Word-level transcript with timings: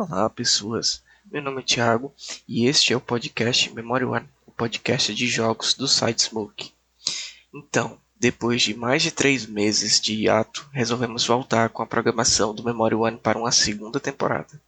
Olá, 0.00 0.30
pessoas. 0.30 1.02
Meu 1.30 1.42
nome 1.42 1.60
é 1.60 1.62
Thiago 1.62 2.14
e 2.48 2.64
este 2.64 2.94
é 2.94 2.96
o 2.96 3.00
podcast 3.02 3.70
Memory 3.74 4.06
One, 4.06 4.28
o 4.46 4.50
podcast 4.50 5.14
de 5.14 5.26
jogos 5.26 5.74
do 5.74 5.86
site 5.86 6.22
Smoke. 6.22 6.72
Então, 7.54 7.98
depois 8.18 8.62
de 8.62 8.72
mais 8.72 9.02
de 9.02 9.10
três 9.10 9.44
meses 9.44 10.00
de 10.00 10.14
hiato, 10.14 10.66
resolvemos 10.72 11.26
voltar 11.26 11.68
com 11.68 11.82
a 11.82 11.86
programação 11.86 12.54
do 12.54 12.64
Memory 12.64 12.94
One 12.94 13.18
para 13.18 13.38
uma 13.38 13.52
segunda 13.52 14.00
temporada. 14.00 14.58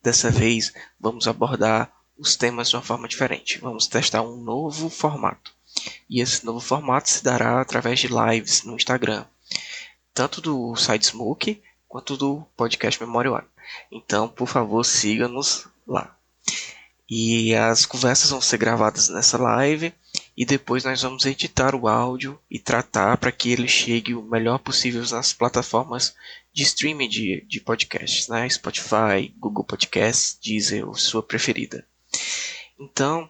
Dessa 0.00 0.30
vez, 0.30 0.72
vamos 1.00 1.26
abordar 1.26 1.92
os 2.16 2.36
temas 2.36 2.70
de 2.70 2.76
uma 2.76 2.82
forma 2.82 3.08
diferente. 3.08 3.58
Vamos 3.58 3.88
testar 3.88 4.22
um 4.22 4.36
novo 4.36 4.88
formato. 4.88 5.52
E 6.08 6.20
esse 6.20 6.46
novo 6.46 6.60
formato 6.60 7.10
se 7.10 7.24
dará 7.24 7.60
através 7.60 7.98
de 7.98 8.06
lives 8.06 8.62
no 8.62 8.76
Instagram, 8.76 9.24
tanto 10.14 10.40
do 10.40 10.76
site 10.76 11.06
Smoke 11.06 11.60
quanto 11.88 12.16
do 12.16 12.46
podcast 12.56 13.02
Memory 13.02 13.30
One. 13.30 13.46
Então, 13.90 14.28
por 14.28 14.46
favor, 14.48 14.84
siga-nos 14.84 15.68
lá. 15.86 16.16
E 17.08 17.54
as 17.56 17.84
conversas 17.84 18.30
vão 18.30 18.40
ser 18.40 18.56
gravadas 18.56 19.08
nessa 19.08 19.36
live 19.36 19.92
e 20.36 20.44
depois 20.44 20.84
nós 20.84 21.02
vamos 21.02 21.26
editar 21.26 21.74
o 21.74 21.88
áudio 21.88 22.40
e 22.48 22.58
tratar 22.58 23.16
para 23.18 23.32
que 23.32 23.50
ele 23.50 23.66
chegue 23.66 24.14
o 24.14 24.22
melhor 24.22 24.58
possível 24.58 25.04
nas 25.10 25.32
plataformas 25.32 26.14
de 26.52 26.62
streaming 26.62 27.08
de, 27.08 27.44
de 27.48 27.60
podcasts, 27.60 28.28
né? 28.28 28.48
Spotify, 28.48 29.34
Google 29.38 29.64
Podcasts, 29.64 30.38
Deezer, 30.40 30.86
ou 30.86 30.94
sua 30.94 31.22
preferida. 31.22 31.84
Então, 32.78 33.28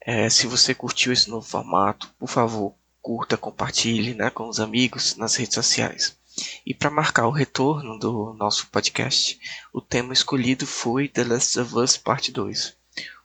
é, 0.00 0.30
se 0.30 0.46
você 0.46 0.74
curtiu 0.74 1.12
esse 1.12 1.28
novo 1.28 1.46
formato, 1.46 2.08
por 2.18 2.28
favor, 2.28 2.74
curta, 3.02 3.36
compartilhe 3.36 4.14
né, 4.14 4.30
com 4.30 4.48
os 4.48 4.60
amigos 4.60 5.16
nas 5.16 5.36
redes 5.36 5.54
sociais. 5.54 6.17
E 6.64 6.74
para 6.74 6.90
marcar 6.90 7.26
o 7.26 7.32
retorno 7.32 7.98
do 7.98 8.34
nosso 8.34 8.68
podcast, 8.68 9.38
o 9.72 9.80
tema 9.80 10.12
escolhido 10.12 10.66
foi 10.66 11.08
The 11.08 11.24
Last 11.24 11.58
of 11.60 11.74
Us 11.76 11.96
Part 11.96 12.30
2, 12.30 12.76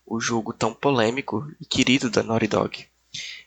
o 0.06 0.20
jogo 0.20 0.54
tão 0.54 0.74
polêmico 0.74 1.48
e 1.60 1.66
querido 1.66 2.10
da 2.10 2.24
Naughty 2.24 2.48
Dog. 2.48 2.88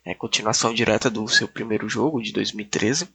É 0.04 0.14
continuação 0.14 0.72
direta 0.72 1.10
do 1.10 1.26
seu 1.28 1.48
primeiro 1.48 1.88
jogo, 1.88 2.22
de 2.22 2.32
2013. 2.32 3.08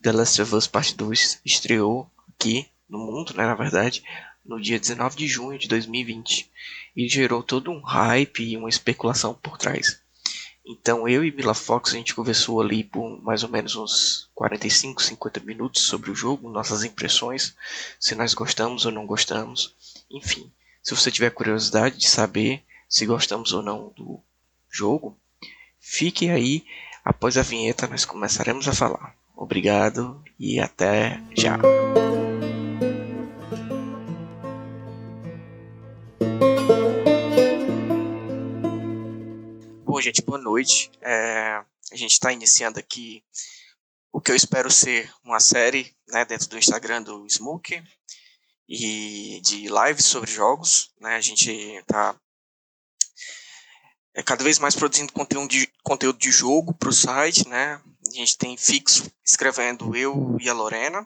The 0.00 0.12
Last 0.12 0.40
of 0.40 0.54
Us 0.54 0.66
Part 0.68 0.94
2 0.94 1.40
estreou 1.44 2.08
aqui 2.28 2.68
no 2.88 2.98
mundo, 2.98 3.34
né, 3.36 3.44
na 3.44 3.56
verdade, 3.56 4.04
no 4.44 4.60
dia 4.60 4.78
19 4.78 5.16
de 5.16 5.26
junho 5.26 5.58
de 5.58 5.66
2020 5.66 6.50
e 6.96 7.08
gerou 7.08 7.42
todo 7.42 7.70
um 7.70 7.80
hype 7.80 8.44
e 8.44 8.56
uma 8.56 8.68
especulação 8.68 9.34
por 9.34 9.58
trás. 9.58 10.00
Então 10.68 11.08
eu 11.08 11.24
e 11.24 11.32
Mila 11.32 11.54
Fox 11.54 11.94
a 11.94 11.96
gente 11.96 12.14
conversou 12.14 12.60
ali 12.60 12.84
por 12.84 13.22
mais 13.22 13.42
ou 13.42 13.48
menos 13.48 13.74
uns 13.74 14.28
45, 14.34 15.02
50 15.02 15.40
minutos 15.40 15.84
sobre 15.84 16.10
o 16.10 16.14
jogo, 16.14 16.50
nossas 16.50 16.84
impressões, 16.84 17.54
se 17.98 18.14
nós 18.14 18.34
gostamos 18.34 18.84
ou 18.84 18.92
não 18.92 19.06
gostamos. 19.06 19.74
Enfim, 20.10 20.52
se 20.82 20.94
você 20.94 21.10
tiver 21.10 21.30
curiosidade 21.30 21.96
de 21.96 22.06
saber 22.06 22.62
se 22.86 23.06
gostamos 23.06 23.54
ou 23.54 23.62
não 23.62 23.94
do 23.96 24.20
jogo, 24.70 25.16
fique 25.80 26.28
aí. 26.28 26.62
Após 27.02 27.38
a 27.38 27.42
vinheta 27.42 27.86
nós 27.86 28.04
começaremos 28.04 28.68
a 28.68 28.74
falar. 28.74 29.14
Obrigado 29.34 30.22
e 30.38 30.60
até 30.60 31.18
já. 31.34 31.58
Bom, 39.98 40.02
gente, 40.02 40.22
boa 40.22 40.38
noite. 40.38 40.92
É, 41.02 41.60
a 41.90 41.96
gente 41.96 42.12
está 42.12 42.32
iniciando 42.32 42.78
aqui 42.78 43.20
o 44.12 44.20
que 44.20 44.30
eu 44.30 44.36
espero 44.36 44.70
ser 44.70 45.12
uma 45.24 45.40
série 45.40 45.92
né, 46.06 46.24
dentro 46.24 46.48
do 46.48 46.56
Instagram 46.56 47.02
do 47.02 47.28
Smoke 47.28 47.82
e 48.68 49.40
de 49.42 49.66
lives 49.66 50.04
sobre 50.04 50.30
jogos. 50.30 50.92
Né? 51.00 51.16
A 51.16 51.20
gente 51.20 51.50
está 51.50 52.14
é, 54.14 54.22
cada 54.22 54.44
vez 54.44 54.60
mais 54.60 54.76
produzindo 54.76 55.12
conteúdo 55.12 55.48
de, 55.48 55.68
conteúdo 55.82 56.16
de 56.16 56.30
jogo 56.30 56.72
para 56.74 56.90
o 56.90 56.92
site. 56.92 57.48
Né? 57.48 57.82
A 58.06 58.14
gente 58.14 58.38
tem 58.38 58.56
fixo 58.56 59.10
escrevendo 59.26 59.96
eu 59.96 60.36
e 60.40 60.48
a 60.48 60.54
Lorena. 60.54 61.04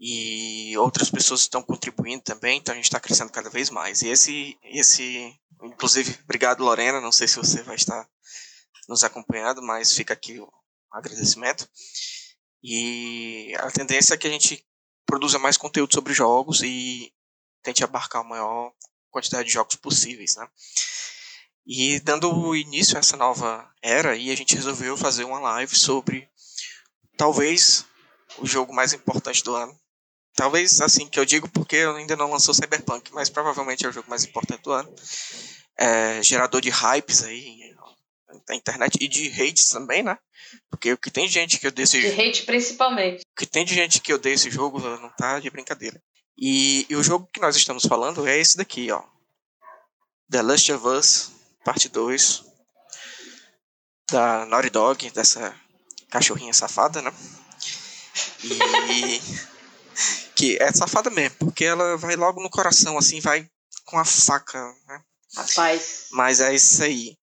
E 0.00 0.76
outras 0.78 1.10
pessoas 1.10 1.40
estão 1.42 1.62
contribuindo 1.62 2.22
também, 2.22 2.58
então 2.58 2.72
a 2.72 2.76
gente 2.76 2.86
está 2.86 2.98
crescendo 2.98 3.30
cada 3.30 3.50
vez 3.50 3.68
mais. 3.68 4.00
E 4.00 4.08
esse, 4.08 4.58
esse 4.62 5.38
Inclusive, 5.62 6.18
obrigado, 6.24 6.64
Lorena. 6.64 7.00
Não 7.00 7.12
sei 7.12 7.28
se 7.28 7.36
você 7.36 7.62
vai 7.62 7.76
estar 7.76 8.08
nos 8.88 9.04
acompanhando, 9.04 9.62
mas 9.62 9.92
fica 9.92 10.14
aqui 10.14 10.40
o 10.40 10.50
agradecimento. 10.90 11.68
E 12.62 13.54
a 13.58 13.70
tendência 13.70 14.14
é 14.14 14.16
que 14.16 14.26
a 14.26 14.30
gente 14.30 14.64
produza 15.06 15.38
mais 15.38 15.56
conteúdo 15.56 15.92
sobre 15.92 16.14
jogos 16.14 16.62
e 16.62 17.12
tente 17.62 17.84
abarcar 17.84 18.22
a 18.22 18.28
maior 18.28 18.72
quantidade 19.10 19.48
de 19.48 19.52
jogos 19.52 19.76
possíveis, 19.76 20.36
né? 20.36 20.48
E 21.66 22.00
dando 22.00 22.56
início 22.56 22.96
a 22.96 23.00
essa 23.00 23.16
nova 23.16 23.70
era, 23.82 24.16
e 24.16 24.30
a 24.30 24.36
gente 24.36 24.54
resolveu 24.54 24.96
fazer 24.96 25.24
uma 25.24 25.40
live 25.40 25.76
sobre 25.76 26.28
talvez 27.16 27.84
o 28.38 28.46
jogo 28.46 28.72
mais 28.72 28.92
importante 28.92 29.44
do 29.44 29.54
ano. 29.54 29.78
Talvez 30.34 30.80
assim 30.80 31.06
que 31.06 31.18
eu 31.18 31.24
digo 31.24 31.48
porque 31.48 31.76
eu 31.76 31.96
ainda 31.96 32.16
não 32.16 32.30
lançou 32.30 32.54
Cyberpunk, 32.54 33.12
mas 33.12 33.28
provavelmente 33.28 33.84
é 33.84 33.88
o 33.88 33.92
jogo 33.92 34.08
mais 34.08 34.24
importante 34.24 34.62
do 34.62 34.72
ano 34.72 34.92
é, 35.80 36.22
gerador 36.22 36.60
de 36.60 36.68
hypes 36.68 37.24
aí 37.24 37.74
na 38.46 38.54
internet 38.54 38.98
e 39.00 39.08
de 39.08 39.28
hates 39.28 39.68
também, 39.68 40.02
né? 40.02 40.16
Porque 40.68 40.92
o 40.92 40.98
que 40.98 41.10
tem 41.10 41.26
gente 41.26 41.58
que 41.58 41.66
eu 41.66 41.70
desse 41.70 42.00
De 42.00 42.20
hate 42.20 42.42
principalmente. 42.42 43.22
O 43.22 43.36
que 43.36 43.46
tem 43.46 43.64
de 43.64 43.74
gente 43.74 44.00
que 44.00 44.12
eu 44.12 44.18
dei 44.18 44.34
esse 44.34 44.50
jogo 44.50 44.78
não 44.78 45.08
tá 45.10 45.40
de 45.40 45.48
brincadeira. 45.48 46.00
E, 46.36 46.86
e, 46.88 46.96
o 46.96 47.02
jogo 47.02 47.28
que 47.32 47.40
nós 47.40 47.56
estamos 47.56 47.84
falando 47.84 48.26
é 48.26 48.38
esse 48.38 48.56
daqui, 48.56 48.90
ó. 48.90 49.02
The 50.30 50.42
Last 50.42 50.72
of 50.72 50.86
Us, 50.86 51.32
parte 51.64 51.88
2. 51.88 52.44
Da 54.10 54.46
Naughty 54.46 54.70
Dog, 54.70 55.10
dessa 55.10 55.54
cachorrinha 56.10 56.52
safada, 56.52 57.00
né? 57.00 57.12
E. 58.44 59.20
que 60.34 60.56
é 60.60 60.72
safada 60.72 61.10
mesmo, 61.10 61.36
porque 61.38 61.64
ela 61.64 61.96
vai 61.96 62.16
logo 62.16 62.42
no 62.42 62.50
coração, 62.50 62.96
assim, 62.98 63.20
vai 63.20 63.48
com 63.84 63.98
a 63.98 64.04
faca, 64.04 64.60
né? 64.86 65.02
Rapaz. 65.36 66.06
Mas 66.12 66.40
é 66.40 66.54
isso 66.54 66.82
aí. 66.82 67.16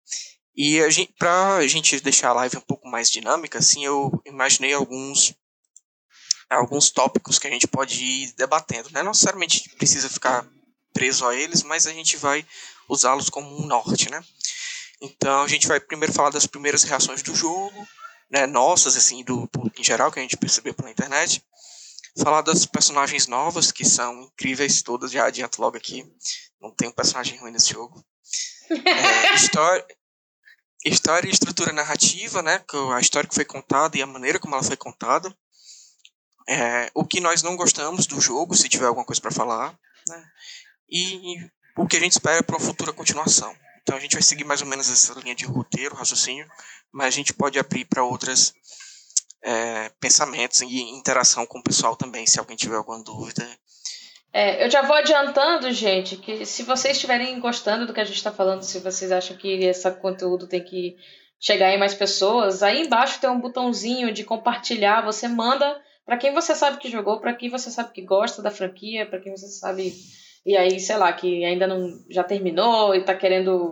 E 0.56 0.82
a 0.82 0.90
gente, 0.90 1.14
pra 1.18 1.66
gente 1.68 2.00
deixar 2.00 2.30
a 2.30 2.34
live 2.34 2.58
um 2.58 2.62
pouco 2.62 2.88
mais 2.90 3.12
dinâmica, 3.12 3.60
assim, 3.60 3.86
eu 3.86 4.12
imaginei 4.26 4.74
alguns 4.74 5.36
alguns 6.50 6.90
tópicos 6.90 7.38
que 7.38 7.48
a 7.48 7.52
gente 7.52 7.68
pode 7.68 8.02
ir 8.02 8.34
debatendo. 8.38 8.90
Não 8.92 9.02
é 9.02 9.04
necessariamente 9.04 9.70
precisa 9.78 10.10
ficar 10.10 10.48
preso 10.94 11.26
a 11.28 11.36
eles, 11.36 11.62
mas 11.62 11.86
a 11.86 11.94
gente 11.94 12.18
vai 12.18 12.46
usá-los 12.90 13.30
como 13.30 13.56
um 13.62 13.66
norte, 13.66 14.10
né? 14.10 14.24
Então 15.02 15.44
a 15.44 15.48
gente 15.48 15.68
vai 15.68 15.80
primeiro 15.80 16.14
falar 16.14 16.30
das 16.30 16.48
primeiras 16.48 16.84
reações 16.84 17.22
do 17.22 17.36
jogo, 17.36 17.88
né, 18.32 18.48
nossas 18.48 18.98
assim 18.98 19.24
do 19.24 19.50
em 19.78 19.84
geral 19.84 20.12
que 20.12 20.20
a 20.20 20.22
gente 20.22 20.38
percebeu 20.38 20.74
pela 20.74 20.90
internet. 20.90 21.44
Falar 22.22 22.42
das 22.42 22.66
personagens 22.66 23.28
novas 23.28 23.72
que 23.72 23.86
são 23.86 24.24
incríveis 24.24 24.82
todas, 24.82 25.12
já 25.12 25.26
adianto 25.26 25.62
logo 25.62 25.78
aqui. 25.78 26.06
Não 26.60 26.72
tem 26.72 26.90
um 26.90 26.94
personagem 26.94 27.38
ruim 27.38 27.52
nesse 27.52 27.74
jogo. 27.74 28.04
É, 28.70 29.34
história, 29.36 29.86
história 30.86 31.28
e 31.28 31.32
estrutura 31.32 31.72
narrativa, 31.72 32.42
né? 32.42 32.64
A 32.96 33.00
história 33.00 33.30
que 33.30 33.36
foi 33.36 33.46
contada 33.46 33.98
e 33.98 34.02
a 34.02 34.08
maneira 34.08 34.40
como 34.40 34.56
ela 34.56 34.64
foi 34.64 34.78
contada. 34.78 35.36
É, 36.50 36.90
o 36.94 37.06
que 37.06 37.20
nós 37.20 37.44
não 37.44 37.58
gostamos 37.58 38.08
do 38.08 38.22
jogo, 38.22 38.56
se 38.56 38.70
tiver 38.70 38.86
alguma 38.86 39.06
coisa 39.06 39.22
para 39.22 39.32
falar. 39.32 39.78
Né? 40.08 40.26
E, 40.90 41.50
o 41.78 41.88
que 41.88 41.98
a 41.98 42.00
gente 42.00 42.14
espera 42.14 42.42
para 42.42 42.56
uma 42.56 42.66
futura 42.66 42.92
continuação. 42.92 43.56
Então 43.84 43.96
a 43.96 44.00
gente 44.00 44.14
vai 44.14 44.24
seguir 44.24 44.44
mais 44.44 44.62
ou 44.62 44.68
menos 44.68 44.90
essa 44.90 45.14
linha 45.20 45.36
de 45.36 45.46
roteiro, 45.46 45.96
raciocínio, 45.96 46.50
mas 46.92 47.08
a 47.08 47.12
gente 47.12 47.34
pode 47.34 47.60
abrir 47.60 47.86
para 47.86 48.04
outros 48.04 48.54
é, 49.48 49.90
pensamentos 50.00 50.62
e 50.62 50.82
interação 50.92 51.46
com 51.46 51.60
o 51.60 51.64
pessoal 51.64 51.96
também, 51.96 52.28
se 52.28 52.38
alguém 52.38 52.58
tiver 52.58 52.76
alguma 52.76 53.02
dúvida. 53.02 53.48
É, 54.34 54.66
eu 54.66 54.70
já 54.70 54.82
vou 54.82 54.96
adiantando, 54.96 55.72
gente, 55.72 56.18
que 56.18 56.46
se 56.46 56.64
vocês 56.64 56.98
estiverem 56.98 57.40
gostando 57.40 57.88
do 57.88 57.94
que 57.94 58.02
a 58.02 58.06
gente 58.06 58.18
está 58.18 58.32
falando, 58.32 58.64
se 58.64 58.80
vocês 58.80 59.10
acham 59.10 59.38
que 59.38 59.48
esse 59.48 59.90
conteúdo 59.92 60.48
tem 60.48 60.62
que 60.62 60.98
chegar 61.40 61.74
em 61.74 61.80
mais 61.80 61.94
pessoas, 61.94 62.62
aí 62.62 62.82
embaixo 62.82 63.22
tem 63.22 63.30
um 63.30 63.40
botãozinho 63.40 64.12
de 64.12 64.26
compartilhar. 64.26 65.06
Você 65.06 65.30
manda 65.30 65.82
para 66.06 66.18
quem 66.18 66.34
você 66.34 66.54
sabe 66.54 66.78
que 66.78 66.92
jogou, 66.92 67.22
para 67.22 67.34
quem 67.34 67.50
você 67.50 67.72
sabe 67.72 67.94
que 67.94 68.02
gosta 68.02 68.42
da 68.42 68.52
franquia, 68.52 69.06
para 69.06 69.20
quem 69.20 69.32
você 69.32 69.48
sabe 69.48 69.94
e 70.46 70.56
aí, 70.56 70.80
sei 70.80 70.96
lá, 70.98 71.12
que 71.12 71.44
ainda 71.44 71.68
não 71.68 72.04
já 72.10 72.24
terminou 72.24 72.96
e 72.96 73.00
está 73.00 73.14
querendo 73.14 73.72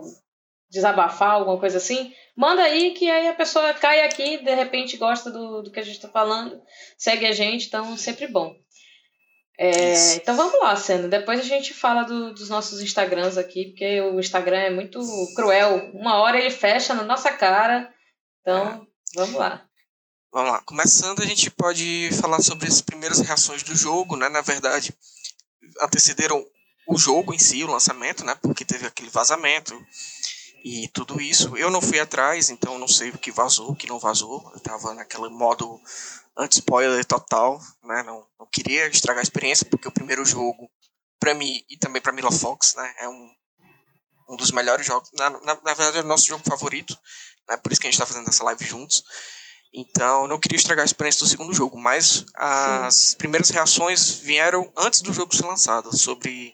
desabafar, 0.76 1.30
alguma 1.30 1.58
coisa 1.58 1.78
assim, 1.78 2.12
manda 2.36 2.62
aí 2.62 2.92
que 2.92 3.10
aí 3.10 3.28
a 3.28 3.34
pessoa 3.34 3.72
cai 3.72 4.04
aqui, 4.04 4.38
de 4.38 4.54
repente 4.54 4.98
gosta 4.98 5.30
do, 5.30 5.62
do 5.62 5.70
que 5.70 5.80
a 5.80 5.82
gente 5.82 5.96
está 5.96 6.08
falando, 6.08 6.60
segue 6.98 7.26
a 7.26 7.32
gente, 7.32 7.66
então 7.66 7.96
sempre 7.96 8.26
bom. 8.26 8.54
É, 9.58 10.16
então 10.16 10.36
vamos 10.36 10.60
lá, 10.60 10.76
Sena. 10.76 11.08
Depois 11.08 11.40
a 11.40 11.42
gente 11.42 11.72
fala 11.72 12.02
do, 12.02 12.34
dos 12.34 12.50
nossos 12.50 12.82
Instagrams 12.82 13.38
aqui, 13.38 13.70
porque 13.70 14.02
o 14.02 14.20
Instagram 14.20 14.58
é 14.58 14.70
muito 14.70 15.00
cruel. 15.34 15.90
Uma 15.94 16.16
hora 16.16 16.38
ele 16.38 16.50
fecha 16.50 16.92
na 16.92 17.02
nossa 17.02 17.32
cara. 17.32 17.90
Então, 18.42 18.66
é. 18.66 18.80
vamos 19.14 19.34
lá. 19.34 19.64
Vamos 20.30 20.50
lá. 20.50 20.60
Começando, 20.66 21.22
a 21.22 21.24
gente 21.24 21.50
pode 21.50 22.10
falar 22.20 22.42
sobre 22.42 22.68
as 22.68 22.82
primeiras 22.82 23.20
reações 23.20 23.62
do 23.62 23.74
jogo, 23.74 24.14
né? 24.14 24.28
Na 24.28 24.42
verdade, 24.42 24.94
antecederam 25.80 26.44
o 26.86 26.98
jogo 26.98 27.32
em 27.32 27.38
si, 27.38 27.64
o 27.64 27.70
lançamento, 27.70 28.26
né? 28.26 28.36
Porque 28.42 28.62
teve 28.62 28.86
aquele 28.86 29.08
vazamento 29.08 29.74
e 30.68 30.88
tudo 30.88 31.20
isso. 31.20 31.56
Eu 31.56 31.70
não 31.70 31.80
fui 31.80 32.00
atrás, 32.00 32.50
então 32.50 32.76
não 32.76 32.88
sei 32.88 33.10
o 33.10 33.18
que 33.18 33.30
vazou, 33.30 33.70
o 33.70 33.76
que 33.76 33.86
não 33.86 34.00
vazou. 34.00 34.50
Eu 34.52 34.58
tava 34.58 34.92
naquele 34.94 35.28
modo 35.28 35.80
anti-spoiler 36.36 37.04
total, 37.04 37.60
né? 37.84 38.02
Não, 38.02 38.26
não 38.36 38.48
queria 38.50 38.88
estragar 38.88 39.20
a 39.20 39.22
experiência, 39.22 39.64
porque 39.70 39.86
o 39.86 39.92
primeiro 39.92 40.24
jogo, 40.24 40.68
para 41.20 41.34
mim 41.34 41.64
e 41.70 41.76
também 41.76 42.02
para 42.02 42.10
Mila 42.10 42.32
Fox, 42.32 42.74
né? 42.74 42.94
É 42.98 43.08
um, 43.08 43.30
um 44.30 44.36
dos 44.36 44.50
melhores 44.50 44.84
jogos. 44.84 45.08
Na, 45.16 45.30
na, 45.30 45.38
na 45.54 45.74
verdade, 45.74 45.98
é 45.98 46.00
o 46.00 46.04
nosso 46.04 46.26
jogo 46.26 46.42
favorito, 46.44 46.98
né? 47.48 47.56
Por 47.58 47.70
isso 47.70 47.80
que 47.80 47.86
a 47.86 47.90
gente 47.90 48.00
tá 48.00 48.06
fazendo 48.06 48.28
essa 48.28 48.42
live 48.42 48.64
juntos. 48.64 49.04
Então, 49.72 50.26
não 50.26 50.40
queria 50.40 50.56
estragar 50.56 50.82
a 50.82 50.86
experiência 50.86 51.20
do 51.20 51.28
segundo 51.28 51.54
jogo, 51.54 51.78
mas 51.78 52.26
as 52.34 52.94
Sim. 52.94 53.16
primeiras 53.18 53.50
reações 53.50 54.14
vieram 54.18 54.72
antes 54.76 55.00
do 55.00 55.12
jogo 55.12 55.36
ser 55.36 55.46
lançado, 55.46 55.96
sobre 55.96 56.52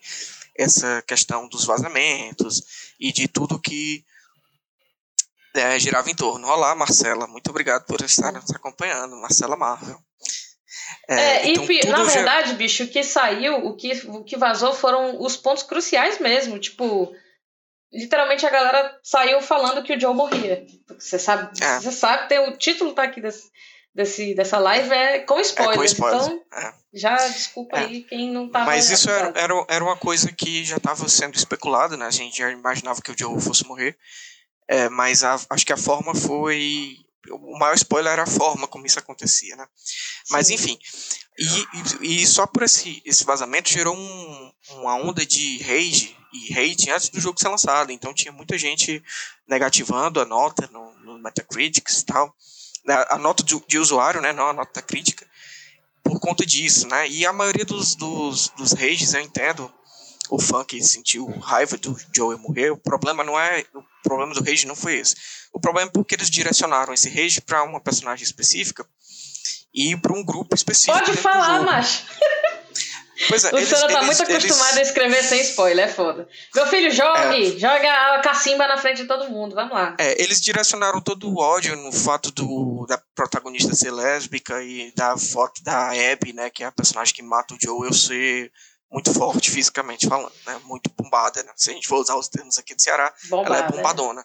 essa 0.55 1.03
questão 1.07 1.49
dos 1.49 1.65
vazamentos 1.65 2.92
e 3.03 3.13
de 3.13 3.27
tudo 3.27 3.61
que 3.61 4.05
é, 5.55 5.77
girava 5.77 6.09
em 6.09 6.15
torno. 6.15 6.47
Olá, 6.47 6.73
Marcela, 6.73 7.27
muito 7.27 7.51
obrigado 7.51 7.85
por 7.85 8.01
estar 8.01 8.31
nos 8.31 8.51
acompanhando, 8.53 9.17
Marcela 9.17 9.57
Marvel. 9.57 9.99
É, 11.09 11.15
é 11.15 11.49
então, 11.49 11.69
e 11.69 11.85
na 11.89 12.05
verdade, 12.05 12.55
bicho, 12.55 12.85
o 12.85 12.89
que 12.89 13.03
saiu, 13.03 13.57
o 13.67 13.77
que, 13.77 13.93
o 14.07 14.23
que 14.23 14.37
vazou 14.37 14.73
foram 14.73 15.21
os 15.21 15.37
pontos 15.37 15.65
cruciais 15.65 16.21
mesmo, 16.21 16.61
tipo, 16.61 17.13
literalmente 17.93 18.47
a 18.47 18.51
galera 18.51 18.97
saiu 19.03 19.43
falando 19.43 19.83
que 19.83 19.95
o 19.95 20.01
Joe 20.01 20.15
morria. 20.15 20.65
Você 20.97 21.19
sabe, 21.19 21.51
é. 21.61 21.81
você 21.81 21.91
sabe, 21.91 22.29
tem, 22.29 22.39
o 22.49 22.57
título 22.57 22.95
tá 22.95 23.03
aqui 23.03 23.21
desse, 23.21 23.51
desse, 23.95 24.35
dessa 24.35 24.59
live 24.59 24.91
é 24.91 25.21
com 25.21 25.41
spoilers. 25.41 25.75
É 25.75 25.79
com 25.79 25.85
spoilers. 25.85 26.27
Então, 26.27 26.43
é. 26.53 26.75
já 26.93 27.17
desculpa 27.29 27.79
é. 27.79 27.85
aí 27.85 28.03
quem 28.05 28.31
não 28.31 28.49
tava. 28.49 28.67
Mas 28.67 28.91
isso 28.91 29.11
era, 29.11 29.33
era, 29.39 29.67
era 29.69 29.85
uma 29.85 29.97
coisa 29.97 30.31
que 30.33 30.65
já 30.65 30.77
estava 30.77 31.09
sendo 31.09 31.37
especulada, 31.37 31.97
né? 31.97 32.07
A 32.07 32.11
gente 32.11 32.39
já 32.39 32.51
imaginava 32.51 33.01
que 33.03 33.11
o 33.11 33.19
Joe 33.19 33.41
fosse 33.41 33.67
morrer. 33.67 33.97
É, 34.69 34.89
mas 34.89 35.23
a, 35.25 35.39
acho 35.51 35.67
que 35.67 35.73
a 35.73 35.77
forma 35.77 36.15
foi. 36.15 36.97
O 37.31 37.59
maior 37.59 37.75
spoiler 37.75 38.13
era 38.13 38.23
a 38.25 38.27
forma 38.27 38.67
como 38.67 38.85
isso 38.85 38.99
acontecia, 38.99 39.55
né? 39.55 39.67
Mas 40.31 40.51
enfim. 40.51 40.77
E, 41.39 42.03
e, 42.03 42.23
e, 42.23 42.27
só 42.27 42.47
por 42.47 42.63
esse, 42.63 43.01
esse 43.07 43.25
vazamento 43.25 43.71
gerou 43.71 43.97
um, 43.97 44.53
uma 44.71 44.97
onda 44.97 45.25
de 45.25 45.63
rage 45.63 46.17
e 46.33 46.53
hate 46.53 46.91
antes 46.91 47.09
do 47.09 47.21
jogo 47.21 47.39
ser 47.39 47.49
lançado. 47.49 47.93
Então 47.93 48.13
tinha 48.13 48.33
muita 48.33 48.59
gente 48.59 49.03
negativando 49.47 50.21
a 50.21 50.25
nota 50.25 50.69
no, 50.73 50.93
no 51.01 51.19
Metacritic 51.19 51.89
e 51.89 52.05
tal. 52.05 52.35
Né, 52.85 53.05
a 53.11 53.19
nota 53.19 53.43
de, 53.43 53.61
de, 53.67 53.79
usuário, 53.79 54.21
né? 54.21 54.33
Não 54.33 54.49
a 54.49 54.53
nota 54.53 54.83
crítica. 54.83 55.27
Por 56.03 56.19
conta 56.19 56.45
disso, 56.45 56.89
né? 56.89 57.09
E 57.09 57.25
a 57.25 57.33
maioria 57.33 57.65
dos, 57.65 57.95
dos, 57.95 58.49
dos 58.51 58.73
rages, 58.73 59.15
eu 59.15 59.21
entendo, 59.21 59.73
o 60.29 60.39
fã 60.39 60.65
que 60.65 60.83
sentiu 60.83 61.27
raiva 61.41 61.77
do 61.77 61.97
Joey 62.15 62.39
morrer, 62.39 62.71
o 62.71 62.77
problema 62.77 63.23
não 63.23 63.39
é. 63.39 63.65
O 63.75 63.85
problema 64.03 64.35
do 64.35 64.43
rage 64.43 64.67
não 64.67 64.75
foi 64.75 64.97
esse. 64.97 65.15
O 65.53 65.61
problema 65.61 65.89
é 65.89 65.93
porque 65.93 66.15
eles 66.15 66.31
direcionaram 66.31 66.93
esse 66.93 67.09
rage 67.09 67.41
para 67.41 67.63
uma 67.63 67.81
personagem 67.81 68.25
específica 68.25 68.87
e 69.73 69.97
para 69.97 70.13
um 70.13 70.25
grupo 70.25 70.55
específico. 70.55 70.99
Pode 70.99 71.17
falar, 71.17 71.63
macho. 71.63 72.05
Pois 73.29 73.45
é, 73.45 73.55
o 73.55 73.67
senhor 73.67 73.93
tá 73.93 74.03
muito 74.03 74.23
acostumado 74.23 74.77
eles... 74.77 74.79
a 74.79 74.83
escrever 74.83 75.23
sem 75.23 75.41
spoiler, 75.43 75.87
é 75.87 75.93
foda. 75.93 76.27
Meu 76.55 76.67
filho, 76.67 76.91
jogue! 76.91 77.57
É. 77.57 77.59
Joga 77.59 78.15
a 78.15 78.21
cacimba 78.21 78.67
na 78.67 78.79
frente 78.79 79.03
de 79.03 79.09
todo 79.09 79.31
mundo, 79.31 79.55
vamos 79.55 79.73
lá. 79.73 79.97
É, 79.99 80.21
eles 80.23 80.41
direcionaram 80.41 81.01
todo 81.01 81.29
o 81.29 81.39
ódio 81.39 81.77
no 81.77 81.93
fato 81.93 82.31
do, 82.31 82.87
da 82.89 83.01
protagonista 83.15 83.75
ser 83.75 83.91
lésbica 83.91 84.63
e 84.63 84.93
da 84.97 85.17
foto 85.17 85.63
da 85.63 85.91
Abby, 85.91 86.33
né, 86.33 86.51
que 86.51 86.65
é 86.65 86.67
a 86.67 86.73
personagem 86.73 87.15
que 87.15 87.23
mata 87.23 87.55
o 87.55 87.59
Joe, 87.61 87.87
eu 87.87 87.93
ser 87.93 88.51
muito 88.91 89.13
forte 89.13 89.51
fisicamente 89.51 90.07
falando, 90.07 90.33
né? 90.47 90.61
Muito 90.65 90.91
bombada, 90.95 91.43
né? 91.43 91.53
Se 91.57 91.71
a 91.71 91.73
gente 91.73 91.89
for 91.89 91.99
usar 91.99 92.15
os 92.17 92.29
termos 92.29 92.59
aqui 92.59 92.75
do 92.75 92.83
Ceará, 92.83 93.13
Bombada, 93.31 93.57
ela 93.57 93.67
é 93.67 93.71
bombadona. 93.71 94.25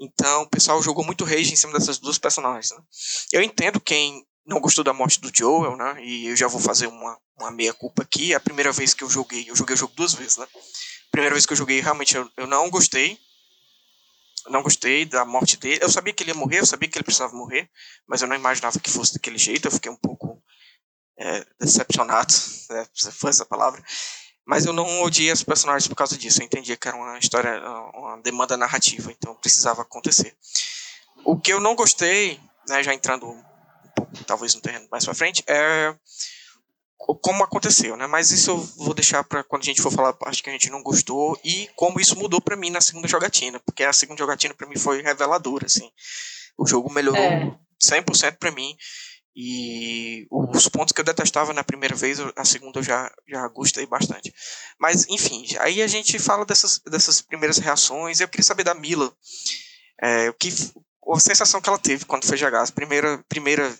Então, 0.00 0.42
o 0.42 0.48
pessoal 0.48 0.82
jogou 0.82 1.04
muito 1.04 1.24
rage 1.24 1.52
em 1.52 1.56
cima 1.56 1.72
dessas 1.72 1.98
duas 1.98 2.18
personagens. 2.18 2.70
Né? 2.70 2.78
Eu 3.32 3.42
entendo 3.42 3.80
quem 3.80 4.24
não 4.48 4.60
gostou 4.60 4.82
da 4.82 4.94
morte 4.94 5.20
do 5.20 5.30
Joel, 5.32 5.76
né? 5.76 6.02
E 6.02 6.28
eu 6.28 6.34
já 6.34 6.48
vou 6.48 6.58
fazer 6.58 6.86
uma, 6.86 7.18
uma 7.38 7.50
meia-culpa 7.50 8.02
aqui. 8.02 8.34
A 8.34 8.40
primeira 8.40 8.72
vez 8.72 8.94
que 8.94 9.04
eu 9.04 9.10
joguei, 9.10 9.44
eu 9.48 9.54
joguei 9.54 9.74
o 9.74 9.78
jogo 9.78 9.92
duas 9.94 10.14
vezes, 10.14 10.38
né? 10.38 10.46
Primeira 11.10 11.34
vez 11.34 11.44
que 11.44 11.52
eu 11.52 11.56
joguei, 11.56 11.80
realmente, 11.80 12.16
eu, 12.16 12.28
eu 12.34 12.46
não 12.46 12.70
gostei. 12.70 13.18
não 14.48 14.62
gostei 14.62 15.04
da 15.04 15.22
morte 15.22 15.58
dele. 15.58 15.80
Eu 15.82 15.90
sabia 15.90 16.14
que 16.14 16.22
ele 16.22 16.30
ia 16.30 16.34
morrer, 16.34 16.60
eu 16.60 16.66
sabia 16.66 16.88
que 16.88 16.96
ele 16.96 17.04
precisava 17.04 17.36
morrer, 17.36 17.70
mas 18.06 18.22
eu 18.22 18.28
não 18.28 18.34
imaginava 18.34 18.80
que 18.80 18.90
fosse 18.90 19.12
daquele 19.12 19.36
jeito. 19.36 19.68
Eu 19.68 19.72
fiquei 19.72 19.92
um 19.92 19.96
pouco 19.96 20.42
é, 21.18 21.46
decepcionado, 21.60 22.32
né, 22.70 22.86
foi 23.12 23.28
essa 23.28 23.44
palavra. 23.44 23.84
Mas 24.46 24.64
eu 24.64 24.72
não 24.72 25.02
odiei 25.02 25.30
os 25.30 25.44
personagens 25.44 25.86
por 25.86 25.94
causa 25.94 26.16
disso. 26.16 26.40
Eu 26.40 26.46
entendia 26.46 26.74
que 26.74 26.88
era 26.88 26.96
uma 26.96 27.18
história, 27.18 27.60
uma 27.92 28.16
demanda 28.22 28.56
narrativa, 28.56 29.12
então 29.12 29.34
precisava 29.34 29.82
acontecer. 29.82 30.34
O 31.22 31.38
que 31.38 31.52
eu 31.52 31.60
não 31.60 31.74
gostei, 31.74 32.40
né, 32.66 32.82
já 32.82 32.94
entrando 32.94 33.46
talvez 34.26 34.54
no 34.54 34.60
terreno 34.60 34.88
mais 34.90 35.04
para 35.04 35.14
frente, 35.14 35.42
é 35.46 35.94
como 36.98 37.44
aconteceu, 37.44 37.96
né? 37.96 38.06
Mas 38.06 38.30
isso 38.30 38.50
eu 38.50 38.58
vou 38.58 38.92
deixar 38.92 39.22
para 39.24 39.44
quando 39.44 39.62
a 39.62 39.66
gente 39.66 39.80
for 39.80 39.92
falar 39.92 40.10
a 40.10 40.14
parte 40.14 40.42
que 40.42 40.50
a 40.50 40.52
gente 40.52 40.68
não 40.68 40.82
gostou 40.82 41.38
e 41.44 41.68
como 41.76 42.00
isso 42.00 42.18
mudou 42.18 42.40
para 42.40 42.56
mim 42.56 42.70
na 42.70 42.80
segunda 42.80 43.08
jogatina, 43.08 43.60
porque 43.60 43.84
a 43.84 43.92
segunda 43.92 44.18
jogatina 44.18 44.52
para 44.52 44.68
mim 44.68 44.76
foi 44.76 45.00
reveladora, 45.00 45.66
assim. 45.66 45.90
O 46.58 46.66
jogo 46.66 46.92
melhorou 46.92 47.22
é. 47.22 47.56
100% 47.82 48.36
para 48.36 48.50
mim 48.50 48.76
e 49.40 50.26
os 50.32 50.68
pontos 50.68 50.92
que 50.92 51.00
eu 51.00 51.04
detestava 51.04 51.52
na 51.52 51.62
primeira 51.62 51.94
vez, 51.94 52.18
a 52.34 52.44
segunda 52.44 52.80
eu 52.80 52.82
já, 52.82 53.08
já 53.28 53.46
gostei 53.46 53.86
bastante. 53.86 54.34
Mas, 54.80 55.06
enfim, 55.08 55.46
aí 55.60 55.80
a 55.80 55.86
gente 55.86 56.18
fala 56.18 56.44
dessas, 56.44 56.80
dessas 56.80 57.22
primeiras 57.22 57.58
reações. 57.58 58.18
Eu 58.18 58.26
queria 58.26 58.42
saber 58.42 58.64
da 58.64 58.74
Mila, 58.74 59.12
é, 60.02 60.28
o 60.28 60.34
que, 60.34 60.48
a 61.14 61.20
sensação 61.20 61.60
que 61.60 61.68
ela 61.68 61.78
teve 61.78 62.04
quando 62.04 62.26
foi 62.26 62.36
jogar, 62.36 62.62
as, 62.62 62.70
primeira, 62.70 63.22
primeira, 63.28 63.74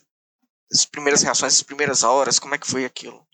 as 0.72 0.84
primeiras 0.84 1.22
reações, 1.22 1.54
as 1.54 1.62
primeiras 1.62 2.02
horas, 2.02 2.38
como 2.38 2.54
é 2.54 2.58
que 2.58 2.66
foi 2.66 2.84
aquilo? 2.84 3.26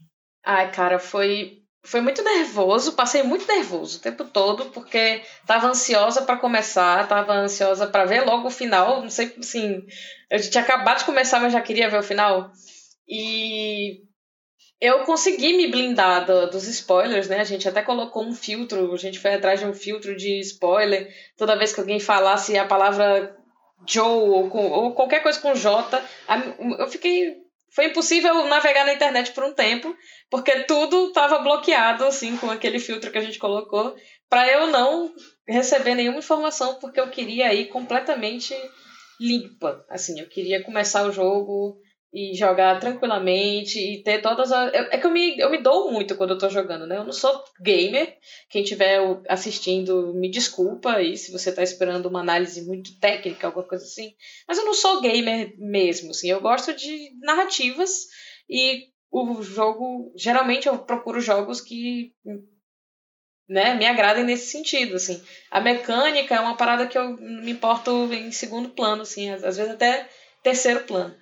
Ai, 0.44 0.70
cara, 0.70 0.98
foi 0.98 1.64
foi 1.86 2.00
muito 2.00 2.22
nervoso, 2.22 2.94
passei 2.94 3.22
muito 3.22 3.46
nervoso 3.46 3.98
o 3.98 4.00
tempo 4.00 4.24
todo, 4.24 4.70
porque 4.70 5.22
tava 5.46 5.68
ansiosa 5.68 6.22
para 6.22 6.38
começar, 6.38 7.06
tava 7.06 7.34
ansiosa 7.34 7.86
para 7.86 8.06
ver 8.06 8.22
logo 8.22 8.48
o 8.48 8.50
final, 8.50 9.02
não 9.02 9.10
sei, 9.10 9.34
assim, 9.38 9.82
eu 10.30 10.40
tinha 10.40 10.64
acabado 10.64 11.00
de 11.00 11.04
começar, 11.04 11.40
mas 11.40 11.52
já 11.52 11.60
queria 11.60 11.90
ver 11.90 11.98
o 11.98 12.02
final. 12.02 12.50
E 13.06 14.00
eu 14.80 15.00
consegui 15.04 15.56
me 15.56 15.68
blindar 15.68 16.24
do, 16.24 16.50
dos 16.50 16.66
spoilers, 16.66 17.28
né? 17.28 17.40
A 17.40 17.44
gente 17.44 17.68
até 17.68 17.82
colocou 17.82 18.24
um 18.24 18.34
filtro, 18.34 18.92
a 18.92 18.96
gente 18.96 19.18
foi 19.18 19.34
atrás 19.34 19.60
de 19.60 19.66
um 19.66 19.74
filtro 19.74 20.16
de 20.16 20.40
spoiler. 20.40 21.12
Toda 21.36 21.56
vez 21.56 21.74
que 21.74 21.80
alguém 21.80 22.00
falasse 22.00 22.56
a 22.56 22.66
palavra 22.66 23.36
Joe 23.86 24.28
ou, 24.28 24.48
com, 24.48 24.70
ou 24.70 24.94
qualquer 24.94 25.22
coisa 25.22 25.40
com 25.40 25.54
J, 25.54 26.02
eu 26.78 26.88
fiquei 26.88 27.44
foi 27.74 27.86
impossível 27.86 28.46
navegar 28.46 28.86
na 28.86 28.94
internet 28.94 29.32
por 29.32 29.42
um 29.42 29.52
tempo, 29.52 29.94
porque 30.30 30.60
tudo 30.60 31.08
estava 31.08 31.40
bloqueado, 31.40 32.04
assim, 32.04 32.36
com 32.36 32.48
aquele 32.48 32.78
filtro 32.78 33.10
que 33.10 33.18
a 33.18 33.20
gente 33.20 33.38
colocou, 33.38 33.96
para 34.30 34.48
eu 34.48 34.68
não 34.68 35.12
receber 35.46 35.96
nenhuma 35.96 36.20
informação, 36.20 36.76
porque 36.76 37.00
eu 37.00 37.10
queria 37.10 37.52
ir 37.52 37.66
completamente 37.66 38.54
limpa. 39.20 39.84
Assim, 39.90 40.20
eu 40.20 40.28
queria 40.28 40.62
começar 40.62 41.04
o 41.04 41.12
jogo 41.12 41.76
e 42.14 42.32
jogar 42.32 42.78
tranquilamente 42.78 43.76
e 43.76 44.00
ter 44.00 44.22
todas 44.22 44.52
as. 44.52 44.72
É 44.72 44.96
que 44.96 45.04
eu 45.04 45.10
me, 45.10 45.36
eu 45.36 45.50
me 45.50 45.58
dou 45.58 45.90
muito 45.90 46.16
quando 46.16 46.30
eu 46.30 46.38
tô 46.38 46.48
jogando, 46.48 46.86
né? 46.86 46.96
Eu 46.96 47.02
não 47.04 47.12
sou 47.12 47.42
gamer. 47.60 48.16
Quem 48.48 48.62
estiver 48.62 49.00
assistindo, 49.28 50.14
me 50.14 50.30
desculpa 50.30 50.92
aí 50.92 51.16
se 51.16 51.32
você 51.32 51.50
tá 51.50 51.60
esperando 51.60 52.06
uma 52.06 52.20
análise 52.20 52.64
muito 52.64 52.96
técnica, 53.00 53.48
alguma 53.48 53.66
coisa 53.66 53.84
assim. 53.84 54.14
Mas 54.46 54.58
eu 54.58 54.64
não 54.64 54.74
sou 54.74 55.00
gamer 55.00 55.56
mesmo, 55.58 56.12
assim. 56.12 56.30
Eu 56.30 56.40
gosto 56.40 56.72
de 56.72 57.10
narrativas 57.20 58.06
e 58.48 58.84
o 59.10 59.42
jogo. 59.42 60.12
Geralmente 60.16 60.68
eu 60.68 60.78
procuro 60.78 61.20
jogos 61.20 61.60
que. 61.60 62.12
Né, 63.46 63.74
me 63.74 63.86
agradem 63.86 64.24
nesse 64.24 64.52
sentido, 64.52 64.94
assim. 64.94 65.20
A 65.50 65.60
mecânica 65.60 66.36
é 66.36 66.40
uma 66.40 66.56
parada 66.56 66.86
que 66.86 66.96
eu 66.96 67.16
me 67.16 67.50
importo 67.50 68.08
em 68.14 68.30
segundo 68.30 68.70
plano, 68.70 69.02
assim, 69.02 69.28
às 69.30 69.42
vezes 69.42 69.68
até 69.68 70.08
terceiro 70.42 70.84
plano. 70.84 71.14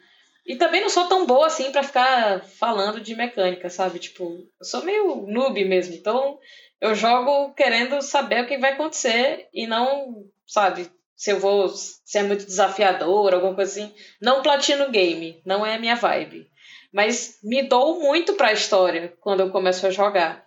E 0.45 0.57
também 0.57 0.81
não 0.81 0.89
sou 0.89 1.09
tão 1.09 1.25
boa 1.25 1.47
assim 1.47 1.71
para 1.71 1.85
ficar 1.85 2.45
falando 2.45 3.01
de 3.01 3.15
mecânica, 3.15 3.71
sabe? 3.71 3.99
Tipo, 3.99 4.25
eu 4.25 4.65
sou 4.65 4.83
meio 4.83 5.27
noob 5.27 5.65
mesmo. 5.65 5.95
Então, 5.95 6.39
eu 6.81 6.95
jogo 6.95 7.55
querendo 7.55 8.03
saber 8.03 8.43
o 8.43 8.47
que 8.47 8.59
vai 8.59 8.73
acontecer 8.73 9.49
e 9.55 9.69
não, 9.69 10.25
sabe, 10.45 10.91
se 11.15 11.31
eu 11.31 11.39
vou 11.39 11.69
se 11.69 12.19
é 12.19 12.25
muito 12.25 12.45
desafiador, 12.45 13.33
alguma 13.33 13.55
coisa 13.55 13.71
assim. 13.71 13.95
Não 14.21 14.43
platino 14.43 14.91
game, 14.91 15.41
não 15.47 15.65
é 15.65 15.77
a 15.77 15.79
minha 15.79 15.95
vibe. 15.95 16.49
Mas 16.93 17.39
me 17.43 17.63
dou 17.63 18.01
muito 18.01 18.35
para 18.35 18.49
a 18.49 18.53
história 18.53 19.17
quando 19.21 19.41
eu 19.41 19.51
começo 19.51 19.87
a 19.87 19.91
jogar. 19.91 20.45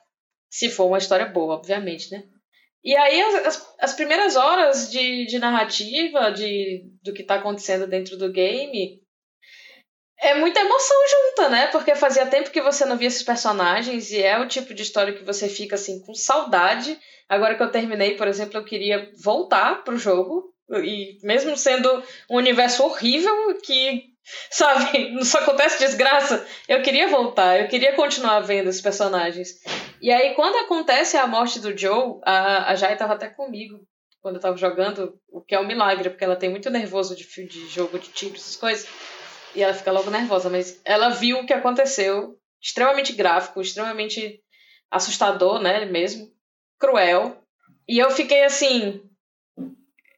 Se 0.49 0.69
for 0.69 0.87
uma 0.87 0.97
história 0.97 1.25
boa, 1.25 1.55
obviamente, 1.55 2.11
né? 2.11 2.23
E 2.83 2.95
aí, 2.95 3.19
as, 3.45 3.75
as 3.79 3.93
primeiras 3.93 4.35
horas 4.35 4.91
de, 4.91 5.25
de 5.25 5.39
narrativa 5.39 6.29
de, 6.29 6.83
do 7.01 7.13
que 7.13 7.23
está 7.23 7.35
acontecendo 7.35 7.87
dentro 7.87 8.15
do 8.15 8.31
game 8.31 9.01
é 10.25 10.35
muita 10.35 10.59
emoção 10.59 10.97
junta, 11.07 11.49
né? 11.49 11.67
Porque 11.67 11.95
fazia 11.95 12.25
tempo 12.25 12.51
que 12.51 12.61
você 12.61 12.85
não 12.85 12.97
via 12.97 13.07
esses 13.07 13.23
personagens 13.23 14.11
e 14.11 14.21
é 14.21 14.39
o 14.39 14.47
tipo 14.47 14.73
de 14.73 14.83
história 14.83 15.13
que 15.13 15.23
você 15.23 15.47
fica 15.47 15.75
assim 15.75 15.99
com 15.99 16.13
saudade. 16.13 16.99
Agora 17.29 17.55
que 17.55 17.63
eu 17.63 17.71
terminei, 17.71 18.15
por 18.15 18.27
exemplo, 18.27 18.57
eu 18.57 18.65
queria 18.65 19.11
voltar 19.21 19.83
pro 19.83 19.97
jogo 19.97 20.53
e 20.83 21.17
mesmo 21.23 21.55
sendo 21.55 22.03
um 22.29 22.37
universo 22.37 22.83
horrível 22.83 23.57
que 23.63 24.03
sabe, 24.49 25.11
não 25.11 25.23
só 25.23 25.39
acontece 25.39 25.79
desgraça, 25.79 26.45
eu 26.67 26.81
queria 26.81 27.07
voltar, 27.07 27.59
eu 27.59 27.67
queria 27.67 27.93
continuar 27.93 28.39
vendo 28.39 28.69
esses 28.69 28.81
personagens. 28.81 29.59
E 30.01 30.11
aí 30.11 30.33
quando 30.33 30.55
acontece 30.57 31.17
a 31.17 31.27
morte 31.27 31.59
do 31.59 31.77
Joe, 31.77 32.19
a, 32.23 32.71
a 32.71 32.75
Jai 32.75 32.97
tava 32.97 33.13
até 33.13 33.27
comigo 33.27 33.79
quando 34.25 34.37
eu 34.37 34.41
tava 34.41 34.57
jogando, 34.57 35.19
o 35.29 35.39
que 35.39 35.53
é 35.53 35.59
um 35.59 35.67
milagre, 35.67 36.09
porque 36.09 36.23
ela 36.23 36.35
tem 36.35 36.49
muito 36.49 36.67
nervoso 36.71 37.15
de, 37.15 37.27
de 37.45 37.67
jogo 37.67 37.99
de 37.99 38.09
tiro, 38.09 38.33
essas 38.33 38.55
coisas. 38.55 38.87
E 39.55 39.63
ela 39.63 39.73
fica 39.73 39.91
logo 39.91 40.09
nervosa, 40.09 40.49
mas 40.49 40.79
ela 40.83 41.09
viu 41.09 41.39
o 41.39 41.45
que 41.45 41.53
aconteceu, 41.53 42.37
extremamente 42.61 43.13
gráfico, 43.13 43.61
extremamente 43.61 44.41
assustador, 44.91 45.59
né, 45.61 45.85
mesmo, 45.85 46.29
cruel. 46.79 47.41
E 47.87 47.97
eu 47.97 48.11
fiquei 48.11 48.43
assim, 48.43 49.01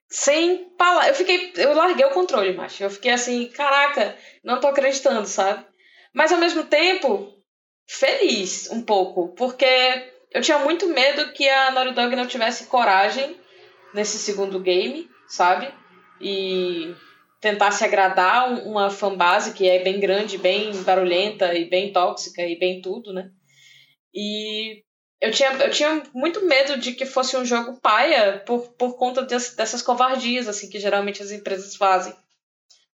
sem 0.10 0.70
palavras. 0.78 1.10
Eu 1.10 1.16
fiquei, 1.16 1.54
eu 1.58 1.74
larguei 1.74 2.06
o 2.06 2.12
controle, 2.12 2.54
macho. 2.54 2.84
Eu 2.84 2.90
fiquei 2.90 3.12
assim, 3.12 3.48
caraca, 3.48 4.18
não 4.44 4.60
tô 4.60 4.68
acreditando, 4.68 5.28
sabe? 5.28 5.66
Mas 6.14 6.32
ao 6.32 6.40
mesmo 6.40 6.64
tempo, 6.66 7.34
feliz 7.88 8.70
um 8.72 8.82
pouco, 8.82 9.30
porque 9.36 9.66
eu 10.32 10.42
tinha 10.42 10.60
muito 10.60 10.88
medo 10.88 11.32
que 11.32 11.48
a 11.48 11.72
Naughty 11.72 11.94
Dog 11.94 12.16
não 12.16 12.28
tivesse 12.28 12.66
coragem 12.66 13.40
nesse 13.94 14.18
segundo 14.18 14.60
game, 14.60 15.10
sabe? 15.28 15.72
E 16.20 16.94
tentasse 17.40 17.84
agradar 17.84 18.52
uma 18.66 18.90
fanbase 18.90 19.54
que 19.54 19.68
é 19.68 19.84
bem 19.84 20.00
grande, 20.00 20.38
bem 20.38 20.72
barulhenta 20.84 21.54
e 21.54 21.70
bem 21.70 21.92
tóxica 21.94 22.42
e 22.42 22.58
bem 22.58 22.82
tudo, 22.82 23.14
né? 23.14 23.30
E 24.14 24.84
eu 25.22 25.32
tinha, 25.32 25.52
eu 25.54 25.72
tinha 25.72 26.04
muito 26.14 26.46
medo 26.46 26.78
de 26.78 26.94
que 26.94 27.06
fosse 27.06 27.38
um 27.38 27.46
jogo 27.46 27.80
paia 27.82 28.40
por, 28.46 28.70
por 28.74 28.98
conta 28.98 29.24
des, 29.24 29.56
dessas 29.56 29.82
covardias 29.82 30.48
assim 30.48 30.70
que 30.70 30.80
geralmente 30.80 31.22
as 31.22 31.32
empresas 31.32 31.76
fazem 31.76 32.14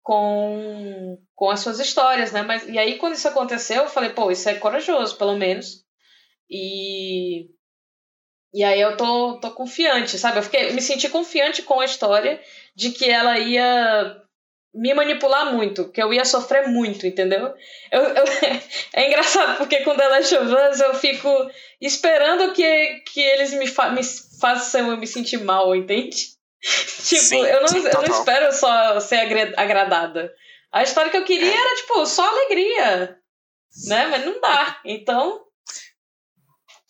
com, 0.08 1.20
com 1.36 1.50
as 1.50 1.60
suas 1.60 1.80
histórias, 1.80 2.32
né? 2.32 2.42
Mas, 2.42 2.66
e 2.66 2.80
aí, 2.80 2.98
quando 2.98 3.16
isso 3.16 3.28
aconteceu, 3.28 3.84
eu 3.84 3.90
falei, 3.90 4.12
pô, 4.12 4.32
isso 4.32 4.48
é 4.48 4.54
corajoso, 4.54 5.18
pelo 5.18 5.36
menos. 5.36 5.84
E, 6.50 7.50
e 8.54 8.64
aí 8.64 8.80
eu 8.80 8.96
tô, 8.96 9.38
tô 9.42 9.52
confiante, 9.52 10.18
sabe? 10.18 10.38
Eu 10.38 10.44
fiquei, 10.44 10.72
me 10.72 10.82
senti 10.82 11.10
confiante 11.10 11.62
com 11.62 11.82
a 11.82 11.86
história 11.86 12.42
de 12.74 12.92
que 12.92 13.10
ela 13.10 13.38
ia 13.38 14.24
me 14.78 14.94
manipular 14.94 15.52
muito, 15.54 15.90
que 15.90 16.02
eu 16.02 16.14
ia 16.14 16.24
sofrer 16.24 16.68
muito, 16.68 17.08
entendeu? 17.08 17.54
Eu, 17.92 18.02
eu, 18.02 18.24
é 18.94 19.08
engraçado 19.08 19.58
porque 19.58 19.82
com 19.82 19.96
The 19.96 20.08
Last 20.08 20.36
of 20.36 20.54
Us 20.54 20.80
eu 20.80 20.94
fico 20.94 21.30
esperando 21.82 22.54
que, 22.54 23.02
que 23.12 23.20
eles 23.20 23.54
me, 23.54 23.68
fa 23.68 23.90
me 23.90 24.02
façam 24.40 24.92
eu 24.92 24.98
me 24.98 25.08
sentir 25.08 25.44
mal, 25.44 25.76
entende? 25.76 26.38
tipo, 26.62 27.22
sim, 27.22 27.44
eu, 27.44 27.62
não, 27.62 27.68
sim, 27.68 27.80
eu 27.80 28.02
não 28.08 28.20
espero 28.20 28.54
só 28.54 29.00
ser 29.00 29.18
agradada. 29.58 30.32
A 30.72 30.84
história 30.84 31.10
que 31.10 31.18
eu 31.18 31.26
queria 31.26 31.52
é. 31.52 31.58
era, 31.58 31.76
tipo, 31.78 32.06
só 32.06 32.28
alegria, 32.28 33.20
né? 33.88 34.08
Mas 34.08 34.26
não 34.26 34.40
dá, 34.40 34.80
então... 34.86 35.44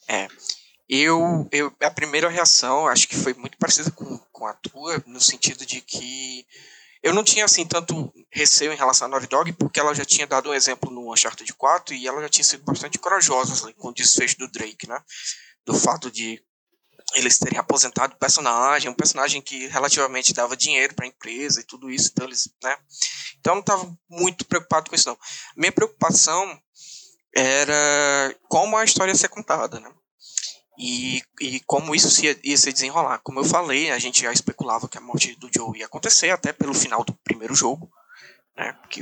É, 0.09 0.27
eu, 0.89 1.47
eu, 1.51 1.73
a 1.81 1.91
primeira 1.91 2.29
reação 2.29 2.87
acho 2.87 3.07
que 3.07 3.15
foi 3.15 3.33
muito 3.33 3.57
parecida 3.57 3.91
com, 3.91 4.17
com 4.31 4.45
a 4.45 4.53
tua, 4.53 5.01
no 5.05 5.21
sentido 5.21 5.65
de 5.65 5.81
que 5.81 6.45
eu 7.03 7.13
não 7.13 7.23
tinha 7.23 7.45
assim 7.45 7.65
tanto 7.65 8.11
receio 8.31 8.73
em 8.73 8.77
relação 8.77 9.07
à 9.07 9.09
Naughty 9.09 9.27
Dog, 9.27 9.53
porque 9.53 9.79
ela 9.79 9.93
já 9.93 10.05
tinha 10.05 10.27
dado 10.27 10.49
um 10.49 10.53
exemplo 10.53 10.91
no 10.91 11.11
Uncharted 11.13 11.51
4 11.53 11.95
e 11.95 12.07
ela 12.07 12.21
já 12.21 12.29
tinha 12.29 12.43
sido 12.43 12.63
bastante 12.63 12.97
corajosa 12.97 13.53
assim, 13.53 13.73
com 13.73 13.89
o 13.89 13.93
desfecho 13.93 14.37
do 14.37 14.49
Drake, 14.49 14.87
né? 14.87 14.99
Do 15.65 15.73
fato 15.73 16.11
de 16.11 16.41
eles 17.15 17.37
terem 17.37 17.57
aposentado 17.57 18.15
o 18.15 18.19
personagem, 18.19 18.89
um 18.89 18.93
personagem 18.93 19.41
que 19.41 19.67
relativamente 19.67 20.33
dava 20.33 20.57
dinheiro 20.57 20.93
para 20.93 21.05
a 21.05 21.07
empresa 21.07 21.61
e 21.61 21.63
tudo 21.63 21.89
isso, 21.89 22.09
então 22.11 22.25
eles, 22.25 22.49
né? 22.61 22.77
Então 23.39 23.53
eu 23.53 23.55
não 23.55 23.61
estava 23.61 23.97
muito 24.09 24.45
preocupado 24.45 24.89
com 24.89 24.95
isso 24.95 25.07
não. 25.07 25.17
Minha 25.55 25.71
preocupação 25.71 26.59
era 27.33 28.35
como 28.49 28.75
a 28.75 28.83
história 28.83 29.11
ia 29.11 29.17
ser 29.17 29.29
contada, 29.29 29.79
né? 29.79 29.89
E, 30.77 31.23
e 31.41 31.59
como 31.61 31.95
isso 31.95 32.23
ia, 32.23 32.39
ia 32.43 32.55
se 32.55 32.71
desenrolar. 32.71 33.17
Como 33.19 33.39
eu 33.39 33.43
falei, 33.43 33.89
a 33.89 33.97
gente 33.97 34.21
já 34.21 34.31
especulava 34.31 34.87
que 34.87 34.97
a 34.97 35.01
morte 35.01 35.35
do 35.35 35.49
Joe 35.51 35.79
ia 35.79 35.87
acontecer 35.87 36.29
até 36.29 36.53
pelo 36.53 36.73
final 36.73 37.03
do 37.03 37.13
primeiro 37.23 37.55
jogo, 37.55 37.91
né? 38.55 38.73
Porque, 38.73 39.01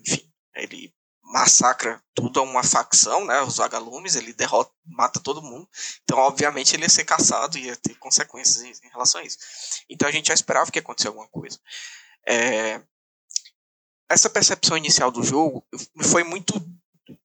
enfim, 0.00 0.26
ele 0.54 0.94
massacra 1.22 2.02
tudo 2.14 2.40
a 2.40 2.42
uma 2.42 2.62
facção, 2.62 3.26
né? 3.26 3.42
Os 3.42 3.58
vagalumes, 3.58 4.16
ele 4.16 4.32
derrota, 4.32 4.72
mata 4.86 5.20
todo 5.20 5.42
mundo. 5.42 5.68
Então, 6.04 6.18
obviamente, 6.18 6.74
ele 6.74 6.84
ia 6.84 6.88
ser 6.88 7.04
caçado 7.04 7.58
e 7.58 7.66
ia 7.66 7.76
ter 7.76 7.96
consequências 7.96 8.62
em, 8.62 8.86
em 8.86 8.90
relação 8.90 9.20
a 9.20 9.24
isso. 9.24 9.36
Então, 9.90 10.08
a 10.08 10.12
gente 10.12 10.28
já 10.28 10.34
esperava 10.34 10.70
que 10.70 10.78
ia 10.78 10.82
acontecer 10.82 11.08
alguma 11.08 11.28
coisa. 11.28 11.60
É, 12.26 12.80
essa 14.08 14.30
percepção 14.30 14.76
inicial 14.76 15.10
do 15.10 15.22
jogo 15.22 15.66
foi 16.02 16.24
muito 16.24 16.54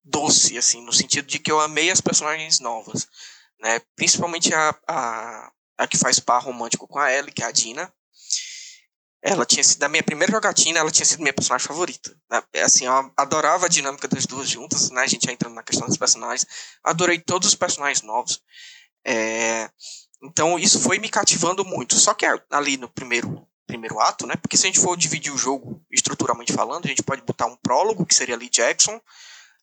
doce, 0.03 0.57
assim, 0.57 0.83
no 0.83 0.91
sentido 0.91 1.27
de 1.27 1.39
que 1.39 1.51
eu 1.51 1.61
amei 1.61 1.89
as 1.89 2.01
personagens 2.01 2.59
novas 2.59 3.07
né? 3.59 3.81
Principalmente 3.95 4.53
a, 4.53 4.75
a, 4.87 5.51
a 5.77 5.87
que 5.87 5.97
faz 5.97 6.19
par 6.19 6.43
romântico 6.43 6.87
com 6.87 6.99
a 6.99 7.11
Ellie, 7.11 7.31
que 7.31 7.43
é 7.43 7.45
a 7.45 7.51
Dina. 7.51 7.91
Ela 9.21 9.45
tinha 9.45 9.63
sido 9.63 9.83
a 9.83 9.89
minha 9.89 10.01
primeira 10.01 10.31
jogatina, 10.31 10.79
ela 10.79 10.91
tinha 10.91 11.05
sido 11.05 11.19
minha 11.19 11.33
personagem 11.33 11.67
favorita. 11.67 12.15
Né? 12.31 12.41
É 12.53 12.61
assim, 12.63 12.85
eu 12.85 13.11
adorava 13.17 13.65
a 13.65 13.69
dinâmica 13.69 14.07
das 14.07 14.25
duas 14.25 14.49
juntas, 14.49 14.89
né? 14.91 15.01
A 15.01 15.07
gente 15.07 15.25
já 15.25 15.33
entrando 15.33 15.55
na 15.55 15.63
questão 15.63 15.87
dos 15.87 15.97
personagens. 15.97 16.47
Adorei 16.83 17.19
todos 17.19 17.49
os 17.49 17.55
personagens 17.55 18.01
novos. 18.01 18.41
É... 19.05 19.69
Então 20.23 20.57
isso 20.57 20.79
foi 20.79 20.99
me 20.99 21.09
cativando 21.09 21.65
muito. 21.65 21.95
Só 21.95 22.13
que 22.13 22.25
ali 22.49 22.77
no 22.77 22.89
primeiro 22.89 23.45
primeiro 23.69 23.99
ato, 23.99 24.25
né? 24.25 24.35
Porque 24.35 24.57
se 24.57 24.65
a 24.65 24.67
gente 24.67 24.79
for 24.79 24.97
dividir 24.97 25.31
o 25.31 25.37
jogo 25.37 25.79
estruturalmente 25.91 26.51
falando, 26.51 26.85
a 26.85 26.87
gente 26.87 27.03
pode 27.03 27.21
botar 27.21 27.45
um 27.45 27.55
prólogo, 27.55 28.03
que 28.03 28.15
seria 28.15 28.33
ali 28.33 28.49
Jackson, 28.49 28.99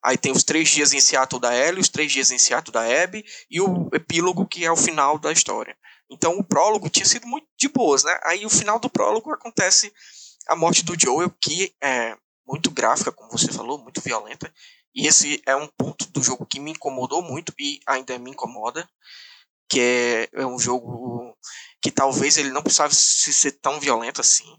Aí 0.07 0.17
tem 0.17 0.31
os 0.31 0.45
três 0.45 0.69
dias 0.69 0.93
em 0.93 1.01
Seattle 1.01 1.41
da 1.41 1.53
Ellie, 1.53 1.81
os 1.81 1.89
três 1.89 2.13
dias 2.13 2.31
em 2.31 2.39
Seattle 2.39 2.73
da 2.73 2.83
Abby 3.03 3.25
e 3.51 3.61
o 3.61 3.91
epílogo 3.93 4.47
que 4.47 4.65
é 4.65 4.71
o 4.71 4.77
final 4.77 5.19
da 5.19 5.33
história. 5.33 5.77
Então 6.09 6.39
o 6.39 6.45
prólogo 6.45 6.89
tinha 6.89 7.05
sido 7.05 7.27
muito 7.27 7.49
de 7.59 7.69
boas, 7.69 8.05
né? 8.05 8.17
Aí 8.23 8.47
o 8.47 8.51
final 8.51 8.79
do 8.79 8.89
prólogo 8.89 9.33
acontece 9.33 9.93
a 10.49 10.55
morte 10.55 10.85
do 10.85 10.95
Joel, 10.97 11.29
que 11.43 11.75
é 11.83 12.17
muito 12.47 12.71
gráfica, 12.71 13.11
como 13.11 13.33
você 13.33 13.51
falou, 13.51 13.83
muito 13.83 14.01
violenta. 14.01 14.49
E 14.95 15.09
esse 15.09 15.43
é 15.45 15.57
um 15.57 15.67
ponto 15.77 16.09
do 16.13 16.23
jogo 16.23 16.47
que 16.47 16.61
me 16.61 16.71
incomodou 16.71 17.21
muito 17.21 17.53
e 17.59 17.81
ainda 17.85 18.17
me 18.17 18.31
incomoda, 18.31 18.89
que 19.69 19.81
é, 19.81 20.29
é 20.41 20.47
um 20.47 20.57
jogo 20.57 21.37
que 21.83 21.91
talvez 21.91 22.37
ele 22.37 22.53
não 22.53 22.63
precisasse 22.63 23.33
ser 23.33 23.59
tão 23.61 23.81
violento 23.81 24.21
assim 24.21 24.57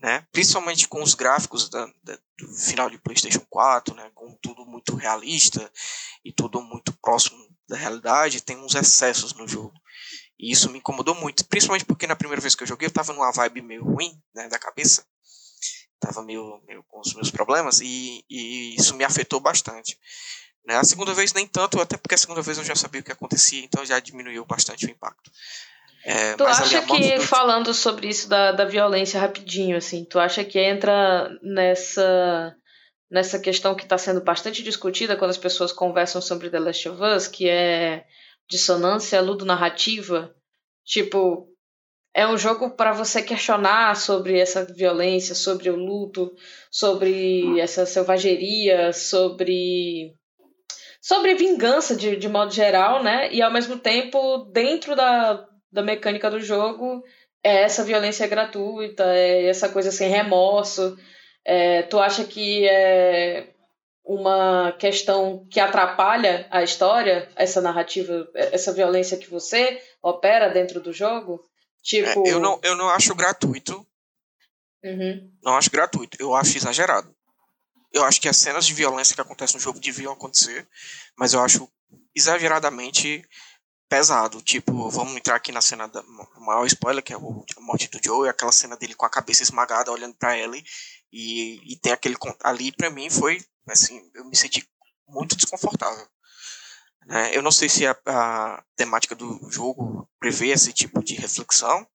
né? 0.00 0.26
Principalmente 0.32 0.88
com 0.88 1.02
os 1.02 1.14
gráficos 1.14 1.68
da, 1.68 1.86
da, 2.02 2.18
do 2.38 2.48
final 2.54 2.90
de 2.90 2.98
PlayStation 2.98 3.44
4, 3.48 3.94
né? 3.94 4.10
Com 4.14 4.36
tudo 4.42 4.65
muito 4.86 4.94
realista 4.94 5.70
e 6.24 6.32
tudo 6.32 6.62
muito 6.62 6.92
próximo 7.02 7.36
da 7.68 7.76
realidade, 7.76 8.40
tem 8.40 8.56
uns 8.56 8.74
excessos 8.74 9.34
no 9.34 9.48
jogo. 9.48 9.74
E 10.38 10.52
isso 10.52 10.70
me 10.70 10.78
incomodou 10.78 11.14
muito, 11.14 11.44
principalmente 11.46 11.84
porque 11.84 12.06
na 12.06 12.14
primeira 12.14 12.40
vez 12.40 12.54
que 12.54 12.62
eu 12.62 12.66
joguei 12.66 12.86
eu 12.86 12.92
tava 12.92 13.12
numa 13.12 13.32
vibe 13.32 13.62
meio 13.62 13.84
ruim, 13.84 14.12
né, 14.34 14.48
da 14.48 14.58
cabeça. 14.58 15.04
Tava 15.98 16.22
meio, 16.22 16.62
meio 16.66 16.84
com 16.84 17.00
os 17.00 17.14
meus 17.14 17.30
problemas 17.30 17.80
e, 17.80 18.24
e 18.30 18.76
isso 18.76 18.94
me 18.94 19.02
afetou 19.02 19.40
bastante. 19.40 19.98
Né? 20.64 20.76
A 20.76 20.84
segunda 20.84 21.14
vez 21.14 21.32
nem 21.32 21.46
tanto, 21.46 21.80
até 21.80 21.96
porque 21.96 22.14
a 22.14 22.18
segunda 22.18 22.42
vez 22.42 22.58
eu 22.58 22.64
já 22.64 22.76
sabia 22.76 23.00
o 23.00 23.04
que 23.04 23.12
acontecia, 23.12 23.64
então 23.64 23.84
já 23.84 23.98
diminuiu 23.98 24.44
bastante 24.44 24.86
o 24.86 24.90
impacto. 24.90 25.30
É, 26.04 26.34
tu 26.34 26.44
acha 26.44 26.82
que, 26.82 27.16
do... 27.16 27.22
falando 27.22 27.74
sobre 27.74 28.08
isso 28.08 28.28
da, 28.28 28.52
da 28.52 28.64
violência 28.64 29.18
rapidinho, 29.18 29.76
assim, 29.76 30.04
tu 30.04 30.20
acha 30.20 30.44
que 30.44 30.58
entra 30.58 31.28
nessa, 31.42 32.54
nessa 33.10 33.38
questão 33.38 33.74
que 33.74 33.84
está 33.84 33.96
sendo 33.96 34.20
bastante 34.20 34.62
discutida 34.62 35.16
quando 35.16 35.30
as 35.30 35.38
pessoas 35.38 35.72
conversam 35.72 36.20
sobre 36.20 36.50
The 36.50 36.58
Last 36.58 36.88
of 36.88 37.02
Us, 37.02 37.28
que 37.28 37.48
é 37.48 38.04
dissonância 38.48 39.20
ludonarrativa? 39.20 40.34
Tipo, 40.84 41.48
é 42.14 42.26
um 42.26 42.38
jogo 42.38 42.70
para 42.70 42.92
você 42.92 43.22
questionar 43.22 43.94
sobre 43.96 44.38
essa 44.38 44.64
violência, 44.64 45.34
sobre 45.34 45.68
o 45.68 45.76
luto, 45.76 46.34
sobre 46.70 47.60
essa 47.60 47.84
selvageria, 47.84 48.92
sobre 48.92 50.14
sobre 51.00 51.34
vingança 51.34 51.94
de, 51.94 52.16
de 52.16 52.28
modo 52.28 52.52
geral, 52.52 53.02
né? 53.02 53.32
E 53.32 53.40
ao 53.40 53.52
mesmo 53.52 53.78
tempo, 53.78 54.38
dentro 54.50 54.96
da, 54.96 55.46
da 55.70 55.82
mecânica 55.82 56.30
do 56.30 56.40
jogo 56.40 57.04
é 57.44 57.62
essa 57.62 57.84
violência 57.84 58.26
gratuita, 58.26 59.04
é 59.14 59.46
essa 59.46 59.68
coisa 59.68 59.92
sem 59.92 60.08
remorso. 60.08 60.96
É, 61.48 61.82
tu 61.82 62.00
acha 62.00 62.24
que 62.24 62.68
é 62.68 63.54
uma 64.04 64.72
questão 64.72 65.46
que 65.48 65.60
atrapalha 65.60 66.48
a 66.50 66.64
história, 66.64 67.30
essa 67.36 67.60
narrativa, 67.60 68.28
essa 68.34 68.72
violência 68.72 69.16
que 69.16 69.30
você 69.30 69.80
opera 70.02 70.48
dentro 70.48 70.80
do 70.80 70.92
jogo? 70.92 71.40
Tipo... 71.84 72.26
É, 72.26 72.32
eu, 72.32 72.40
não, 72.40 72.58
eu 72.64 72.74
não 72.74 72.88
acho 72.88 73.14
gratuito. 73.14 73.86
Uhum. 74.82 75.30
Não 75.40 75.56
acho 75.56 75.70
gratuito, 75.70 76.16
eu 76.20 76.34
acho 76.34 76.56
exagerado. 76.56 77.14
Eu 77.92 78.04
acho 78.04 78.20
que 78.20 78.28
as 78.28 78.36
cenas 78.36 78.66
de 78.66 78.74
violência 78.74 79.14
que 79.14 79.20
acontecem 79.20 79.56
no 79.56 79.62
jogo 79.62 79.78
deviam 79.78 80.12
acontecer, 80.12 80.66
mas 81.16 81.32
eu 81.32 81.40
acho 81.40 81.68
exageradamente 82.14 83.24
pesado. 83.88 84.42
Tipo, 84.42 84.90
vamos 84.90 85.16
entrar 85.16 85.36
aqui 85.36 85.52
na 85.52 85.60
cena 85.60 85.86
da 85.86 86.02
maior 86.38 86.66
spoiler, 86.66 87.02
que 87.02 87.12
é 87.12 87.16
a 87.16 87.60
morte 87.60 87.88
do 87.88 88.00
Joe, 88.02 88.28
aquela 88.28 88.52
cena 88.52 88.76
dele 88.76 88.94
com 88.94 89.06
a 89.06 89.10
cabeça 89.10 89.42
esmagada 89.42 89.92
olhando 89.92 90.14
para 90.14 90.36
Ellie. 90.36 90.64
E, 91.12 91.72
e 91.72 91.78
tem 91.78 91.92
aquele. 91.92 92.16
Ali, 92.42 92.72
para 92.72 92.90
mim, 92.90 93.10
foi. 93.10 93.44
Assim, 93.68 94.00
eu 94.14 94.24
me 94.24 94.36
senti 94.36 94.66
muito 95.08 95.36
desconfortável. 95.36 96.06
Né? 97.06 97.36
Eu 97.36 97.42
não 97.42 97.52
sei 97.52 97.68
se 97.68 97.86
a, 97.86 97.96
a 98.06 98.62
temática 98.76 99.14
do 99.14 99.50
jogo 99.50 100.08
prevê 100.18 100.48
esse 100.48 100.72
tipo 100.72 101.02
de 101.02 101.14
reflexão, 101.14 101.86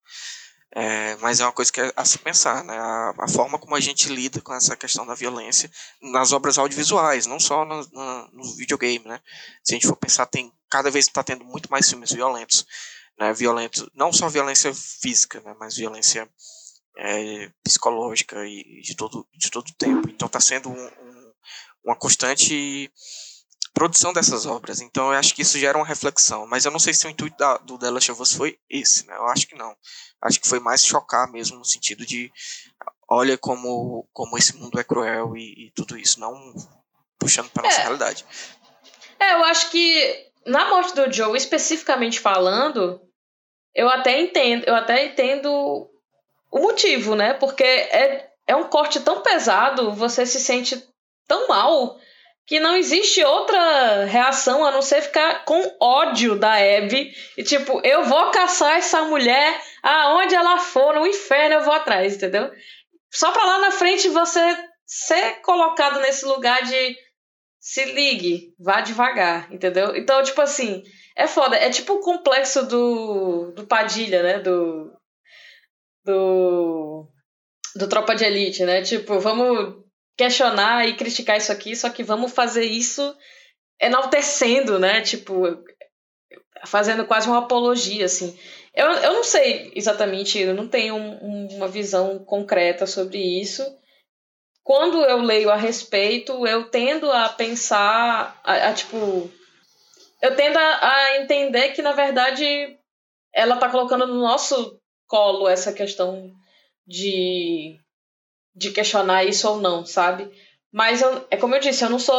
é, 0.74 1.18
mas 1.18 1.42
é 1.42 1.46
uma 1.46 1.52
coisa 1.52 1.72
que 1.72 1.82
é 1.82 1.92
a 1.98 2.06
se 2.06 2.18
pensar, 2.18 2.64
né? 2.64 2.78
A, 2.78 3.14
a, 3.20 3.28
forma 3.28 3.60
como 3.60 3.76
a 3.76 3.80
gente 3.80 4.08
lida 4.08 4.40
com 4.40 4.54
essa 4.54 4.76
questão 4.76 5.06
da 5.06 5.14
violência 5.14 5.70
nas 6.02 6.32
obras 6.32 6.58
audiovisuais, 6.58 7.26
não 7.26 7.42
só 7.42 7.66
no, 7.66 7.86
no, 7.92 8.28
no 8.32 8.56
videogame, 8.56 9.06
né? 9.06 9.20
Se 9.62 9.74
a 9.74 9.76
gente 9.76 9.88
for 9.88 9.98
pensar, 9.98 10.26
tem 10.28 10.52
cada 10.70 10.90
vez 10.90 11.06
está 11.08 11.22
tendo 11.22 11.44
muito 11.44 11.70
mais 11.70 11.90
filmes 11.90 12.14
violentos, 12.14 12.66
né? 13.20 13.34
Violentos, 13.34 13.90
não 13.94 14.14
só 14.14 14.30
violência 14.30 14.74
física, 14.74 15.42
né? 15.42 15.54
Mas 15.60 15.76
violência 15.76 16.30
é, 16.98 17.52
psicológica 17.64 18.46
e 18.46 18.82
de 18.82 18.96
todo 18.96 19.28
de 19.34 19.50
todo 19.50 19.74
tempo. 19.78 20.10
Então 20.10 20.26
está 20.26 20.40
sendo 20.40 20.70
um, 20.70 20.86
um, 20.86 21.34
uma 21.86 21.96
constante 21.96 22.92
produção 23.74 24.14
dessas 24.14 24.46
obras. 24.46 24.82
Então 24.82 25.12
eu 25.12 25.20
acho 25.20 25.34
que 25.34 25.42
isso 25.42 25.58
gera 25.58 25.78
uma 25.78 25.86
reflexão. 25.86 26.46
Mas 26.48 26.66
eu 26.66 26.72
não 26.72 26.80
sei 26.80 26.94
se 26.94 27.08
o 27.08 27.10
intuito 27.10 27.38
da, 27.38 27.58
do 27.58 27.76
of 27.76 28.22
Us 28.22 28.34
foi 28.34 28.58
esse, 28.70 29.08
né? 29.08 29.16
Eu 29.16 29.28
acho 29.28 29.48
que 29.48 29.56
não. 29.56 29.76
Acho 30.22 30.40
que 30.40 30.48
foi 30.48 30.60
mais 30.60 30.86
chocar 30.86 31.32
mesmo, 31.32 31.58
no 31.58 31.66
sentido 31.66 32.06
de 32.06 32.32
olha 33.10 33.38
como, 33.38 34.08
como 34.14 34.38
esse 34.38 34.56
mundo 34.56 34.80
é 34.80 34.84
cruel 34.84 35.36
e, 35.36 35.68
e 35.68 35.72
tudo 35.76 35.98
isso, 35.98 36.20
não 36.20 36.34
puxando 37.20 37.50
para 37.50 37.64
nossa 37.64 37.80
é. 37.80 37.84
realidade. 37.84 38.26
É, 39.20 39.34
eu 39.34 39.44
acho 39.46 39.70
que 39.70 40.32
na 40.46 40.70
morte 40.70 40.96
do 40.96 41.12
Joe, 41.12 41.38
especificamente 41.38 42.20
falando, 42.20 43.02
eu 43.76 43.90
até 43.90 44.20
entendo, 44.20 44.64
eu 44.66 44.76
até 44.76 45.06
entendo 45.06 45.91
o 46.52 46.60
motivo, 46.60 47.16
né? 47.16 47.34
Porque 47.34 47.64
é, 47.64 48.30
é 48.48 48.56
um 48.56 48.66
corte 48.66 49.00
tão 49.00 49.22
pesado, 49.22 49.94
você 49.94 50.26
se 50.26 50.40
sente 50.40 50.84
tão 51.28 51.48
mal 51.48 51.98
que 52.46 52.60
não 52.60 52.76
existe 52.76 53.24
outra 53.24 54.06
reação 54.06 54.66
a 54.66 54.72
não 54.72 54.82
ser 54.82 55.02
ficar 55.02 55.46
com 55.46 55.78
ódio 55.80 56.38
da 56.38 56.56
Abby. 56.56 57.14
E 57.38 57.44
tipo, 57.44 57.80
eu 57.86 58.04
vou 58.04 58.32
caçar 58.32 58.78
essa 58.78 59.04
mulher 59.04 59.62
aonde 59.82 60.36
ela 60.36 60.60
for, 60.60 60.94
no 60.94 61.08
inferno 61.08 61.56
eu 61.56 61.64
vou 61.64 61.74
atrás, 61.74 62.16
entendeu? 62.16 62.52
Só 63.10 63.32
pra 63.32 63.46
lá 63.46 63.60
na 63.60 63.72
frente 63.72 64.10
você 64.10 64.40
ser 64.86 65.42
colocado 65.42 66.02
nesse 66.02 66.26
lugar 66.26 66.62
de 66.64 66.98
se 67.60 67.86
ligue, 67.86 68.54
vá 68.60 68.82
devagar, 68.82 69.54
entendeu? 69.54 69.96
Então, 69.96 70.22
tipo 70.24 70.42
assim, 70.42 70.84
é 71.16 71.28
foda. 71.28 71.56
É 71.56 71.70
tipo 71.70 71.94
o 71.94 72.00
complexo 72.00 72.66
do, 72.66 73.52
do 73.52 73.68
Padilha, 73.68 74.24
né? 74.24 74.40
Do. 74.40 74.92
Do. 76.04 77.08
Do 77.76 77.88
Tropa 77.88 78.16
de 78.16 78.26
Elite, 78.26 78.66
né? 78.66 78.82
Tipo, 78.82 79.20
vamos 79.20 79.82
questionar 80.18 80.88
e 80.88 80.96
criticar 80.96 81.38
isso 81.38 81.52
aqui, 81.52 81.76
só 81.76 81.90
que 81.90 82.04
vamos 82.04 82.32
fazer 82.34 82.66
isso 82.66 83.16
enaltecendo, 83.80 84.78
né? 84.78 85.02
Tipo, 85.02 85.64
fazendo 86.66 87.06
quase 87.06 87.28
uma 87.28 87.40
apologia, 87.40 88.06
assim. 88.06 88.38
Eu, 88.74 88.88
eu 88.88 89.14
não 89.14 89.24
sei 89.24 89.72
exatamente, 89.76 90.40
eu 90.40 90.54
não 90.54 90.68
tenho 90.68 90.96
um, 90.96 91.48
uma 91.56 91.68
visão 91.68 92.20
concreta 92.20 92.86
sobre 92.86 93.18
isso. 93.18 93.64
Quando 94.64 95.04
eu 95.04 95.18
leio 95.18 95.50
a 95.50 95.56
respeito, 95.56 96.46
eu 96.48 96.70
tendo 96.70 97.12
a 97.12 97.30
pensar, 97.30 98.40
a, 98.44 98.70
a 98.70 98.74
tipo. 98.74 99.30
Eu 100.22 100.36
tendo 100.36 100.58
a, 100.58 100.80
a, 100.82 101.18
entender 101.18 101.70
que, 101.70 101.82
na 101.82 101.94
verdade, 101.94 102.78
ela 103.34 103.58
tá 103.58 103.68
colocando 103.70 104.06
no 104.06 104.22
nosso 104.22 104.80
colo 105.12 105.50
essa 105.50 105.74
questão 105.74 106.32
de 106.88 107.78
de 108.56 108.72
questionar 108.72 109.26
isso 109.26 109.48
ou 109.50 109.60
não, 109.62 109.86
sabe? 109.86 110.30
Mas 110.72 111.02
eu, 111.02 111.26
é 111.30 111.38
como 111.38 111.56
eu 111.56 111.60
disse, 111.60 111.84
eu 111.84 111.90
não 111.90 112.00
sou 112.00 112.18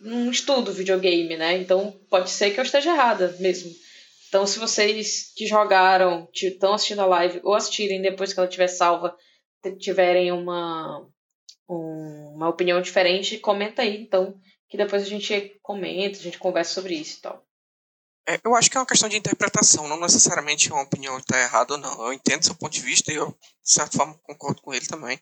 não 0.00 0.30
estudo 0.30 0.72
videogame, 0.72 1.36
né? 1.36 1.58
Então 1.58 1.92
pode 2.08 2.30
ser 2.30 2.50
que 2.50 2.58
eu 2.58 2.64
esteja 2.64 2.92
errada 2.92 3.36
mesmo. 3.40 3.70
Então 4.28 4.46
se 4.46 4.58
vocês 4.58 5.32
que 5.36 5.46
jogaram, 5.46 6.26
estão 6.34 6.72
assistindo 6.72 7.02
a 7.02 7.06
live 7.06 7.40
ou 7.44 7.54
assistirem 7.54 8.00
depois 8.00 8.32
que 8.32 8.40
ela 8.40 8.48
estiver 8.48 8.68
salva, 8.68 9.14
tiverem 9.78 10.32
uma 10.32 11.06
uma 11.68 12.48
opinião 12.48 12.80
diferente, 12.80 13.38
comenta 13.38 13.82
aí, 13.82 14.02
então, 14.02 14.34
que 14.68 14.76
depois 14.76 15.02
a 15.02 15.06
gente 15.06 15.58
comenta, 15.62 16.18
a 16.18 16.22
gente 16.22 16.38
conversa 16.38 16.74
sobre 16.74 16.94
isso 16.94 17.18
e 17.18 17.22
tal. 17.22 17.42
É, 18.26 18.40
eu 18.42 18.54
acho 18.54 18.70
que 18.70 18.76
é 18.76 18.80
uma 18.80 18.86
questão 18.86 19.08
de 19.08 19.16
interpretação, 19.16 19.86
não 19.86 20.00
necessariamente 20.00 20.72
uma 20.72 20.82
opinião 20.82 21.18
está 21.18 21.38
errada 21.38 21.74
ou 21.74 21.78
não. 21.78 22.06
Eu 22.06 22.12
entendo 22.12 22.44
seu 22.44 22.54
ponto 22.54 22.72
de 22.72 22.80
vista 22.80 23.12
e 23.12 23.16
eu, 23.16 23.28
de 23.30 23.72
certa 23.72 23.98
forma, 23.98 24.18
concordo 24.22 24.62
com 24.62 24.72
ele 24.72 24.86
também. 24.86 25.20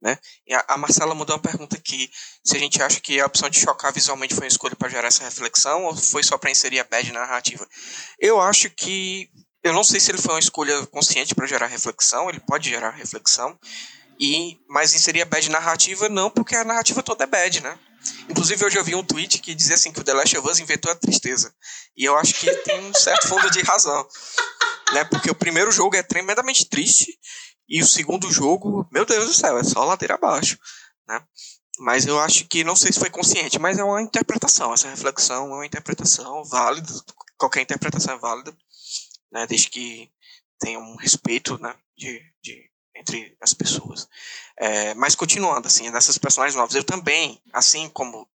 Né? 0.00 0.16
E 0.46 0.54
a, 0.54 0.76
Marcela 0.76 1.14
mudou 1.14 1.34
uma 1.34 1.42
pergunta 1.42 1.76
aqui: 1.76 2.08
se 2.44 2.56
a 2.56 2.60
gente 2.60 2.80
acha 2.80 3.00
que 3.00 3.20
a 3.20 3.26
opção 3.26 3.50
de 3.50 3.58
chocar 3.58 3.92
visualmente 3.92 4.34
foi 4.34 4.44
uma 4.44 4.48
escolha 4.48 4.76
para 4.76 4.88
gerar 4.88 5.08
essa 5.08 5.24
reflexão 5.24 5.84
ou 5.84 5.96
foi 5.96 6.22
só 6.22 6.38
para 6.38 6.50
inserir 6.50 6.78
a 6.78 6.84
bad 6.84 7.12
na 7.12 7.20
narrativa? 7.20 7.66
Eu 8.18 8.40
acho 8.40 8.70
que. 8.70 9.28
Eu 9.62 9.72
não 9.72 9.82
sei 9.82 9.98
se 9.98 10.12
ele 10.12 10.22
foi 10.22 10.34
uma 10.34 10.40
escolha 10.40 10.86
consciente 10.86 11.34
para 11.34 11.46
gerar 11.46 11.66
reflexão, 11.66 12.30
ele 12.30 12.38
pode 12.38 12.70
gerar 12.70 12.90
reflexão, 12.90 13.58
e 14.18 14.56
mas 14.68 14.94
inserir 14.94 15.22
a 15.22 15.24
bad 15.24 15.50
narrativa 15.50 16.08
não, 16.08 16.30
porque 16.30 16.54
a 16.54 16.64
narrativa 16.64 17.02
toda 17.02 17.24
é 17.24 17.26
bad, 17.26 17.60
né? 17.60 17.76
Inclusive, 18.28 18.64
eu 18.64 18.70
já 18.70 18.82
vi 18.82 18.94
um 18.94 19.04
tweet 19.04 19.38
que 19.38 19.54
dizia 19.54 19.74
assim 19.74 19.92
que 19.92 20.00
o 20.00 20.04
The 20.04 20.14
Last 20.14 20.36
of 20.38 20.48
Us 20.48 20.58
inventou 20.58 20.90
a 20.90 20.96
tristeza. 20.96 21.54
E 21.96 22.04
eu 22.04 22.16
acho 22.16 22.34
que 22.34 22.50
tem 22.58 22.80
um 22.80 22.94
certo 22.94 23.28
fundo 23.28 23.50
de 23.50 23.60
razão. 23.62 24.06
Né? 24.92 25.04
Porque 25.04 25.30
o 25.30 25.34
primeiro 25.34 25.70
jogo 25.70 25.96
é 25.96 26.02
tremendamente 26.02 26.68
triste 26.68 27.18
e 27.68 27.82
o 27.82 27.86
segundo 27.86 28.30
jogo, 28.32 28.88
meu 28.90 29.04
Deus 29.04 29.26
do 29.26 29.34
céu, 29.34 29.58
é 29.58 29.64
só 29.64 29.84
ladeira 29.84 30.14
abaixo, 30.14 30.58
né? 31.06 31.22
Mas 31.80 32.06
eu 32.06 32.18
acho 32.18 32.46
que, 32.46 32.64
não 32.64 32.74
sei 32.74 32.92
se 32.92 32.98
foi 32.98 33.10
consciente, 33.10 33.58
mas 33.58 33.78
é 33.78 33.84
uma 33.84 34.02
interpretação, 34.02 34.72
essa 34.72 34.88
reflexão 34.88 35.52
é 35.52 35.54
uma 35.54 35.66
interpretação 35.66 36.42
válida, 36.44 36.88
qualquer 37.36 37.60
interpretação 37.60 38.14
é 38.14 38.18
válida, 38.18 38.56
né? 39.30 39.46
Desde 39.46 39.68
que 39.68 40.10
tenha 40.58 40.78
um 40.78 40.96
respeito, 40.96 41.58
né? 41.58 41.74
De, 41.96 42.20
de, 42.42 42.70
entre 42.98 43.36
as 43.40 43.54
pessoas. 43.54 44.08
É, 44.56 44.94
mas 44.94 45.14
continuando, 45.14 45.66
assim, 45.66 45.90
dessas 45.90 46.18
personagens 46.18 46.56
novas, 46.56 46.74
eu 46.74 46.84
também, 46.84 47.40
assim 47.52 47.88
como 47.88 48.28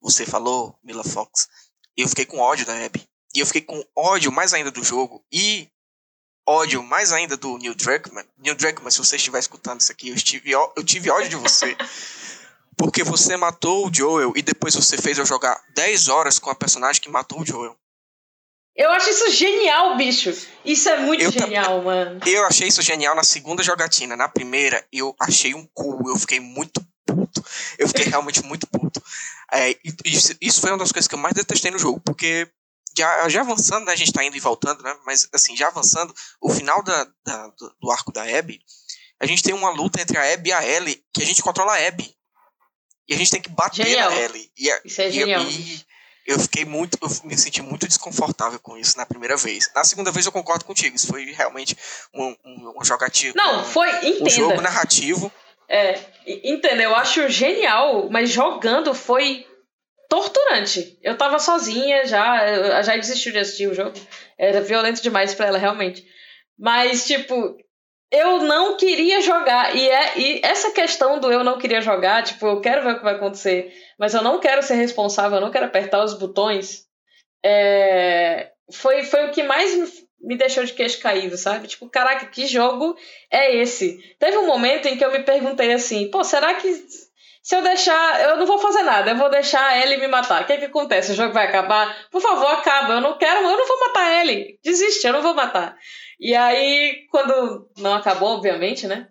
você 0.00 0.24
falou, 0.24 0.78
Mila 0.82 1.04
Fox, 1.04 1.48
eu 1.96 2.08
fiquei 2.08 2.24
com 2.24 2.38
ódio 2.38 2.66
da 2.66 2.84
Abby. 2.84 3.06
E 3.34 3.40
eu 3.40 3.46
fiquei 3.46 3.62
com 3.62 3.84
ódio 3.94 4.30
mais 4.32 4.54
ainda 4.54 4.70
do 4.70 4.82
jogo. 4.82 5.24
E 5.30 5.68
ódio 6.46 6.82
mais 6.82 7.12
ainda 7.12 7.36
do 7.36 7.58
Neil 7.58 7.74
Druckmann. 7.74 8.24
Neil 8.38 8.54
Druckmann, 8.54 8.90
se 8.90 8.98
você 8.98 9.16
estiver 9.16 9.38
escutando 9.38 9.80
isso 9.80 9.92
aqui, 9.92 10.08
eu, 10.08 10.14
estive, 10.14 10.52
eu 10.52 10.84
tive 10.84 11.10
ódio 11.10 11.28
de 11.28 11.36
você. 11.36 11.76
porque 12.76 13.02
você 13.02 13.36
matou 13.36 13.86
o 13.86 13.92
Joel 13.92 14.32
e 14.36 14.42
depois 14.42 14.74
você 14.74 14.96
fez 14.96 15.18
eu 15.18 15.26
jogar 15.26 15.60
10 15.74 16.08
horas 16.08 16.38
com 16.38 16.50
a 16.50 16.54
personagem 16.54 17.00
que 17.00 17.08
matou 17.08 17.40
o 17.40 17.46
Joel. 17.46 17.76
Eu 18.76 18.90
acho 18.90 19.08
isso 19.08 19.30
genial, 19.30 19.96
bicho. 19.96 20.36
Isso 20.64 20.88
é 20.88 21.00
muito 21.00 21.24
eu 21.24 21.32
genial, 21.32 21.82
mano. 21.82 22.20
Eu 22.26 22.44
achei 22.44 22.68
isso 22.68 22.82
genial 22.82 23.14
na 23.14 23.24
segunda 23.24 23.62
jogatina. 23.62 24.16
Na 24.16 24.28
primeira, 24.28 24.86
eu 24.92 25.16
achei 25.18 25.54
um 25.54 25.66
cu. 25.72 26.10
Eu 26.10 26.16
fiquei 26.16 26.40
muito 26.40 26.86
puto. 27.06 27.42
Eu 27.78 27.88
fiquei 27.88 28.04
realmente 28.04 28.42
muito 28.44 28.66
puto. 28.66 29.02
É, 29.50 29.74
isso, 30.04 30.34
isso 30.40 30.60
foi 30.60 30.70
uma 30.70 30.78
das 30.78 30.92
coisas 30.92 31.08
que 31.08 31.14
eu 31.14 31.18
mais 31.18 31.34
detestei 31.34 31.70
no 31.70 31.78
jogo, 31.78 32.00
porque 32.00 32.46
já, 32.96 33.28
já 33.28 33.40
avançando, 33.40 33.86
né, 33.86 33.92
a 33.92 33.96
gente 33.96 34.08
está 34.08 34.24
indo 34.24 34.36
e 34.36 34.40
voltando, 34.40 34.82
né, 34.82 34.94
mas 35.04 35.28
assim, 35.32 35.56
já 35.56 35.68
avançando, 35.68 36.14
o 36.40 36.50
final 36.50 36.82
da, 36.82 37.06
da 37.24 37.48
do, 37.48 37.76
do, 37.80 37.90
arco 37.90 38.10
da 38.10 38.22
Abby, 38.22 38.60
a 39.20 39.26
gente 39.26 39.42
tem 39.42 39.54
uma 39.54 39.70
luta 39.70 40.00
entre 40.00 40.18
a 40.18 40.32
Abby 40.32 40.50
e 40.50 40.52
a 40.52 40.66
Ellie, 40.66 41.04
que 41.14 41.22
a 41.22 41.26
gente 41.26 41.42
controla 41.42 41.74
a 41.74 41.86
Abby. 41.86 42.14
E 43.08 43.14
a 43.14 43.16
gente 43.16 43.30
tem 43.30 43.40
que 43.40 43.48
bater 43.48 43.86
genial. 43.86 44.10
na 44.10 44.16
Ellie. 44.16 44.50
E, 44.58 44.70
a, 44.70 44.80
isso 44.84 45.00
é 45.00 45.08
e, 45.08 45.12
genial. 45.12 45.42
E 45.42 45.86
eu 46.26 46.38
fiquei 46.40 46.64
muito, 46.64 46.98
eu 47.00 47.08
me 47.24 47.36
senti 47.38 47.62
muito 47.62 47.86
desconfortável 47.86 48.58
com 48.58 48.76
isso 48.76 48.96
na 48.96 49.06
primeira 49.06 49.36
vez. 49.36 49.70
Na 49.74 49.84
segunda 49.84 50.10
vez 50.10 50.26
eu 50.26 50.32
concordo 50.32 50.64
contigo, 50.64 50.96
isso 50.96 51.06
foi 51.06 51.24
realmente 51.32 51.76
um, 52.12 52.34
um, 52.44 52.74
um 52.80 52.84
jogativa. 52.84 53.34
Não, 53.36 53.64
foi, 53.64 53.88
entenda. 54.06 54.24
Um 54.24 54.30
jogo 54.30 54.60
narrativo. 54.60 55.32
É, 55.68 55.98
entenda, 56.26 56.82
eu 56.82 56.94
acho 56.94 57.28
genial, 57.28 58.08
mas 58.10 58.30
jogando 58.30 58.94
foi 58.94 59.46
torturante. 60.08 60.98
Eu 61.02 61.16
tava 61.16 61.38
sozinha 61.38 62.06
já, 62.06 62.82
já 62.82 62.96
desistiu 62.96 63.32
de 63.32 63.38
assistir 63.38 63.68
o 63.68 63.74
jogo. 63.74 63.92
Era 64.38 64.60
violento 64.60 65.02
demais 65.02 65.34
para 65.34 65.46
ela, 65.46 65.58
realmente. 65.58 66.04
Mas, 66.58 67.06
tipo, 67.06 67.56
eu 68.10 68.42
não 68.42 68.76
queria 68.76 69.20
jogar. 69.20 69.74
E, 69.74 69.88
é, 69.88 70.18
e 70.18 70.40
essa 70.42 70.70
questão 70.72 71.18
do 71.18 71.30
eu 71.30 71.42
não 71.42 71.58
queria 71.58 71.80
jogar, 71.80 72.22
tipo, 72.22 72.46
eu 72.46 72.60
quero 72.60 72.82
ver 72.82 72.92
o 72.92 72.98
que 72.98 73.04
vai 73.04 73.14
acontecer, 73.14 73.72
mas 73.98 74.14
eu 74.14 74.22
não 74.22 74.40
quero 74.40 74.62
ser 74.62 74.74
responsável, 74.74 75.38
eu 75.38 75.42
não 75.42 75.50
quero 75.50 75.66
apertar 75.66 76.04
os 76.04 76.14
botões, 76.14 76.86
é, 77.44 78.50
foi, 78.72 79.04
foi 79.04 79.26
o 79.26 79.30
que 79.30 79.42
mais 79.42 80.04
me, 80.20 80.36
deixou 80.36 80.64
de 80.64 80.72
queixo 80.72 81.00
caído, 81.00 81.36
sabe? 81.36 81.68
Tipo, 81.68 81.88
caraca, 81.88 82.26
que 82.26 82.46
jogo 82.46 82.96
é 83.30 83.56
esse? 83.56 83.98
Teve 84.18 84.36
um 84.38 84.46
momento 84.46 84.86
em 84.86 84.96
que 84.96 85.04
eu 85.04 85.12
me 85.12 85.22
perguntei 85.22 85.72
assim, 85.72 86.10
pô, 86.10 86.24
será 86.24 86.54
que 86.54 86.68
se 87.46 87.54
eu 87.54 87.62
deixar, 87.62 88.20
eu 88.22 88.38
não 88.38 88.46
vou 88.46 88.58
fazer 88.58 88.82
nada, 88.82 89.12
eu 89.12 89.16
vou 89.16 89.30
deixar 89.30 89.80
ele 89.80 89.98
me 89.98 90.08
matar. 90.08 90.42
O 90.42 90.46
que, 90.46 90.54
é 90.54 90.58
que 90.58 90.64
acontece? 90.64 91.12
O 91.12 91.14
jogo 91.14 91.32
vai 91.32 91.46
acabar? 91.46 91.96
Por 92.10 92.20
favor, 92.20 92.48
acaba. 92.48 92.94
Eu 92.94 93.00
não 93.00 93.16
quero, 93.16 93.38
eu 93.38 93.56
não 93.56 93.68
vou 93.68 93.80
matar 93.86 94.20
ele. 94.20 94.58
Desiste, 94.64 95.06
eu 95.06 95.12
não 95.12 95.22
vou 95.22 95.32
matar. 95.32 95.76
E 96.18 96.34
aí, 96.34 97.06
quando 97.10 97.70
não 97.78 97.94
acabou, 97.94 98.30
obviamente, 98.36 98.86
né? 98.86 99.08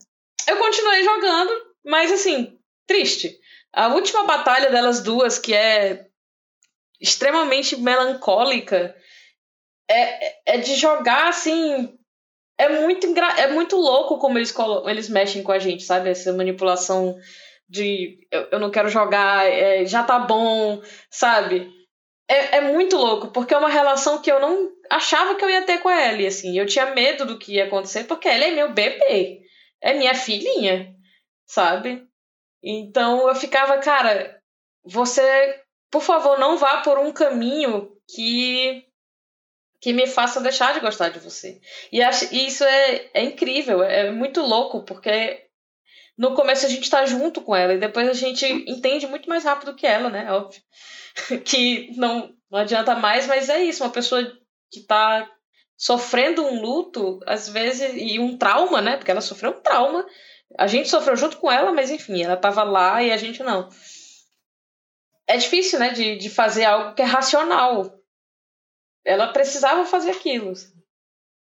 Eu 0.48 0.58
continuei 0.58 1.04
jogando, 1.04 1.52
mas 1.84 2.12
assim, 2.12 2.58
triste. 2.88 3.38
A 3.72 3.88
última 3.90 4.24
batalha 4.26 4.70
delas 4.70 5.02
duas, 5.02 5.38
que 5.38 5.54
é 5.54 6.08
extremamente 7.00 7.76
melancólica, 7.78 8.96
é, 9.90 10.54
é 10.56 10.58
de 10.58 10.76
jogar 10.76 11.28
assim. 11.30 11.98
É 12.58 12.70
muito, 12.82 13.06
é 13.38 13.48
muito 13.48 13.76
louco 13.76 14.18
como 14.18 14.38
eles, 14.38 14.54
eles 14.86 15.10
mexem 15.10 15.44
com 15.44 15.52
a 15.52 15.60
gente, 15.60 15.84
sabe? 15.84 16.10
Essa 16.10 16.32
manipulação 16.32 17.18
de 17.68 18.26
eu, 18.32 18.48
eu 18.52 18.60
não 18.60 18.72
quero 18.72 18.90
jogar, 18.90 19.46
é, 19.46 19.86
já 19.86 20.04
tá 20.04 20.20
bom, 20.20 20.82
sabe? 21.10 21.70
É, 22.28 22.58
é 22.58 22.62
muito 22.62 22.98
louco, 22.98 23.28
porque 23.28 23.54
é 23.54 23.58
uma 23.58 23.70
relação 23.70 24.22
que 24.22 24.32
eu 24.32 24.40
não 24.40 24.72
achava 24.90 25.36
que 25.36 25.46
eu 25.46 25.50
ia 25.50 25.62
ter 25.64 25.80
com 25.80 25.90
a 25.90 26.08
Ellie, 26.08 26.28
assim. 26.28 26.58
Eu 26.58 26.66
tinha 26.66 26.88
medo 26.88 27.26
do 27.26 27.38
que 27.38 27.54
ia 27.54 27.66
acontecer, 27.66 28.06
porque 28.06 28.28
ela 28.28 28.46
é 28.46 28.52
meu 28.52 28.74
bebê. 28.74 29.42
É 29.82 29.94
minha 29.94 30.16
filhinha, 30.16 30.96
sabe? 31.46 32.04
Então 32.64 33.28
eu 33.28 33.36
ficava, 33.36 33.78
cara, 33.78 34.42
você, 34.84 35.62
por 35.92 36.02
favor, 36.02 36.40
não 36.40 36.58
vá 36.58 36.82
por 36.82 36.98
um 36.98 37.12
caminho 37.12 37.92
que 38.10 38.84
que 39.82 39.94
me 39.94 40.08
faça 40.08 40.42
deixar 40.42 40.74
de 40.74 40.80
gostar 40.80 41.10
de 41.10 41.20
você. 41.20 41.62
E, 41.92 42.02
acho, 42.02 42.34
isso 42.34 42.64
é, 42.64 43.08
é 43.14 43.22
incrível, 43.24 43.84
é 43.84 44.10
muito 44.10 44.42
louco, 44.42 44.84
porque 44.84 45.46
no 46.18 46.34
começo 46.34 46.66
a 46.66 46.70
gente 46.70 46.90
tá 46.90 47.06
junto 47.06 47.40
com 47.42 47.56
ela 47.56 47.76
e 47.76 47.78
depois 47.78 48.10
a 48.10 48.14
gente 48.14 48.46
entende 48.68 49.06
muito 49.06 49.30
mais 49.30 49.44
rápido 49.44 49.76
que 49.76 49.86
ela, 49.86 50.10
né? 50.10 50.32
Óbvio. 50.32 50.60
que 51.46 51.92
não, 51.98 52.34
não 52.50 52.60
adianta 52.60 52.96
mais, 52.96 53.28
mas 53.28 53.50
é 53.50 53.64
isso, 53.64 53.84
uma 53.84 53.90
pessoa 53.90 54.22
que 54.72 54.82
tá 54.82 55.30
sofrendo 55.78 56.46
um 56.46 56.62
luto, 56.62 57.20
às 57.26 57.50
vezes, 57.50 57.94
e 57.96 58.20
um 58.20 58.38
trauma, 58.38 58.82
né? 58.82 58.98
Porque 58.98 59.12
ela 59.12 59.22
sofreu 59.22 59.52
um 59.52 59.62
trauma. 59.62 60.06
A 60.58 60.68
gente 60.68 60.90
sofreu 60.90 61.16
junto 61.16 61.38
com 61.38 61.52
ela, 61.52 61.72
mas 61.72 61.90
enfim, 61.90 62.24
ela 62.24 62.38
tava 62.38 62.64
lá 62.64 63.04
e 63.04 63.12
a 63.12 63.18
gente 63.18 63.44
não. 63.44 63.70
É 65.28 65.38
difícil, 65.38 65.80
né, 65.80 65.90
de, 65.90 66.18
de 66.18 66.30
fazer 66.30 66.66
algo 66.66 66.94
que 66.94 67.02
é 67.02 67.06
racional. 67.06 68.00
Ela 69.04 69.34
precisava 69.34 69.86
fazer 69.86 70.12
aquilo. 70.12 70.54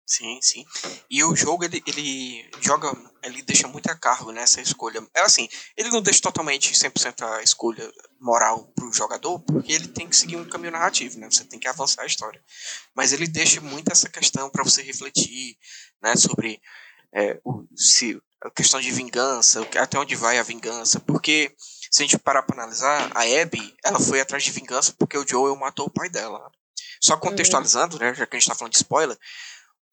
Sim, 0.08 0.40
sim. 0.42 0.66
E 1.10 1.24
o 1.24 1.36
jogo, 1.36 1.64
ele, 1.66 1.82
ele 1.86 2.50
joga, 2.62 2.88
ele 3.26 3.42
deixa 3.42 3.68
muito 3.68 3.90
a 3.90 3.96
cargo 3.96 4.32
nessa 4.32 4.62
escolha. 4.62 5.06
É 5.14 5.22
assim, 5.22 5.48
ele 5.76 5.90
não 5.90 6.02
deixa 6.02 6.22
totalmente 6.22 6.74
100% 6.74 7.28
a 7.28 7.42
escolha 7.42 7.92
moral 8.20 8.72
pro 8.76 8.94
jogador, 8.94 9.40
porque 9.40 9.72
ele 9.72 9.88
tem 9.88 10.08
que 10.08 10.16
seguir 10.16 10.38
um 10.38 10.48
caminho 10.48 10.72
narrativo, 10.72 11.20
né? 11.20 11.30
Você 11.30 11.44
tem 11.44 11.60
que 11.60 11.68
avançar 11.68 12.04
a 12.04 12.06
história. 12.06 12.42
Mas 12.96 13.14
ele 13.14 13.28
deixa 13.28 13.60
muito 13.62 13.92
essa 13.92 14.10
questão 14.10 14.50
para 14.50 14.64
você 14.64 14.82
refletir, 14.82 15.58
né? 16.02 16.16
Sobre 16.16 16.62
é, 17.14 17.40
o, 17.44 17.66
se, 17.76 18.22
a 18.44 18.50
questão 18.52 18.80
de 18.80 18.92
vingança, 18.92 19.68
até 19.80 19.98
onde 19.98 20.16
vai 20.16 20.38
a 20.38 20.44
vingança. 20.44 21.00
Porque, 21.00 21.54
se 21.90 22.04
a 22.04 22.06
gente 22.06 22.18
parar 22.20 22.44
pra 22.44 22.56
analisar, 22.56 23.12
a 23.16 23.22
Abby, 23.42 23.76
ela 23.84 24.00
foi 24.00 24.22
atrás 24.22 24.44
de 24.44 24.52
vingança 24.52 24.94
porque 24.98 25.18
o 25.18 25.28
Joel 25.28 25.56
matou 25.56 25.88
o 25.88 25.92
pai 25.92 26.10
dela. 26.10 26.52
Só 27.02 27.18
contextualizando, 27.18 28.00
né? 28.00 28.14
Já 28.14 28.26
que 28.26 28.36
a 28.36 28.40
gente 28.40 28.50
tá 28.50 28.56
falando 28.56 28.72
de 28.72 28.78
spoiler 28.78 29.18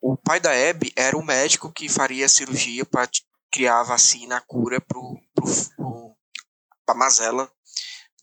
o 0.03 0.17
pai 0.17 0.41
da 0.41 0.51
Abby 0.51 0.93
era 0.97 1.17
o 1.17 1.25
médico 1.25 1.73
que 1.73 1.89
faria 1.89 2.27
a 2.27 2.29
cirurgia 2.29 2.85
para 2.85 3.09
criar 3.53 3.81
a 3.81 3.85
vacina, 3.85 4.37
a 4.37 4.41
cura 4.41 4.81
para 4.81 4.99
a 6.89 6.95
mazela 6.95 7.49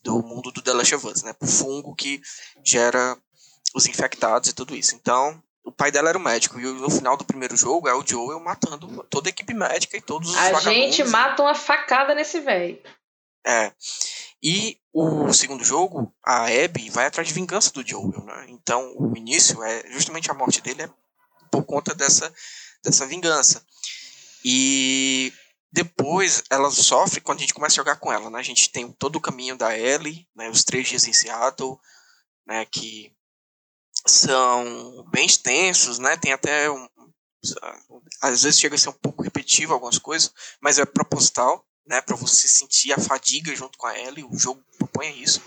do 0.02 0.22
mundo 0.22 0.52
do 0.52 0.60
The 0.60 0.74
Last 0.74 0.94
of 0.94 1.06
Us, 1.06 1.22
né? 1.22 1.32
Pro 1.32 1.48
fungo 1.48 1.94
que 1.94 2.20
gera 2.62 3.16
os 3.74 3.86
infectados 3.86 4.50
e 4.50 4.52
tudo 4.52 4.76
isso. 4.76 4.94
Então, 4.94 5.42
o 5.64 5.72
pai 5.72 5.90
dela 5.90 6.10
era 6.10 6.18
o 6.18 6.20
médico. 6.20 6.60
E 6.60 6.64
no 6.64 6.90
final 6.90 7.16
do 7.16 7.24
primeiro 7.24 7.56
jogo 7.56 7.88
é 7.88 7.94
o 7.94 8.06
Joel 8.06 8.40
matando 8.40 9.02
toda 9.04 9.28
a 9.28 9.30
equipe 9.30 9.54
médica 9.54 9.96
e 9.96 10.02
todos 10.02 10.28
os 10.30 10.36
A 10.36 10.60
gente 10.60 11.02
mata 11.04 11.42
uma 11.42 11.54
facada 11.54 12.14
nesse 12.14 12.40
velho. 12.40 12.78
É. 13.46 13.72
E 14.42 14.78
o 14.92 15.32
segundo 15.32 15.64
jogo, 15.64 16.14
a 16.24 16.46
Abby 16.46 16.90
vai 16.90 17.06
atrás 17.06 17.28
de 17.28 17.34
vingança 17.34 17.72
do 17.72 17.86
Joel, 17.86 18.24
né? 18.24 18.46
Então, 18.48 18.94
o 18.96 19.16
início 19.16 19.62
é 19.62 19.90
justamente 19.90 20.30
a 20.30 20.34
morte 20.34 20.60
dele 20.60 20.82
é 20.82 20.90
por 21.50 21.64
conta 21.64 21.94
dessa, 21.94 22.32
dessa 22.82 23.06
vingança. 23.06 23.64
E 24.44 25.32
depois 25.72 26.42
ela 26.50 26.70
sofre 26.70 27.20
quando 27.20 27.38
a 27.38 27.40
gente 27.42 27.54
começa 27.54 27.74
a 27.74 27.82
jogar 27.82 27.96
com 27.96 28.12
ela, 28.12 28.30
né? 28.30 28.38
A 28.38 28.42
gente 28.42 28.70
tem 28.70 28.90
todo 28.92 29.16
o 29.16 29.20
caminho 29.20 29.56
da 29.56 29.76
Ellie, 29.76 30.26
né? 30.34 30.48
Os 30.48 30.64
três 30.64 30.88
dias 30.88 31.06
em 31.06 31.12
Seattle, 31.12 31.78
né? 32.46 32.64
Que 32.64 33.12
são 34.06 35.04
bem 35.10 35.26
extensos, 35.26 35.98
né? 35.98 36.16
Tem 36.16 36.32
até 36.32 36.70
um, 36.70 36.88
às 38.20 38.42
vezes 38.42 38.60
chega 38.60 38.74
a 38.74 38.78
ser 38.78 38.90
um 38.90 38.94
pouco 38.94 39.22
repetitivo 39.22 39.72
algumas 39.72 39.98
coisas, 39.98 40.32
mas 40.60 40.78
é 40.78 40.84
proposital, 40.84 41.66
né? 41.86 42.00
Para 42.00 42.16
você 42.16 42.48
sentir 42.48 42.92
a 42.92 42.98
fadiga 42.98 43.54
junto 43.54 43.78
com 43.78 43.86
a 43.86 43.98
Ellie, 43.98 44.24
o 44.24 44.38
jogo 44.38 44.62
propõe 44.78 45.22
isso. 45.22 45.42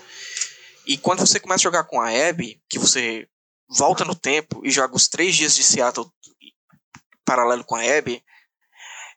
E 0.86 0.98
quando 0.98 1.20
você 1.20 1.40
começa 1.40 1.62
a 1.62 1.68
jogar 1.70 1.84
com 1.84 2.00
a 2.00 2.10
Abby, 2.10 2.62
que 2.68 2.78
você 2.78 3.28
volta 3.68 4.04
no 4.04 4.14
tempo 4.14 4.60
e 4.64 4.70
joga 4.70 4.94
os 4.94 5.08
três 5.08 5.34
dias 5.34 5.54
de 5.54 5.62
Seattle 5.62 6.10
paralelo 7.24 7.64
com 7.64 7.74
a 7.74 7.82
Abby, 7.82 8.22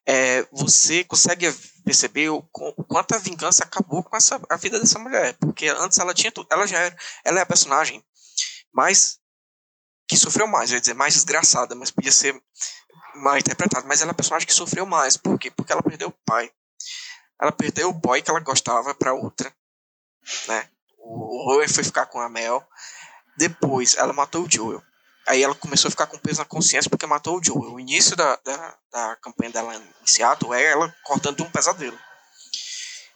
é, 0.05 0.43
você 0.51 1.03
consegue 1.03 1.51
perceber 1.83 2.29
o, 2.29 2.37
o, 2.37 2.83
quanto 2.85 3.13
a 3.13 3.17
vingança 3.17 3.63
acabou 3.63 4.01
com 4.01 4.15
essa, 4.15 4.41
a 4.49 4.55
vida 4.55 4.79
dessa 4.79 4.97
mulher. 4.97 5.35
Porque 5.37 5.67
antes 5.67 5.97
ela 5.99 6.13
tinha. 6.13 6.31
Ela 6.49 6.65
já 6.65 6.79
era. 6.79 6.97
Ela 7.25 7.39
é 7.39 7.41
a 7.41 7.45
personagem 7.45 8.01
mais. 8.73 9.19
que 10.07 10.15
sofreu 10.15 10.47
mais, 10.47 10.71
eu 10.71 10.75
ia 10.75 10.81
dizer, 10.81 10.93
mais 10.93 11.13
desgraçada, 11.13 11.75
mas 11.75 11.91
podia 11.91 12.11
ser 12.11 12.41
mal 13.15 13.37
interpretada. 13.37 13.85
Mas 13.85 14.01
ela 14.01 14.11
é 14.11 14.13
a 14.13 14.15
personagem 14.15 14.47
que 14.47 14.53
sofreu 14.53 14.85
mais. 14.85 15.17
Por 15.17 15.37
quê? 15.37 15.51
Porque 15.51 15.73
ela 15.73 15.83
perdeu 15.83 16.07
o 16.07 16.17
pai. 16.25 16.49
Ela 17.41 17.51
perdeu 17.51 17.89
o 17.89 17.93
boy 17.93 18.21
que 18.21 18.31
ela 18.31 18.39
gostava 18.39 18.95
para 18.95 19.13
outra. 19.13 19.53
Né? 20.47 20.69
O 20.97 21.51
Owen 21.51 21.67
foi 21.67 21.83
ficar 21.83 22.05
com 22.05 22.19
a 22.19 22.29
Mel. 22.29 22.65
Depois, 23.37 23.95
ela 23.95 24.13
matou 24.13 24.43
o 24.45 24.51
Joel. 24.51 24.81
Aí 25.27 25.43
ela 25.43 25.53
começou 25.53 25.89
a 25.89 25.91
ficar 25.91 26.07
com 26.07 26.17
peso 26.17 26.39
na 26.39 26.45
consciência 26.45 26.89
porque 26.89 27.05
matou 27.05 27.37
o 27.37 27.43
Joel. 27.43 27.73
O 27.73 27.79
início 27.79 28.15
da, 28.15 28.37
da, 28.37 28.77
da 28.91 29.15
campanha 29.17 29.51
dela 29.51 29.75
em 29.75 30.07
Seattle 30.07 30.53
é 30.53 30.63
ela 30.63 30.93
cortando 31.03 31.43
um 31.43 31.51
pesadelo. 31.51 31.97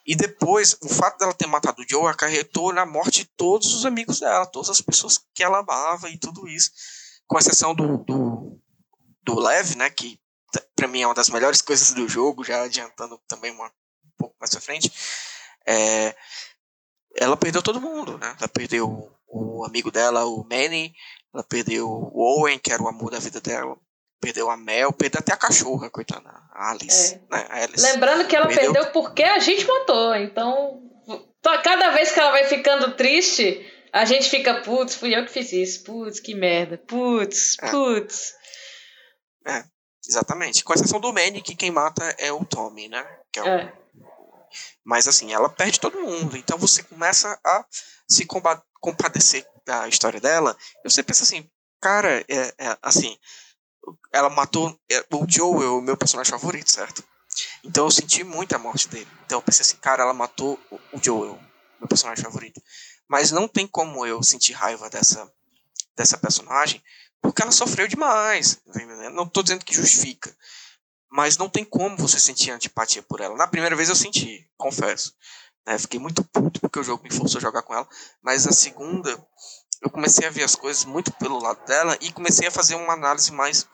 E 0.05 0.15
depois, 0.15 0.77
o 0.81 0.89
fato 0.89 1.17
dela 1.19 1.33
ter 1.33 1.47
matado 1.47 1.81
o 1.81 1.85
Joel 1.87 2.07
acarretou 2.07 2.73
na 2.73 2.85
morte 2.85 3.21
de 3.21 3.25
todos 3.25 3.73
os 3.73 3.85
amigos 3.85 4.19
dela, 4.19 4.45
todas 4.45 4.69
as 4.69 4.81
pessoas 4.81 5.23
que 5.33 5.43
ela 5.43 5.59
amava 5.59 6.09
e 6.09 6.17
tudo 6.17 6.47
isso. 6.47 6.71
Com 7.27 7.37
exceção 7.37 7.73
do, 7.73 7.97
do, 7.99 8.59
do 9.23 9.39
Lev, 9.39 9.75
né, 9.75 9.89
que 9.89 10.19
para 10.75 10.87
mim 10.87 11.01
é 11.01 11.07
uma 11.07 11.13
das 11.13 11.29
melhores 11.29 11.61
coisas 11.61 11.93
do 11.93 12.09
jogo, 12.09 12.43
já 12.43 12.63
adiantando 12.63 13.17
também 13.27 13.51
uma, 13.51 13.67
um 13.67 14.11
pouco 14.17 14.35
mais 14.39 14.49
pra 14.49 14.59
frente. 14.59 14.91
É, 15.65 16.15
ela 17.15 17.37
perdeu 17.37 17.61
todo 17.61 17.79
mundo, 17.79 18.17
né? 18.17 18.35
Ela 18.37 18.49
perdeu 18.49 19.11
o 19.31 19.65
amigo 19.65 19.89
dela, 19.89 20.25
o 20.25 20.43
Manny, 20.43 20.93
ela 21.33 21.43
perdeu 21.43 21.87
o 21.87 22.19
Owen, 22.19 22.59
que 22.59 22.71
era 22.71 22.83
o 22.83 22.87
amor 22.87 23.11
da 23.11 23.19
vida 23.19 23.39
dela, 23.39 23.77
perdeu 24.19 24.49
a 24.49 24.57
Mel, 24.57 24.91
perdeu 24.91 25.19
até 25.19 25.33
a 25.33 25.37
cachorra, 25.37 25.89
coitada, 25.89 26.29
a 26.51 26.71
Alice, 26.71 27.15
é. 27.15 27.35
né? 27.35 27.47
A 27.49 27.63
Alice. 27.63 27.81
Lembrando 27.81 28.27
que 28.27 28.35
ela 28.35 28.47
perdeu... 28.47 28.73
perdeu 28.73 28.91
porque 28.91 29.23
a 29.23 29.39
gente 29.39 29.65
matou, 29.65 30.15
então 30.15 30.81
cada 31.63 31.89
vez 31.91 32.11
que 32.11 32.19
ela 32.19 32.31
vai 32.31 32.45
ficando 32.45 32.95
triste, 32.95 33.65
a 33.91 34.05
gente 34.05 34.29
fica, 34.29 34.61
putz, 34.61 34.95
fui 34.95 35.15
eu 35.15 35.25
que 35.25 35.31
fiz 35.31 35.51
isso, 35.51 35.83
putz, 35.83 36.19
que 36.19 36.35
merda, 36.35 36.77
putz, 36.77 37.57
é. 37.59 37.71
putz. 37.71 38.33
É, 39.47 39.63
exatamente. 40.07 40.63
Com 40.63 40.73
exceção 40.73 40.99
do 40.99 41.11
Manny, 41.11 41.41
que 41.41 41.55
quem 41.55 41.71
mata 41.71 42.03
é 42.19 42.31
o 42.31 42.45
Tommy, 42.45 42.87
né? 42.87 43.03
Que 43.31 43.39
é, 43.39 43.43
o... 43.43 43.47
é. 43.47 43.73
Mas 44.83 45.07
assim, 45.07 45.33
ela 45.33 45.49
perde 45.49 45.79
todo 45.79 46.01
mundo, 46.01 46.35
então 46.37 46.57
você 46.57 46.83
começa 46.83 47.39
a 47.43 47.65
se 48.07 48.25
combater 48.25 48.63
compadecer 48.81 49.47
da 49.65 49.87
história 49.87 50.19
dela, 50.19 50.57
você 50.83 51.01
pensa 51.03 51.23
assim, 51.23 51.49
cara, 51.79 52.25
é, 52.27 52.53
é 52.57 52.77
assim, 52.81 53.17
ela 54.11 54.29
matou 54.29 54.77
é, 54.91 55.05
o 55.13 55.25
Joel, 55.27 55.77
o 55.77 55.81
meu 55.81 55.95
personagem 55.95 56.31
favorito, 56.31 56.69
certo? 56.69 57.03
Então 57.63 57.85
eu 57.85 57.91
senti 57.91 58.23
muito 58.23 58.53
a 58.53 58.59
morte 58.59 58.89
dele. 58.89 59.07
Então 59.25 59.37
eu 59.37 59.41
pensei 59.41 59.61
assim, 59.61 59.77
cara, 59.77 60.03
ela 60.03 60.13
matou 60.13 60.59
o 60.91 60.99
Joel, 61.01 61.39
meu 61.79 61.87
personagem 61.87 62.23
favorito. 62.23 62.61
Mas 63.07 63.31
não 63.31 63.47
tem 63.47 63.67
como 63.67 64.05
eu 64.05 64.21
sentir 64.23 64.53
raiva 64.53 64.89
dessa, 64.89 65.31
dessa 65.95 66.17
personagem, 66.17 66.83
porque 67.21 67.41
ela 67.41 67.51
sofreu 67.51 67.87
demais. 67.87 68.55
Tá 68.55 69.09
não 69.11 69.23
estou 69.23 69.43
dizendo 69.43 69.63
que 69.63 69.75
justifica. 69.75 70.35
Mas 71.09 71.37
não 71.37 71.49
tem 71.49 71.65
como 71.65 71.97
você 71.97 72.19
sentir 72.19 72.51
antipatia 72.51 73.03
por 73.03 73.19
ela. 73.19 73.35
Na 73.35 73.47
primeira 73.47 73.75
vez 73.75 73.89
eu 73.89 73.95
senti, 73.95 74.49
confesso. 74.57 75.13
Né? 75.65 75.77
Fiquei 75.77 75.99
muito 75.99 76.23
puto 76.23 76.59
porque 76.59 76.79
o 76.79 76.83
jogo 76.83 77.03
me 77.03 77.13
forçou 77.13 77.39
a 77.39 77.41
jogar 77.41 77.61
com 77.61 77.73
ela. 77.73 77.87
Mas 78.21 78.47
a 78.47 78.51
segunda, 78.51 79.09
eu 79.81 79.89
comecei 79.89 80.27
a 80.27 80.31
ver 80.31 80.43
as 80.43 80.55
coisas 80.55 80.85
muito 80.85 81.11
pelo 81.13 81.39
lado 81.39 81.65
dela 81.65 81.97
e 82.01 82.11
comecei 82.11 82.47
a 82.47 82.51
fazer 82.51 82.75
uma 82.75 82.93
análise 82.93 83.31
mais 83.31 83.67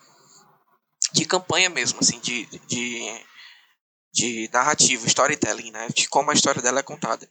de 1.14 1.26
campanha 1.26 1.70
mesmo, 1.70 2.00
assim, 2.02 2.20
de, 2.20 2.46
de, 2.68 3.26
de 4.14 4.50
narrativa, 4.52 5.08
storytelling, 5.08 5.72
né? 5.72 5.88
De 5.94 6.08
como 6.10 6.32
a 6.32 6.34
história 6.34 6.62
dela 6.62 6.80
é 6.80 6.84
contada. 6.84 7.28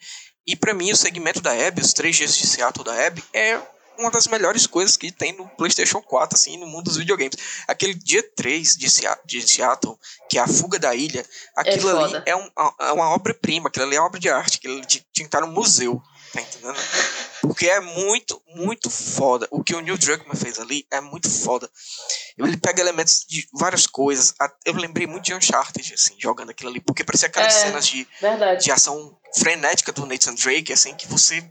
E 0.46 0.56
para 0.56 0.74
mim 0.74 0.92
o 0.92 0.96
segmento 0.96 1.40
da 1.40 1.52
Abby, 1.52 1.82
os 1.82 1.92
três 1.92 2.16
dias 2.16 2.36
de 2.36 2.46
Seattle 2.46 2.84
da 2.84 3.06
Abby, 3.06 3.22
é 3.32 3.60
uma 3.98 4.10
das 4.10 4.26
melhores 4.26 4.66
coisas 4.66 4.96
que 4.96 5.10
tem 5.10 5.32
no 5.32 5.48
PlayStation 5.48 6.02
4, 6.02 6.36
assim, 6.36 6.56
no 6.56 6.66
mundo 6.66 6.84
dos 6.84 6.96
videogames. 6.96 7.36
Aquele 7.66 7.94
dia 7.94 8.22
3 8.34 8.76
de, 8.76 8.86
de 9.24 9.48
Seattle, 9.48 9.98
que 10.28 10.38
é 10.38 10.42
a 10.42 10.48
fuga 10.48 10.78
da 10.78 10.94
ilha, 10.94 11.24
aquilo 11.56 11.90
é 11.90 12.04
ali 12.04 12.22
é, 12.26 12.36
um, 12.36 12.48
é 12.80 12.92
uma 12.92 13.10
obra-prima, 13.10 13.68
aquilo 13.68 13.86
ali 13.86 13.96
é 13.96 14.00
uma 14.00 14.06
obra 14.06 14.20
de 14.20 14.28
arte, 14.28 14.58
aquilo 14.58 14.74
ali 14.74 14.86
tinha 14.86 15.04
que 15.12 15.22
estar 15.22 15.40
no 15.40 15.48
museu, 15.48 16.02
tá 16.32 16.40
entendendo? 16.40 16.76
Porque 17.42 17.68
é 17.68 17.80
muito, 17.80 18.42
muito 18.48 18.90
foda. 18.90 19.46
O 19.50 19.62
que 19.62 19.74
o 19.74 19.80
Neil 19.80 19.96
Druckmann 19.96 20.36
fez 20.36 20.58
ali 20.58 20.84
é 20.90 21.00
muito 21.00 21.30
foda. 21.30 21.70
Ele 22.36 22.56
pega 22.56 22.80
elementos 22.80 23.24
de 23.28 23.46
várias 23.52 23.86
coisas. 23.86 24.34
Eu 24.64 24.74
lembrei 24.74 25.06
muito 25.06 25.24
de 25.24 25.34
Uncharted, 25.34 25.94
assim, 25.94 26.16
jogando 26.18 26.50
aquilo 26.50 26.70
ali, 26.70 26.80
porque 26.80 27.04
parecia 27.04 27.28
aquelas 27.28 27.54
é, 27.54 27.66
cenas 27.66 27.86
de, 27.86 28.06
de 28.60 28.70
ação 28.72 29.16
frenética 29.38 29.92
do 29.92 30.04
Nathan 30.06 30.34
Drake, 30.34 30.72
assim, 30.72 30.94
que 30.94 31.06
você 31.06 31.48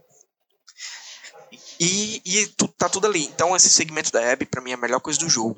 e, 1.79 2.21
e 2.25 2.47
tu, 2.57 2.67
tá 2.67 2.89
tudo 2.89 3.07
ali. 3.07 3.25
Então 3.25 3.55
esse 3.55 3.69
segmento 3.69 4.11
da 4.11 4.31
Abby, 4.31 4.45
para 4.45 4.61
mim, 4.61 4.71
é 4.71 4.75
a 4.75 4.77
melhor 4.77 4.99
coisa 4.99 5.19
do 5.19 5.29
jogo. 5.29 5.57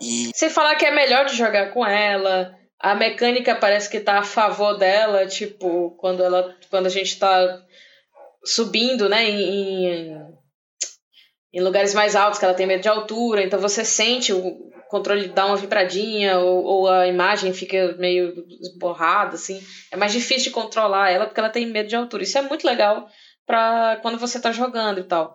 E... 0.00 0.30
Sem 0.34 0.50
falar 0.50 0.74
que 0.76 0.84
é 0.84 0.90
melhor 0.90 1.24
de 1.26 1.36
jogar 1.36 1.72
com 1.72 1.86
ela. 1.86 2.54
A 2.80 2.94
mecânica 2.94 3.54
parece 3.54 3.88
que 3.88 4.00
tá 4.00 4.18
a 4.18 4.24
favor 4.24 4.76
dela, 4.76 5.26
tipo, 5.26 5.92
quando 5.98 6.22
ela. 6.22 6.54
Quando 6.70 6.86
a 6.86 6.90
gente 6.90 7.18
tá 7.18 7.62
subindo, 8.44 9.08
né, 9.08 9.24
em, 9.24 10.18
em 11.52 11.62
lugares 11.62 11.94
mais 11.94 12.14
altos, 12.14 12.38
que 12.38 12.44
ela 12.44 12.54
tem 12.54 12.66
medo 12.66 12.82
de 12.82 12.88
altura, 12.88 13.42
então 13.42 13.58
você 13.58 13.84
sente 13.84 14.32
o 14.32 14.70
controle 14.88 15.28
dar 15.28 15.46
uma 15.46 15.56
vibradinha 15.56 16.38
ou, 16.38 16.62
ou, 16.62 16.88
a 16.88 17.08
imagem 17.08 17.54
fica 17.54 17.96
meio 17.98 18.44
esborrada, 18.60 19.34
assim. 19.36 19.60
É 19.90 19.96
mais 19.96 20.12
difícil 20.12 20.44
de 20.44 20.50
controlar 20.50 21.10
ela 21.10 21.26
porque 21.26 21.40
ela 21.40 21.48
tem 21.48 21.66
medo 21.66 21.88
de 21.88 21.96
altura. 21.96 22.22
Isso 22.22 22.36
é 22.36 22.42
muito 22.42 22.66
legal 22.66 23.08
para 23.46 23.98
quando 24.02 24.18
você 24.18 24.40
tá 24.40 24.52
jogando 24.52 25.00
e 25.00 25.04
tal. 25.04 25.34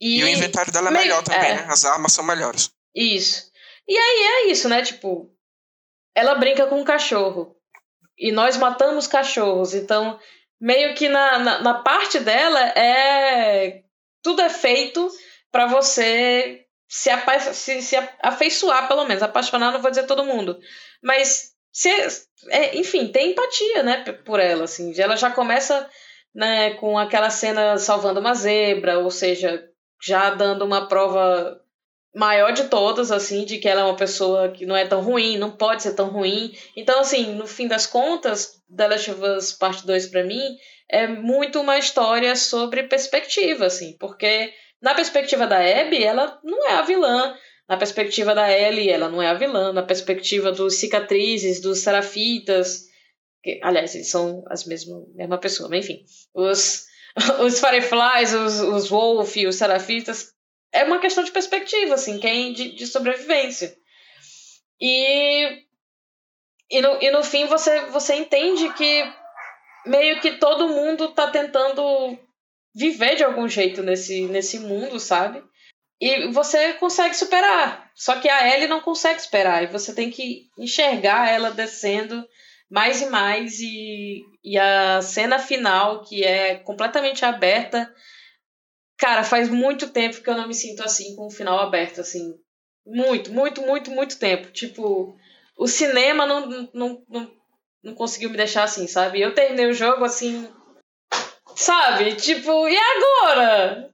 E, 0.00 0.20
e 0.20 0.24
o 0.24 0.28
inventário 0.28 0.72
dela 0.72 0.88
é 0.88 0.92
meio, 0.92 1.04
melhor 1.04 1.22
também, 1.22 1.50
é, 1.50 1.54
né? 1.56 1.66
As 1.68 1.84
armas 1.84 2.12
são 2.12 2.24
melhores. 2.24 2.70
Isso. 2.94 3.50
E 3.86 3.96
aí 3.96 4.46
é 4.46 4.50
isso, 4.50 4.68
né? 4.68 4.82
Tipo, 4.82 5.30
ela 6.14 6.34
brinca 6.36 6.66
com 6.66 6.80
um 6.80 6.84
cachorro. 6.84 7.56
E 8.18 8.32
nós 8.32 8.56
matamos 8.56 9.06
cachorros. 9.06 9.74
Então, 9.74 10.18
meio 10.60 10.94
que 10.94 11.08
na, 11.08 11.38
na, 11.38 11.62
na 11.62 11.74
parte 11.74 12.18
dela 12.18 12.60
é. 12.60 13.82
Tudo 14.22 14.42
é 14.42 14.50
feito 14.50 15.10
para 15.50 15.66
você 15.66 16.66
se, 16.86 17.08
apa 17.08 17.38
se, 17.40 17.80
se 17.80 17.96
afeiçoar, 18.22 18.86
pelo 18.88 19.06
menos. 19.06 19.22
Apaixonar, 19.22 19.72
não 19.72 19.82
vou 19.82 19.90
dizer 19.90 20.06
todo 20.06 20.24
mundo. 20.24 20.58
Mas, 21.02 21.52
se, 21.72 21.88
é, 22.48 22.76
enfim, 22.76 23.08
tem 23.08 23.32
empatia, 23.32 23.82
né? 23.82 24.04
Por 24.24 24.40
ela, 24.40 24.64
assim. 24.64 24.98
Ela 24.98 25.16
já 25.16 25.30
começa 25.30 25.88
né, 26.34 26.74
com 26.74 26.98
aquela 26.98 27.30
cena 27.30 27.78
salvando 27.78 28.20
uma 28.20 28.34
zebra, 28.34 28.98
ou 28.98 29.10
seja, 29.10 29.64
já 30.02 30.30
dando 30.30 30.64
uma 30.64 30.88
prova 30.88 31.60
maior 32.14 32.52
de 32.52 32.64
todas, 32.64 33.12
assim, 33.12 33.44
de 33.44 33.58
que 33.58 33.68
ela 33.68 33.82
é 33.82 33.84
uma 33.84 33.96
pessoa 33.96 34.50
que 34.50 34.66
não 34.66 34.76
é 34.76 34.86
tão 34.86 35.00
ruim, 35.00 35.38
não 35.38 35.50
pode 35.50 35.82
ser 35.82 35.94
tão 35.94 36.08
ruim. 36.08 36.52
Então, 36.76 37.00
assim, 37.00 37.34
no 37.34 37.46
fim 37.46 37.68
das 37.68 37.86
contas, 37.86 38.60
The 38.74 38.88
Last 38.88 39.10
of 39.12 39.22
Us 39.22 39.52
Parte 39.52 39.86
2 39.86 40.08
para 40.08 40.24
mim 40.24 40.56
é 40.88 41.06
muito 41.06 41.60
uma 41.60 41.78
história 41.78 42.34
sobre 42.34 42.82
perspectiva, 42.84 43.66
assim, 43.66 43.96
porque 43.98 44.52
na 44.82 44.94
perspectiva 44.94 45.46
da 45.46 45.58
Abby, 45.58 46.02
ela 46.02 46.40
não 46.42 46.66
é 46.68 46.72
a 46.72 46.82
vilã, 46.82 47.36
na 47.68 47.76
perspectiva 47.76 48.34
da 48.34 48.50
Ellie, 48.50 48.90
ela 48.90 49.08
não 49.08 49.22
é 49.22 49.28
a 49.28 49.34
vilã, 49.34 49.72
na 49.72 49.84
perspectiva 49.84 50.50
dos 50.50 50.74
cicatrizes, 50.74 51.60
dos 51.60 51.78
serafitas, 51.78 52.89
que, 53.42 53.60
aliás, 53.62 53.94
eles 53.94 54.10
são 54.10 54.44
as 54.48 54.64
mesmas 54.64 55.06
mesma 55.14 55.38
pessoa, 55.38 55.68
mas 55.68 55.84
enfim. 55.84 56.04
Os, 56.34 56.86
os 57.44 57.60
Fireflies, 57.60 58.32
os, 58.34 58.60
os 58.60 58.88
Wolf, 58.88 59.36
os 59.36 59.56
Serafitas. 59.56 60.32
É 60.72 60.84
uma 60.84 61.00
questão 61.00 61.24
de 61.24 61.32
perspectiva, 61.32 61.94
assim, 61.94 62.18
quem 62.18 62.52
de, 62.52 62.72
de 62.74 62.86
sobrevivência. 62.86 63.76
E, 64.80 65.64
e, 66.70 66.80
no, 66.80 67.02
e 67.02 67.10
no 67.10 67.24
fim 67.24 67.46
você, 67.46 67.86
você 67.86 68.14
entende 68.14 68.72
que 68.74 69.12
meio 69.84 70.20
que 70.20 70.32
todo 70.32 70.68
mundo 70.68 71.12
tá 71.12 71.30
tentando 71.30 72.18
viver 72.74 73.16
de 73.16 73.24
algum 73.24 73.48
jeito 73.48 73.82
nesse, 73.82 74.26
nesse 74.26 74.58
mundo, 74.60 75.00
sabe? 75.00 75.42
E 76.00 76.28
você 76.28 76.74
consegue 76.74 77.14
superar. 77.14 77.90
Só 77.94 78.18
que 78.18 78.28
a 78.28 78.54
Ellie 78.54 78.68
não 78.68 78.80
consegue 78.80 79.20
superar. 79.20 79.62
E 79.62 79.66
você 79.66 79.94
tem 79.94 80.10
que 80.10 80.48
enxergar 80.56 81.28
ela 81.28 81.50
descendo 81.50 82.26
mais 82.70 83.00
e 83.00 83.06
mais 83.06 83.58
e, 83.60 84.24
e 84.44 84.56
a 84.58 85.02
cena 85.02 85.38
final 85.38 86.02
que 86.02 86.24
é 86.24 86.56
completamente 86.56 87.24
aberta 87.24 87.92
cara 89.00 89.24
faz 89.24 89.48
muito 89.48 89.88
tempo 89.88 90.20
que 90.22 90.28
eu 90.28 90.36
não 90.36 90.46
me 90.46 90.54
sinto 90.54 90.84
assim 90.84 91.16
com 91.16 91.26
o 91.26 91.30
final 91.30 91.58
aberto 91.58 92.02
assim. 92.02 92.34
Muito 92.86 93.32
muito 93.32 93.62
muito 93.62 93.90
muito 93.90 94.18
tempo. 94.18 94.52
Tipo 94.52 95.16
o 95.56 95.66
cinema 95.66 96.26
não, 96.26 96.68
não, 96.72 97.02
não, 97.08 97.32
não 97.82 97.94
conseguiu 97.94 98.30
me 98.30 98.36
deixar 98.36 98.64
assim 98.64 98.86
sabe? 98.86 99.20
Eu 99.20 99.34
terminei 99.34 99.66
o 99.66 99.74
jogo 99.74 100.04
assim 100.04 100.46
sabe? 101.56 102.14
Tipo 102.14 102.68
e 102.68 102.76
agora? 102.76 103.90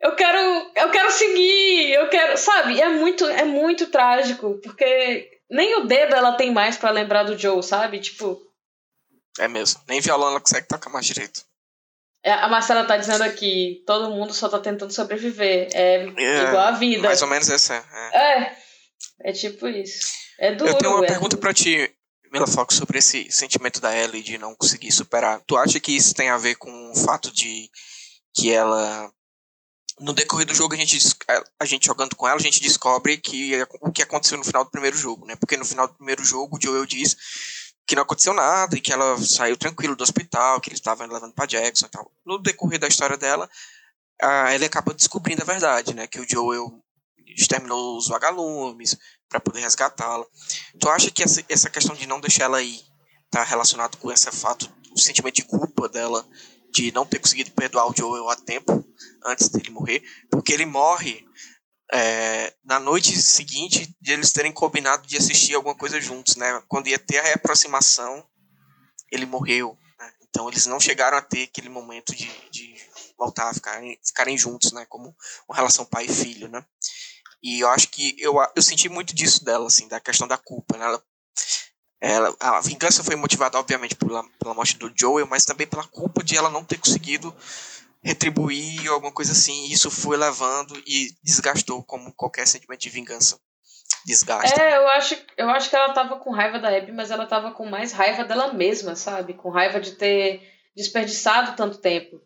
Eu 0.00 0.14
quero 0.14 0.70
eu 0.76 0.90
quero 0.90 1.10
seguir 1.10 1.92
eu 1.92 2.08
quero 2.08 2.38
sabe? 2.38 2.80
É 2.80 2.88
muito 2.88 3.26
é 3.26 3.44
muito 3.44 3.88
trágico 3.88 4.60
porque 4.62 5.35
nem 5.50 5.80
o 5.80 5.86
dedo 5.86 6.14
ela 6.14 6.32
tem 6.32 6.52
mais 6.52 6.76
para 6.76 6.90
lembrar 6.90 7.24
do 7.24 7.38
Joe, 7.38 7.62
sabe? 7.62 8.00
Tipo. 8.00 8.40
É 9.38 9.48
mesmo. 9.48 9.80
Nem 9.88 10.00
violão 10.00 10.30
ela 10.30 10.40
consegue 10.40 10.66
tocar 10.66 10.90
mais 10.90 11.06
direito. 11.06 11.44
É, 12.22 12.32
a 12.32 12.48
Marcela 12.48 12.84
tá 12.84 12.96
dizendo 12.96 13.22
aqui, 13.22 13.84
todo 13.86 14.10
mundo 14.10 14.34
só 14.34 14.48
tá 14.48 14.58
tentando 14.58 14.92
sobreviver. 14.92 15.68
É, 15.72 16.06
é 16.16 16.42
igual 16.48 16.66
a 16.66 16.72
vida. 16.72 17.06
Mais 17.06 17.22
ou 17.22 17.28
menos 17.28 17.48
essa. 17.48 17.74
É. 18.12 18.18
é. 18.18 18.56
É 19.20 19.32
tipo 19.32 19.68
isso. 19.68 20.12
É 20.38 20.54
duro. 20.54 20.70
Eu 20.70 20.78
tenho 20.78 20.92
uma 20.92 21.04
é 21.04 21.08
pergunta 21.08 21.36
para 21.36 21.54
ti, 21.54 21.90
Mila 22.32 22.46
Fox, 22.46 22.74
sobre 22.74 22.98
esse 22.98 23.30
sentimento 23.30 23.80
da 23.80 23.96
Ellie 23.96 24.22
de 24.22 24.38
não 24.38 24.54
conseguir 24.54 24.92
superar. 24.92 25.40
Tu 25.46 25.56
acha 25.56 25.80
que 25.80 25.96
isso 25.96 26.14
tem 26.14 26.28
a 26.28 26.36
ver 26.36 26.56
com 26.56 26.90
o 26.90 26.96
fato 26.96 27.32
de 27.32 27.70
que 28.34 28.52
ela 28.52 29.10
no 30.00 30.12
decorrer 30.12 30.46
do 30.46 30.54
jogo, 30.54 30.74
a 30.74 30.76
gente, 30.76 30.98
a 31.58 31.64
gente 31.64 31.86
jogando 31.86 32.14
com 32.14 32.28
ela, 32.28 32.38
a 32.38 32.42
gente 32.42 32.60
descobre 32.60 33.16
que 33.16 33.54
é 33.54 33.66
o 33.80 33.90
que 33.90 34.02
aconteceu 34.02 34.36
no 34.36 34.44
final 34.44 34.64
do 34.64 34.70
primeiro 34.70 34.96
jogo, 34.96 35.26
né? 35.26 35.36
Porque 35.36 35.56
no 35.56 35.64
final 35.64 35.88
do 35.88 35.94
primeiro 35.94 36.24
jogo, 36.24 36.56
o 36.56 36.60
Joel 36.62 36.84
diz 36.84 37.16
que 37.86 37.94
não 37.94 38.02
aconteceu 38.02 38.34
nada 38.34 38.76
e 38.76 38.80
que 38.80 38.92
ela 38.92 39.16
saiu 39.18 39.56
tranquilo 39.56 39.96
do 39.96 40.02
hospital, 40.02 40.60
que 40.60 40.68
ele 40.68 40.76
estava 40.76 41.06
levando 41.06 41.32
para 41.32 41.46
Jackson 41.46 41.86
e 41.86 41.88
tal. 41.88 42.10
No 42.26 42.38
decorrer 42.38 42.78
da 42.78 42.88
história 42.88 43.16
dela, 43.16 43.48
a, 44.20 44.54
ele 44.54 44.64
acaba 44.66 44.92
descobrindo 44.92 45.42
a 45.42 45.46
verdade, 45.46 45.94
né? 45.94 46.06
Que 46.06 46.20
o 46.20 46.28
Joel 46.28 46.82
exterminou 47.26 47.96
os 47.96 48.08
vagalumes 48.08 48.96
para 49.28 49.40
poder 49.40 49.60
resgatá-la. 49.60 50.26
Tu 50.78 50.88
acha 50.88 51.10
que 51.10 51.22
essa, 51.22 51.42
essa 51.48 51.70
questão 51.70 51.94
de 51.94 52.06
não 52.06 52.20
deixar 52.20 52.44
ela 52.44 52.62
ir 52.62 52.80
tá 53.30 53.42
relacionado 53.42 53.96
com 53.96 54.10
esse 54.10 54.30
fato, 54.30 54.70
o 54.92 54.98
sentimento 54.98 55.34
de 55.36 55.42
culpa 55.42 55.88
dela 55.88 56.26
de 56.72 56.92
não 56.92 57.06
ter 57.06 57.18
conseguido 57.18 57.50
perdoar 57.52 57.90
o 57.90 57.94
Joel 57.96 58.28
a 58.28 58.36
tempo 58.36 58.84
antes 59.24 59.48
dele 59.48 59.70
morrer, 59.70 60.02
porque 60.30 60.52
ele 60.52 60.66
morre 60.66 61.24
é, 61.92 62.52
na 62.64 62.80
noite 62.80 63.16
seguinte 63.20 63.94
de 64.00 64.12
eles 64.12 64.32
terem 64.32 64.52
combinado 64.52 65.06
de 65.06 65.16
assistir 65.16 65.54
alguma 65.54 65.74
coisa 65.74 66.00
juntos, 66.00 66.36
né? 66.36 66.62
Quando 66.68 66.88
ia 66.88 66.98
ter 66.98 67.18
a 67.18 67.22
reaproximação, 67.22 68.26
ele 69.10 69.26
morreu. 69.26 69.78
Né? 69.98 70.12
Então 70.22 70.48
eles 70.48 70.66
não 70.66 70.80
chegaram 70.80 71.16
a 71.16 71.22
ter 71.22 71.44
aquele 71.44 71.68
momento 71.68 72.14
de, 72.14 72.26
de 72.50 72.74
voltar 73.16 73.50
a 73.50 73.54
ficarem, 73.54 73.98
ficarem 74.04 74.36
juntos, 74.36 74.72
né? 74.72 74.84
Como 74.86 75.14
uma 75.48 75.56
relação 75.56 75.84
pai 75.84 76.06
e 76.06 76.12
filho, 76.12 76.48
né? 76.48 76.64
E 77.42 77.60
eu 77.60 77.68
acho 77.68 77.88
que 77.88 78.16
eu, 78.18 78.34
eu 78.54 78.62
senti 78.62 78.88
muito 78.88 79.14
disso 79.14 79.44
dela, 79.44 79.66
assim, 79.66 79.86
da 79.86 80.00
questão 80.00 80.26
da 80.26 80.36
culpa, 80.36 80.76
né? 80.76 80.86
Ela 80.86 81.02
ela, 82.00 82.34
a 82.40 82.60
vingança 82.60 83.02
foi 83.02 83.16
motivada, 83.16 83.58
obviamente, 83.58 83.94
pela, 83.94 84.22
pela 84.38 84.54
morte 84.54 84.76
do 84.76 84.92
Joel, 84.94 85.26
mas 85.26 85.44
também 85.44 85.66
pela 85.66 85.86
culpa 85.86 86.22
de 86.22 86.36
ela 86.36 86.50
não 86.50 86.64
ter 86.64 86.78
conseguido 86.78 87.34
retribuir 88.02 88.88
alguma 88.88 89.12
coisa 89.12 89.32
assim. 89.32 89.66
E 89.66 89.72
isso 89.72 89.90
foi 89.90 90.16
levando 90.16 90.80
e 90.86 91.08
desgastou, 91.22 91.82
como 91.82 92.12
qualquer 92.12 92.46
sentimento 92.46 92.80
de 92.80 92.90
vingança 92.90 93.40
desgasta. 94.04 94.62
É, 94.62 94.76
eu 94.76 94.88
acho, 94.88 95.16
eu 95.36 95.50
acho 95.50 95.70
que 95.70 95.76
ela 95.76 95.92
tava 95.92 96.16
com 96.18 96.30
raiva 96.30 96.58
da 96.58 96.68
Abby, 96.68 96.92
mas 96.92 97.10
ela 97.10 97.26
tava 97.26 97.52
com 97.52 97.66
mais 97.66 97.92
raiva 97.92 98.24
dela 98.24 98.52
mesma, 98.52 98.94
sabe? 98.94 99.34
Com 99.34 99.50
raiva 99.50 99.80
de 99.80 99.92
ter 99.92 100.42
desperdiçado 100.76 101.56
tanto 101.56 101.78
tempo. 101.78 102.20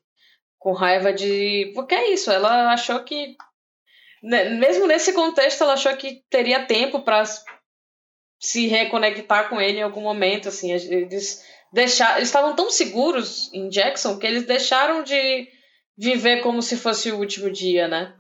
Com 0.59 0.73
raiva 0.73 1.13
de. 1.13 1.73
Porque 1.75 1.95
é 1.95 2.13
isso, 2.13 2.31
ela 2.31 2.73
achou 2.73 3.03
que. 3.05 3.37
Né, 4.23 4.51
mesmo 4.51 4.87
nesse 4.87 5.15
contexto, 5.15 5.63
ela 5.63 5.73
achou 5.73 5.97
que 5.97 6.23
teria 6.29 6.67
tempo 6.67 7.01
para 7.01 7.25
se 8.41 8.67
reconectar 8.67 9.51
com 9.51 9.61
ele 9.61 9.79
em 9.79 9.83
algum 9.83 10.01
momento, 10.01 10.49
assim, 10.49 10.73
eles 10.73 11.45
deixar, 11.73 12.17
eles 12.17 12.29
estavam 12.29 12.57
tão 12.57 12.71
seguros 12.71 13.53
em 13.53 13.69
Jackson 13.69 14.19
que 14.19 14.27
eles 14.27 14.47
deixaram 14.47 15.03
de 15.03 15.47
viver 15.97 16.41
como 16.41 16.63
se 16.63 16.77
fosse 16.77 17.13
o 17.13 17.19
último 17.19 17.51
dia, 17.51 17.87
né? 17.87 18.15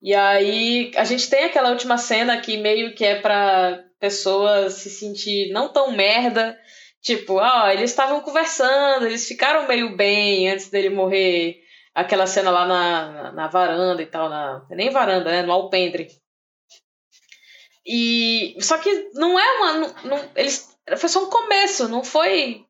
E 0.00 0.14
aí 0.14 0.92
a 0.96 1.04
gente 1.04 1.28
tem 1.28 1.44
aquela 1.44 1.70
última 1.70 1.98
cena 1.98 2.40
que 2.40 2.56
meio 2.56 2.94
que 2.94 3.04
é 3.04 3.20
para 3.20 3.84
pessoa 4.00 4.70
se 4.70 4.88
sentir 4.88 5.52
não 5.52 5.72
tão 5.72 5.92
merda. 5.92 6.58
Tipo, 7.02 7.34
ó, 7.34 7.68
eles 7.68 7.90
estavam 7.90 8.20
conversando, 8.20 9.06
eles 9.06 9.26
ficaram 9.26 9.68
meio 9.68 9.96
bem 9.96 10.48
antes 10.50 10.70
dele 10.70 10.88
morrer. 10.88 11.56
Aquela 11.94 12.26
cena 12.26 12.50
lá 12.50 12.66
na, 12.66 13.10
na, 13.10 13.32
na 13.32 13.48
varanda 13.48 14.00
e 14.00 14.06
tal, 14.06 14.28
na, 14.28 14.64
nem 14.70 14.90
varanda, 14.90 15.30
né? 15.30 15.42
No 15.42 15.52
alpendre. 15.52 16.08
E 17.88 18.54
só 18.60 18.76
que 18.76 19.10
não 19.14 19.38
é 19.38 19.56
uma, 19.56 19.72
não, 19.72 19.94
não, 20.04 20.30
eles 20.36 20.76
foi 20.98 21.08
só 21.08 21.24
um 21.24 21.30
começo, 21.30 21.88
não 21.88 22.04
foi 22.04 22.66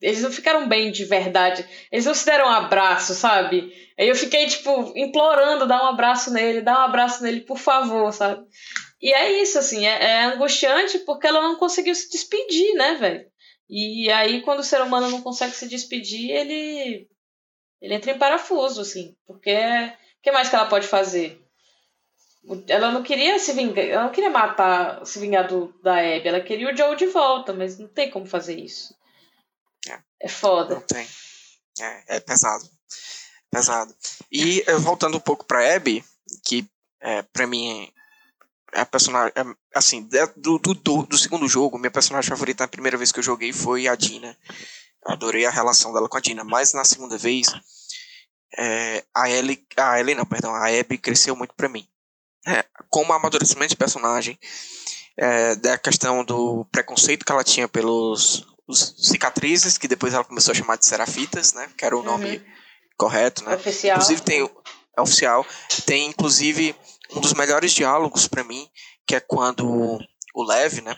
eles 0.00 0.22
não 0.22 0.32
ficaram 0.32 0.68
bem 0.68 0.90
de 0.90 1.04
verdade. 1.04 1.64
Eles 1.90 2.06
não 2.06 2.14
se 2.14 2.26
deram 2.26 2.46
um 2.46 2.52
abraço, 2.52 3.14
sabe? 3.14 3.72
Aí 3.96 4.08
eu 4.08 4.16
fiquei, 4.16 4.46
tipo, 4.46 4.92
implorando 4.96 5.66
dar 5.66 5.84
um 5.84 5.88
abraço 5.88 6.32
nele, 6.32 6.60
dar 6.60 6.80
um 6.80 6.84
abraço 6.86 7.22
nele, 7.22 7.42
por 7.42 7.56
favor, 7.56 8.12
sabe? 8.12 8.44
E 9.00 9.12
é 9.12 9.40
isso, 9.40 9.58
assim, 9.58 9.86
é, 9.86 10.02
é 10.02 10.24
angustiante 10.24 10.98
porque 11.00 11.26
ela 11.26 11.40
não 11.40 11.56
conseguiu 11.56 11.94
se 11.94 12.10
despedir, 12.10 12.74
né, 12.74 12.94
velho? 12.94 13.26
E 13.68 14.10
aí, 14.10 14.42
quando 14.42 14.58
o 14.58 14.64
ser 14.64 14.80
humano 14.82 15.08
não 15.08 15.22
consegue 15.22 15.54
se 15.54 15.68
despedir, 15.68 16.30
ele. 16.30 17.08
Ele 17.80 17.94
entra 17.94 18.12
em 18.12 18.18
parafuso, 18.18 18.80
assim. 18.80 19.14
Porque. 19.26 19.54
O 19.54 20.22
que 20.22 20.32
mais 20.32 20.48
que 20.48 20.54
ela 20.54 20.66
pode 20.66 20.86
fazer? 20.86 21.41
Ela 22.66 22.90
não 22.90 23.02
queria 23.02 23.38
se 23.38 23.52
vingar. 23.52 23.84
Ela 23.84 24.04
não 24.04 24.12
queria 24.12 24.30
matar, 24.30 25.04
se 25.06 25.18
vingar 25.18 25.46
do, 25.46 25.72
da 25.82 25.94
Abby. 25.96 26.28
Ela 26.28 26.40
queria 26.40 26.72
o 26.72 26.76
Joe 26.76 26.96
de 26.96 27.06
volta, 27.06 27.52
mas 27.52 27.78
não 27.78 27.88
tem 27.88 28.10
como 28.10 28.26
fazer 28.26 28.58
isso. 28.58 28.94
É, 29.88 29.98
é 30.20 30.28
foda. 30.28 30.74
Não 30.74 30.82
tem. 30.82 31.06
É, 31.80 32.16
é 32.16 32.20
pesado. 32.20 32.68
Pesado. 33.50 33.94
E 34.30 34.62
voltando 34.80 35.16
um 35.16 35.20
pouco 35.20 35.44
pra 35.44 35.74
Abby, 35.74 36.04
que 36.44 36.66
é, 37.00 37.22
pra 37.22 37.46
mim 37.46 37.92
é 38.72 38.80
a 38.80 38.86
personagem. 38.86 39.32
É, 39.36 39.44
assim, 39.74 40.08
do, 40.36 40.58
do, 40.58 40.74
do, 40.74 41.18
segundo 41.18 41.46
jogo, 41.46 41.78
minha 41.78 41.90
personagem 41.90 42.28
favorita 42.28 42.64
na 42.64 42.68
primeira 42.68 42.96
vez 42.96 43.12
que 43.12 43.18
eu 43.18 43.24
joguei 43.24 43.52
foi 43.52 43.86
a 43.86 43.94
Dina. 43.94 44.36
Eu 45.06 45.12
adorei 45.12 45.44
a 45.44 45.50
relação 45.50 45.92
dela 45.92 46.08
com 46.08 46.16
a 46.16 46.20
Dina. 46.20 46.42
Mas 46.42 46.72
na 46.72 46.84
segunda 46.84 47.16
vez, 47.16 47.48
é, 48.56 49.04
a 49.14 49.30
Ellie. 49.30 49.64
A 49.76 50.00
Ellie 50.00 50.14
não, 50.14 50.26
perdão, 50.26 50.54
a 50.54 50.68
Abby 50.68 50.98
cresceu 50.98 51.36
muito 51.36 51.54
pra 51.54 51.68
mim. 51.68 51.86
É, 52.46 52.64
como 52.90 53.12
amadurecimento 53.12 53.70
de 53.70 53.76
personagem, 53.76 54.38
é, 55.16 55.54
da 55.56 55.78
questão 55.78 56.24
do 56.24 56.64
preconceito 56.72 57.24
que 57.24 57.32
ela 57.32 57.44
tinha 57.44 57.68
pelos 57.68 58.46
os 58.66 58.94
cicatrizes, 58.98 59.76
que 59.76 59.88
depois 59.88 60.14
ela 60.14 60.24
começou 60.24 60.52
a 60.52 60.54
chamar 60.54 60.76
de 60.76 60.86
serafitas, 60.86 61.52
né? 61.52 61.68
Que 61.76 61.84
era 61.84 61.96
o 61.96 62.00
uhum. 62.00 62.04
nome 62.04 62.44
correto, 62.96 63.44
né? 63.44 63.54
Oficial. 63.56 63.96
Inclusive 63.96 64.22
tem 64.22 64.50
é 64.96 65.00
oficial, 65.00 65.46
tem 65.86 66.06
inclusive 66.06 66.76
um 67.14 67.20
dos 67.20 67.32
melhores 67.32 67.72
diálogos 67.72 68.28
para 68.28 68.44
mim, 68.44 68.68
que 69.06 69.14
é 69.14 69.20
quando 69.20 69.98
o 70.34 70.42
Lev, 70.44 70.80
né, 70.82 70.96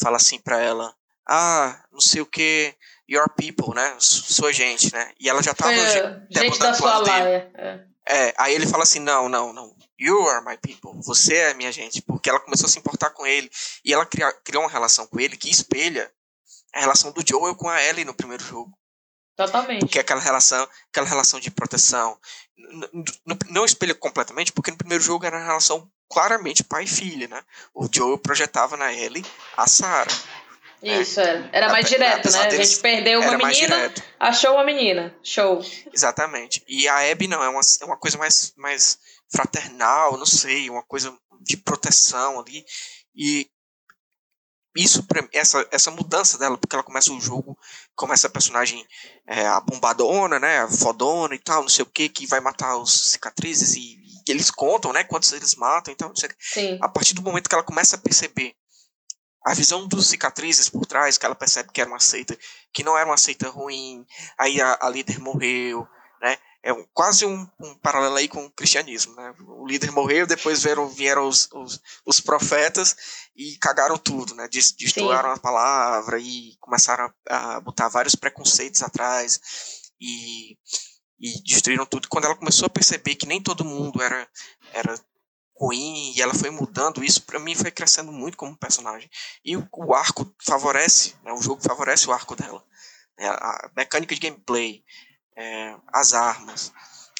fala 0.00 0.16
assim 0.16 0.38
para 0.38 0.60
ela: 0.60 0.94
"Ah, 1.28 1.82
não 1.90 2.00
sei 2.00 2.20
o 2.20 2.26
que, 2.26 2.74
your 3.08 3.28
people, 3.30 3.74
né? 3.74 3.96
Sua 3.98 4.52
gente, 4.52 4.92
né?" 4.92 5.12
E 5.18 5.28
ela 5.28 5.42
já 5.42 5.54
tava 5.54 5.72
é, 5.72 6.22
gente 6.30 6.58
da 6.58 6.74
sua 6.74 6.98
laia. 6.98 7.50
É. 7.54 7.84
é, 8.08 8.34
aí 8.36 8.54
ele 8.54 8.66
fala 8.66 8.82
assim: 8.82 9.00
"Não, 9.00 9.28
não, 9.28 9.52
não. 9.52 9.74
You 10.00 10.28
are 10.28 10.44
my 10.44 10.56
people. 10.56 11.00
Você 11.04 11.34
é 11.34 11.54
minha 11.54 11.70
gente." 11.70 12.00
Porque 12.02 12.30
ela 12.30 12.40
começou 12.40 12.66
a 12.66 12.70
se 12.70 12.78
importar 12.78 13.10
com 13.10 13.26
ele 13.26 13.50
e 13.84 13.92
ela 13.92 14.06
cria, 14.06 14.32
criou 14.44 14.62
uma 14.62 14.70
relação 14.70 15.06
com 15.06 15.20
ele 15.20 15.36
que 15.36 15.50
espelha 15.50 16.10
a 16.74 16.80
relação 16.80 17.12
do 17.12 17.22
Joel 17.26 17.54
com 17.54 17.68
a 17.68 17.82
Ellie 17.82 18.04
no 18.04 18.14
primeiro 18.14 18.42
jogo. 18.42 18.72
Totalmente. 19.36 19.80
Porque 19.80 19.98
é 19.98 20.00
aquela 20.02 20.20
relação, 20.20 20.68
aquela 20.90 21.06
relação 21.06 21.40
de 21.40 21.50
proteção. 21.50 22.18
Não 23.48 23.64
espelha 23.64 23.94
completamente, 23.94 24.52
porque 24.52 24.70
no 24.70 24.76
primeiro 24.76 25.02
jogo 25.02 25.24
era 25.24 25.36
uma 25.36 25.46
relação 25.46 25.90
claramente 26.08 26.62
pai 26.64 26.84
e 26.84 26.88
filha, 26.88 27.28
né? 27.28 27.42
O 27.74 27.88
Joel 27.90 28.18
projetava 28.18 28.76
na 28.76 28.92
Ellie 28.92 29.24
a 29.56 29.66
Sarah. 29.66 30.12
Né? 30.82 31.00
Isso, 31.00 31.20
era. 31.20 31.48
Era 31.52 31.68
mais 31.70 31.88
direto, 31.88 32.30
né? 32.30 32.48
Deles, 32.48 32.60
a 32.60 32.64
gente 32.64 32.80
perdeu 32.80 33.20
uma 33.20 33.36
menina, 33.36 33.94
achou 34.18 34.54
uma 34.54 34.64
menina. 34.64 35.14
Show. 35.22 35.62
Exatamente. 35.92 36.62
E 36.66 36.88
a 36.88 37.10
Abby 37.10 37.26
não, 37.26 37.42
é 37.42 37.48
uma, 37.48 37.60
é 37.80 37.84
uma 37.84 37.96
coisa 37.96 38.18
mais, 38.18 38.52
mais 38.56 38.98
fraternal, 39.32 40.16
não 40.16 40.26
sei, 40.26 40.68
uma 40.68 40.82
coisa 40.82 41.16
de 41.40 41.56
proteção 41.56 42.40
ali. 42.40 42.64
E 43.14 43.50
isso 44.76 45.04
essa, 45.32 45.66
essa 45.70 45.90
mudança 45.90 46.38
dela, 46.38 46.56
porque 46.56 46.74
ela 46.74 46.84
começa 46.84 47.12
o 47.12 47.20
jogo, 47.20 47.58
começa 47.96 48.26
a 48.26 48.30
personagem 48.30 48.86
é, 49.26 49.46
a 49.46 49.60
bombadona, 49.60 50.38
né, 50.38 50.60
a 50.60 50.68
fodona 50.68 51.34
e 51.34 51.38
tal, 51.38 51.62
não 51.62 51.68
sei 51.68 51.82
o 51.82 51.90
que, 51.90 52.08
que 52.08 52.26
vai 52.26 52.40
matar 52.40 52.76
os 52.76 53.12
cicatrizes 53.12 53.74
e, 53.74 53.80
e 53.80 54.30
eles 54.30 54.50
contam, 54.50 54.92
né, 54.92 55.02
quantos 55.02 55.32
eles 55.32 55.56
matam, 55.56 55.92
então, 55.92 56.12
a 56.80 56.88
partir 56.88 57.14
do 57.14 57.22
momento 57.22 57.48
que 57.48 57.54
ela 57.54 57.64
começa 57.64 57.96
a 57.96 57.98
perceber 57.98 58.54
a 59.44 59.54
visão 59.54 59.88
dos 59.88 60.08
cicatrizes 60.08 60.68
por 60.68 60.86
trás, 60.86 61.18
que 61.18 61.26
ela 61.26 61.34
percebe 61.34 61.70
que 61.72 61.80
era 61.80 61.90
uma 61.90 61.98
seita, 61.98 62.38
que 62.72 62.84
não 62.84 62.96
era 62.96 63.08
uma 63.08 63.16
seita 63.16 63.48
ruim, 63.48 64.04
aí 64.38 64.60
a, 64.60 64.78
a 64.82 64.88
líder 64.88 65.18
morreu, 65.18 65.88
é 66.62 66.72
um, 66.72 66.84
quase 66.92 67.24
um, 67.24 67.48
um, 67.58 67.74
paralelo 67.76 68.16
aí 68.16 68.28
com 68.28 68.44
o 68.44 68.50
cristianismo. 68.50 69.14
Né? 69.14 69.34
O 69.46 69.66
líder 69.66 69.90
morreu, 69.92 70.26
depois 70.26 70.62
vieram, 70.62 70.88
vieram 70.88 71.26
os, 71.26 71.48
os, 71.52 71.80
os 72.04 72.20
profetas 72.20 72.96
e 73.34 73.56
cagaram 73.58 73.96
tudo, 73.96 74.34
né? 74.34 74.48
destoaram 74.48 75.32
a 75.32 75.38
palavra 75.38 76.18
e 76.18 76.56
começaram 76.60 77.12
a, 77.28 77.56
a, 77.56 77.60
botar 77.60 77.88
vários 77.88 78.14
preconceitos 78.14 78.82
atrás 78.82 79.40
e, 79.98 80.58
e 81.18 81.42
destruíram 81.44 81.86
tudo. 81.86 82.08
Quando 82.08 82.26
ela 82.26 82.36
começou 82.36 82.66
a 82.66 82.70
perceber 82.70 83.14
que 83.14 83.26
nem 83.26 83.42
todo 83.42 83.64
mundo 83.64 84.02
era, 84.02 84.28
era 84.72 84.94
ruim 85.56 86.12
e 86.14 86.20
ela 86.20 86.34
foi 86.34 86.50
mudando, 86.50 87.02
isso 87.02 87.22
para 87.22 87.38
mim 87.38 87.54
foi 87.54 87.70
crescendo 87.70 88.12
muito 88.12 88.36
como 88.36 88.56
personagem. 88.56 89.08
E 89.42 89.56
o, 89.56 89.66
o 89.72 89.94
arco 89.94 90.30
favorece, 90.44 91.14
né? 91.24 91.32
o 91.32 91.40
jogo 91.40 91.62
favorece 91.62 92.06
o 92.06 92.12
arco 92.12 92.36
dela. 92.36 92.62
Né? 93.18 93.28
A 93.28 93.70
mecânica 93.74 94.14
de 94.14 94.20
gameplay, 94.20 94.84
é, 95.40 95.74
as 95.90 96.12
armas, 96.12 96.70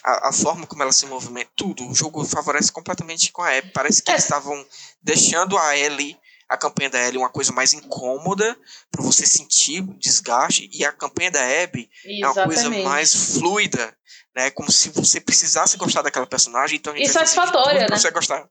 a, 0.05 0.29
a, 0.29 0.33
forma 0.33 0.67
como 0.67 0.83
ela 0.83 0.93
se 0.93 1.07
movimenta, 1.07 1.51
tudo. 1.57 1.89
O 1.89 1.95
jogo 1.95 2.23
favorece 2.25 2.71
completamente 2.71 3.33
com 3.33 3.43
a 3.43 3.57
Abby. 3.57 3.73
Parece 3.73 4.03
que 4.03 4.11
é. 4.11 4.15
eles 4.15 4.25
estavam 4.25 4.67
deixando 5.03 5.57
a 5.57 5.77
Ellie, 5.77 6.19
a 6.49 6.57
campanha 6.57 6.91
da 6.91 6.99
Ellie, 6.99 7.19
uma 7.19 7.31
coisa 7.31 7.53
mais 7.53 7.73
incômoda 7.73 8.57
para 8.91 9.03
você 9.03 9.25
sentir 9.25 9.83
desgaste, 9.99 10.69
e 10.73 10.85
a 10.85 10.93
campanha 10.93 11.31
da 11.31 11.41
Abby 11.41 11.89
Exatamente. 12.05 12.23
é 12.23 12.29
uma 12.29 12.45
coisa 12.45 12.71
mais 12.91 13.33
fluida, 13.33 13.97
né? 14.37 14.51
Como 14.51 14.71
se 14.71 14.91
você 14.91 15.21
precisasse 15.21 15.79
gostar 15.79 16.03
daquela 16.03 16.27
personagem, 16.27 16.79
então 16.79 16.93
a 16.93 16.97
gente 16.97 17.09
e 17.09 17.13
satisfatória, 17.13 17.81
né? 17.81 17.87
Pra 17.87 17.99
você 17.99 18.11
gostar. 18.11 18.47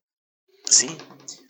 Sim. 0.65 0.97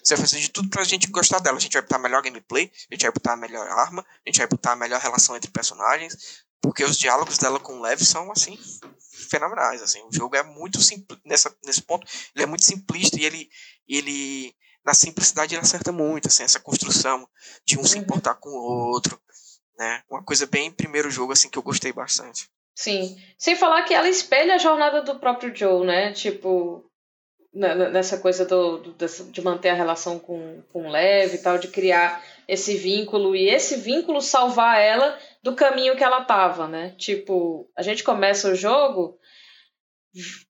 Você 0.03 0.15
vai 0.15 0.25
fazer 0.25 0.39
de 0.39 0.49
tudo 0.49 0.69
pra 0.69 0.83
gente 0.83 1.07
gostar 1.07 1.39
dela. 1.39 1.57
A 1.57 1.59
gente 1.59 1.73
vai 1.73 1.81
botar 1.81 1.99
melhor 1.99 2.21
gameplay, 2.21 2.71
a 2.89 2.95
gente 2.95 3.01
vai 3.01 3.11
botar 3.11 3.33
a 3.33 3.37
melhor 3.37 3.67
arma, 3.67 4.01
a 4.01 4.29
gente 4.29 4.39
vai 4.39 4.47
botar 4.47 4.71
a 4.71 4.75
melhor 4.75 4.99
relação 4.99 5.35
entre 5.35 5.51
personagens, 5.51 6.45
porque 6.61 6.83
os 6.83 6.97
diálogos 6.97 7.37
dela 7.37 7.59
com 7.59 7.77
o 7.77 7.81
Lev 7.81 8.01
são, 8.01 8.31
assim, 8.31 8.57
fenomenais, 9.29 9.81
assim. 9.81 10.01
O 10.03 10.13
jogo 10.13 10.35
é 10.35 10.43
muito 10.43 10.81
simples, 10.81 11.19
nessa, 11.25 11.55
nesse 11.65 11.81
ponto, 11.81 12.05
ele 12.35 12.43
é 12.43 12.47
muito 12.47 12.63
simplista 12.63 13.19
e 13.19 13.25
ele, 13.25 13.49
ele 13.87 14.55
na 14.85 14.93
simplicidade 14.93 15.55
ele 15.55 15.61
acerta 15.61 15.91
muito, 15.91 16.27
assim, 16.27 16.43
essa 16.43 16.59
construção 16.59 17.27
de 17.65 17.77
um 17.77 17.81
uhum. 17.81 17.85
se 17.85 17.97
importar 17.97 18.35
com 18.35 18.49
o 18.49 18.91
outro, 18.91 19.19
né? 19.77 20.03
Uma 20.09 20.23
coisa 20.23 20.45
bem 20.45 20.71
primeiro 20.71 21.09
jogo, 21.09 21.33
assim, 21.33 21.49
que 21.49 21.57
eu 21.57 21.63
gostei 21.63 21.93
bastante. 21.93 22.49
Sim. 22.75 23.17
Sem 23.37 23.55
falar 23.55 23.83
que 23.83 23.93
ela 23.93 24.07
espelha 24.07 24.55
a 24.55 24.59
jornada 24.59 25.01
do 25.01 25.19
próprio 25.19 25.55
Joe, 25.55 25.85
né? 25.85 26.13
Tipo, 26.13 26.89
nessa 27.53 28.17
coisa 28.17 28.45
do, 28.45 28.77
do, 28.77 28.93
de 29.31 29.41
manter 29.41 29.69
a 29.69 29.73
relação 29.73 30.19
com, 30.19 30.61
com 30.71 30.87
o 30.87 30.91
Lev 30.91 31.33
e 31.33 31.37
tal, 31.39 31.57
de 31.57 31.67
criar 31.67 32.23
esse 32.47 32.75
vínculo 32.75 33.35
e 33.35 33.49
esse 33.49 33.75
vínculo 33.75 34.21
salvar 34.21 34.79
ela 34.79 35.17
do 35.43 35.55
caminho 35.55 35.95
que 35.95 36.03
ela 36.03 36.23
tava, 36.25 36.67
né? 36.67 36.95
Tipo, 36.97 37.69
a 37.75 37.81
gente 37.81 38.03
começa 38.03 38.49
o 38.49 38.55
jogo 38.55 39.17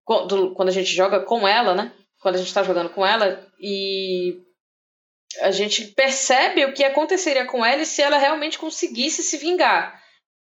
quando 0.04 0.70
a 0.70 0.72
gente 0.72 0.90
joga 0.90 1.20
com 1.20 1.48
ela, 1.48 1.76
né? 1.76 1.92
Quando 2.22 2.36
a 2.36 2.38
gente 2.38 2.54
tá 2.54 2.64
jogando 2.64 2.90
com 2.90 3.06
ela 3.06 3.46
e 3.60 4.42
a 5.42 5.52
gente 5.52 5.86
percebe 5.90 6.66
o 6.66 6.74
que 6.74 6.84
aconteceria 6.84 7.46
com 7.46 7.64
ela 7.64 7.86
se 7.86 8.02
ela 8.02 8.18
realmente 8.18 8.58
conseguisse 8.58 9.22
se 9.22 9.38
vingar. 9.38 10.02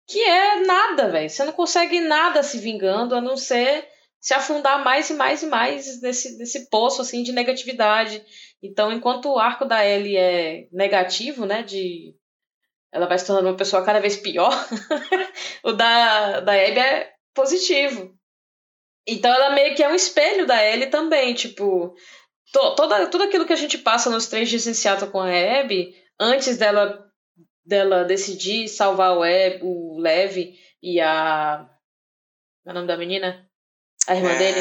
Que 0.07 0.23
é 0.23 0.61
nada, 0.61 1.09
velho. 1.09 1.29
Você 1.29 1.43
não 1.43 1.51
consegue 1.51 1.99
nada 1.99 2.41
se 2.41 2.57
vingando 2.57 3.15
a 3.15 3.21
não 3.21 3.37
ser 3.37 3.87
se 4.19 4.33
afundar 4.33 4.83
mais 4.83 5.09
e 5.09 5.13
mais 5.13 5.43
e 5.43 5.45
mais 5.45 6.01
nesse, 6.01 6.37
nesse 6.37 6.69
poço 6.69 7.01
assim 7.01 7.23
de 7.23 7.31
negatividade. 7.31 8.23
Então, 8.61 8.91
enquanto 8.91 9.29
o 9.29 9.39
arco 9.39 9.65
da 9.65 9.85
Ellie 9.85 10.17
é 10.17 10.67
negativo, 10.71 11.45
né, 11.45 11.63
de 11.63 12.13
ela 12.91 13.07
vai 13.07 13.17
se 13.17 13.25
tornando 13.25 13.49
uma 13.49 13.57
pessoa 13.57 13.83
cada 13.83 13.99
vez 13.99 14.17
pior, 14.17 14.51
o 15.63 15.71
da, 15.73 16.39
da 16.39 16.53
Abby 16.53 16.79
é 16.79 17.11
positivo. 17.33 18.13
Então 19.07 19.33
ela 19.33 19.51
meio 19.51 19.75
que 19.75 19.83
é 19.83 19.89
um 19.89 19.95
espelho 19.95 20.45
da 20.45 20.63
Ellie 20.63 20.87
também, 20.87 21.33
tipo, 21.33 21.95
to, 22.51 22.75
toda, 22.75 23.07
tudo 23.07 23.23
aquilo 23.23 23.45
que 23.45 23.53
a 23.53 23.57
gente 23.57 23.77
passa 23.77 24.09
nos 24.09 24.27
três 24.27 24.49
dias 24.49 24.67
em 24.67 24.73
Seattle 24.73 25.11
com 25.11 25.19
a 25.19 25.29
Abby, 25.29 25.95
antes 26.19 26.57
dela 26.57 27.05
dela 27.65 28.03
decidir 28.03 28.67
salvar 28.67 29.15
o, 29.15 29.23
Eb, 29.23 29.59
o 29.61 29.99
Lev 29.99 30.37
e 30.81 30.99
a... 30.99 31.69
Qual 32.63 32.69
é 32.69 32.71
o 32.71 32.73
nome 32.73 32.87
da 32.87 32.97
menina? 32.97 33.47
A 34.07 34.15
irmã 34.15 34.31
é... 34.31 34.37
dele? 34.39 34.59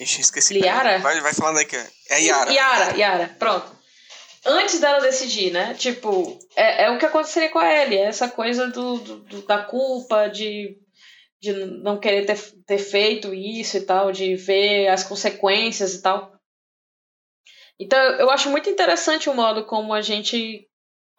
Ixi, 0.00 0.22
esqueci. 0.22 0.54
Liara? 0.54 0.98
Vai, 0.98 1.20
vai 1.20 1.32
falando 1.32 1.58
aí 1.58 1.64
que 1.64 1.76
é 1.76 2.20
Yara. 2.20 2.50
Yara, 2.50 2.96
Yara, 2.96 3.36
pronto 3.38 3.75
antes 4.46 4.80
dela 4.80 5.00
decidir, 5.00 5.50
né? 5.50 5.74
Tipo, 5.74 6.38
é, 6.54 6.84
é 6.84 6.90
o 6.90 6.98
que 6.98 7.06
aconteceria 7.06 7.50
com 7.50 7.58
a 7.58 7.82
Ellie, 7.82 7.98
essa 7.98 8.28
coisa 8.28 8.68
do, 8.68 8.98
do, 8.98 9.16
do, 9.18 9.42
da 9.42 9.62
culpa, 9.62 10.28
de, 10.28 10.78
de 11.40 11.52
não 11.52 11.98
querer 11.98 12.24
ter, 12.24 12.38
ter 12.66 12.78
feito 12.78 13.34
isso 13.34 13.76
e 13.76 13.80
tal, 13.80 14.12
de 14.12 14.34
ver 14.36 14.88
as 14.88 15.04
consequências 15.04 15.94
e 15.94 16.02
tal. 16.02 16.32
Então 17.78 17.98
eu 17.98 18.30
acho 18.30 18.48
muito 18.48 18.70
interessante 18.70 19.28
o 19.28 19.34
modo 19.34 19.64
como 19.64 19.92
a 19.92 20.00
gente, 20.00 20.66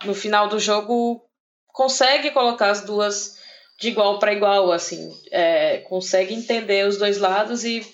no 0.05 0.15
final 0.15 0.47
do 0.47 0.59
jogo, 0.59 1.23
consegue 1.67 2.31
colocar 2.31 2.71
as 2.71 2.81
duas 2.81 3.37
de 3.79 3.89
igual 3.89 4.17
para 4.17 4.33
igual, 4.33 4.71
assim, 4.71 5.15
é, 5.29 5.77
consegue 5.79 6.33
entender 6.33 6.87
os 6.87 6.97
dois 6.97 7.19
lados 7.19 7.63
e 7.63 7.85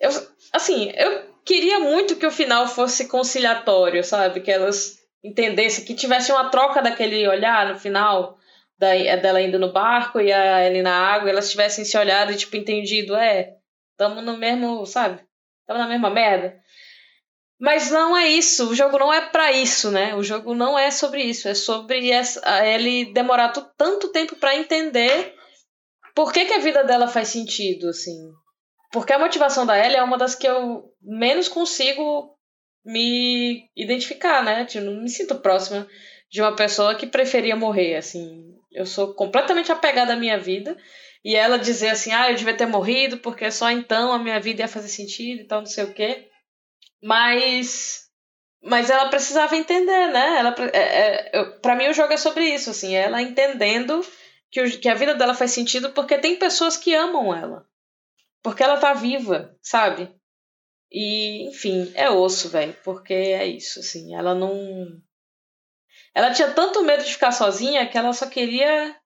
eu, 0.00 0.10
assim, 0.52 0.90
eu 0.96 1.29
queria 1.50 1.80
muito 1.80 2.14
que 2.14 2.24
o 2.24 2.30
final 2.30 2.68
fosse 2.68 3.08
conciliatório, 3.08 4.04
sabe? 4.04 4.40
Que 4.40 4.52
elas 4.52 5.00
entendessem, 5.22 5.84
que 5.84 5.96
tivesse 5.96 6.30
uma 6.30 6.48
troca 6.48 6.80
daquele 6.80 7.26
olhar 7.26 7.72
no 7.72 7.76
final, 7.76 8.38
da, 8.78 8.92
dela 9.16 9.42
indo 9.42 9.58
no 9.58 9.72
barco 9.72 10.20
e 10.20 10.32
a 10.32 10.64
Ellie 10.64 10.80
na 10.80 10.94
água, 10.94 11.28
elas 11.28 11.50
tivessem 11.50 11.84
se 11.84 11.98
olhado 11.98 12.30
e, 12.30 12.36
tipo, 12.36 12.56
entendido, 12.56 13.16
é, 13.16 13.56
tamo 13.96 14.22
no 14.22 14.36
mesmo, 14.36 14.86
sabe? 14.86 15.20
Tamo 15.66 15.80
na 15.80 15.88
mesma 15.88 16.08
merda. 16.08 16.56
Mas 17.58 17.90
não 17.90 18.16
é 18.16 18.28
isso, 18.28 18.70
o 18.70 18.74
jogo 18.74 18.96
não 18.96 19.12
é 19.12 19.20
para 19.20 19.50
isso, 19.50 19.90
né? 19.90 20.14
O 20.14 20.22
jogo 20.22 20.54
não 20.54 20.78
é 20.78 20.92
sobre 20.92 21.24
isso, 21.24 21.48
é 21.48 21.54
sobre 21.54 22.12
essa, 22.12 22.64
ele 22.64 23.12
demorar 23.12 23.48
tanto 23.76 24.12
tempo 24.12 24.36
para 24.36 24.54
entender 24.54 25.34
por 26.14 26.32
que, 26.32 26.44
que 26.44 26.54
a 26.54 26.60
vida 26.60 26.84
dela 26.84 27.08
faz 27.08 27.26
sentido, 27.26 27.88
assim. 27.88 28.30
Porque 28.90 29.12
a 29.12 29.18
motivação 29.18 29.64
da 29.64 29.78
Ellie 29.78 29.96
é 29.96 30.02
uma 30.02 30.18
das 30.18 30.34
que 30.34 30.46
eu 30.46 30.92
menos 31.00 31.48
consigo 31.48 32.36
me 32.84 33.68
identificar, 33.76 34.42
né? 34.42 34.64
Tipo, 34.64 34.84
não 34.84 35.02
me 35.02 35.08
sinto 35.08 35.36
próxima 35.36 35.86
de 36.30 36.40
uma 36.40 36.54
pessoa 36.54 36.94
que 36.94 37.06
preferia 37.06 37.54
morrer, 37.56 37.96
assim. 37.96 38.54
Eu 38.72 38.86
sou 38.86 39.14
completamente 39.14 39.70
apegada 39.70 40.14
à 40.14 40.16
minha 40.16 40.38
vida. 40.38 40.76
E 41.24 41.36
ela 41.36 41.58
dizer 41.58 41.90
assim, 41.90 42.12
ah, 42.12 42.30
eu 42.30 42.36
devia 42.36 42.56
ter 42.56 42.66
morrido 42.66 43.18
porque 43.18 43.50
só 43.50 43.70
então 43.70 44.12
a 44.12 44.18
minha 44.18 44.40
vida 44.40 44.62
ia 44.62 44.68
fazer 44.68 44.88
sentido 44.88 45.42
e 45.42 45.44
tal, 45.44 45.60
não 45.60 45.66
sei 45.66 45.84
o 45.84 45.92
quê. 45.92 46.28
Mas 47.02 48.08
mas 48.62 48.90
ela 48.90 49.08
precisava 49.08 49.56
entender, 49.56 50.08
né? 50.08 50.38
Ela, 50.38 50.54
é, 50.72 51.38
é, 51.38 51.44
para 51.62 51.74
mim 51.74 51.88
o 51.88 51.94
jogo 51.94 52.12
é 52.12 52.16
sobre 52.16 52.44
isso, 52.44 52.70
assim, 52.70 52.94
ela 52.94 53.22
entendendo 53.22 54.04
que, 54.50 54.60
o, 54.60 54.80
que 54.80 54.88
a 54.88 54.94
vida 54.94 55.14
dela 55.14 55.34
faz 55.34 55.52
sentido 55.52 55.92
porque 55.92 56.18
tem 56.18 56.36
pessoas 56.36 56.76
que 56.76 56.94
amam 56.94 57.34
ela. 57.34 57.66
Porque 58.42 58.62
ela 58.62 58.78
tá 58.78 58.94
viva, 58.94 59.54
sabe? 59.62 60.14
E, 60.90 61.48
enfim, 61.48 61.92
é 61.94 62.10
osso, 62.10 62.48
velho. 62.48 62.76
Porque 62.82 63.12
é 63.12 63.46
isso, 63.46 63.80
assim. 63.80 64.14
Ela 64.14 64.34
não. 64.34 64.52
Ela 66.14 66.32
tinha 66.32 66.52
tanto 66.52 66.82
medo 66.82 67.04
de 67.04 67.12
ficar 67.12 67.32
sozinha 67.32 67.88
que 67.88 67.96
ela 67.96 68.12
só 68.12 68.26
queria. 68.26 68.96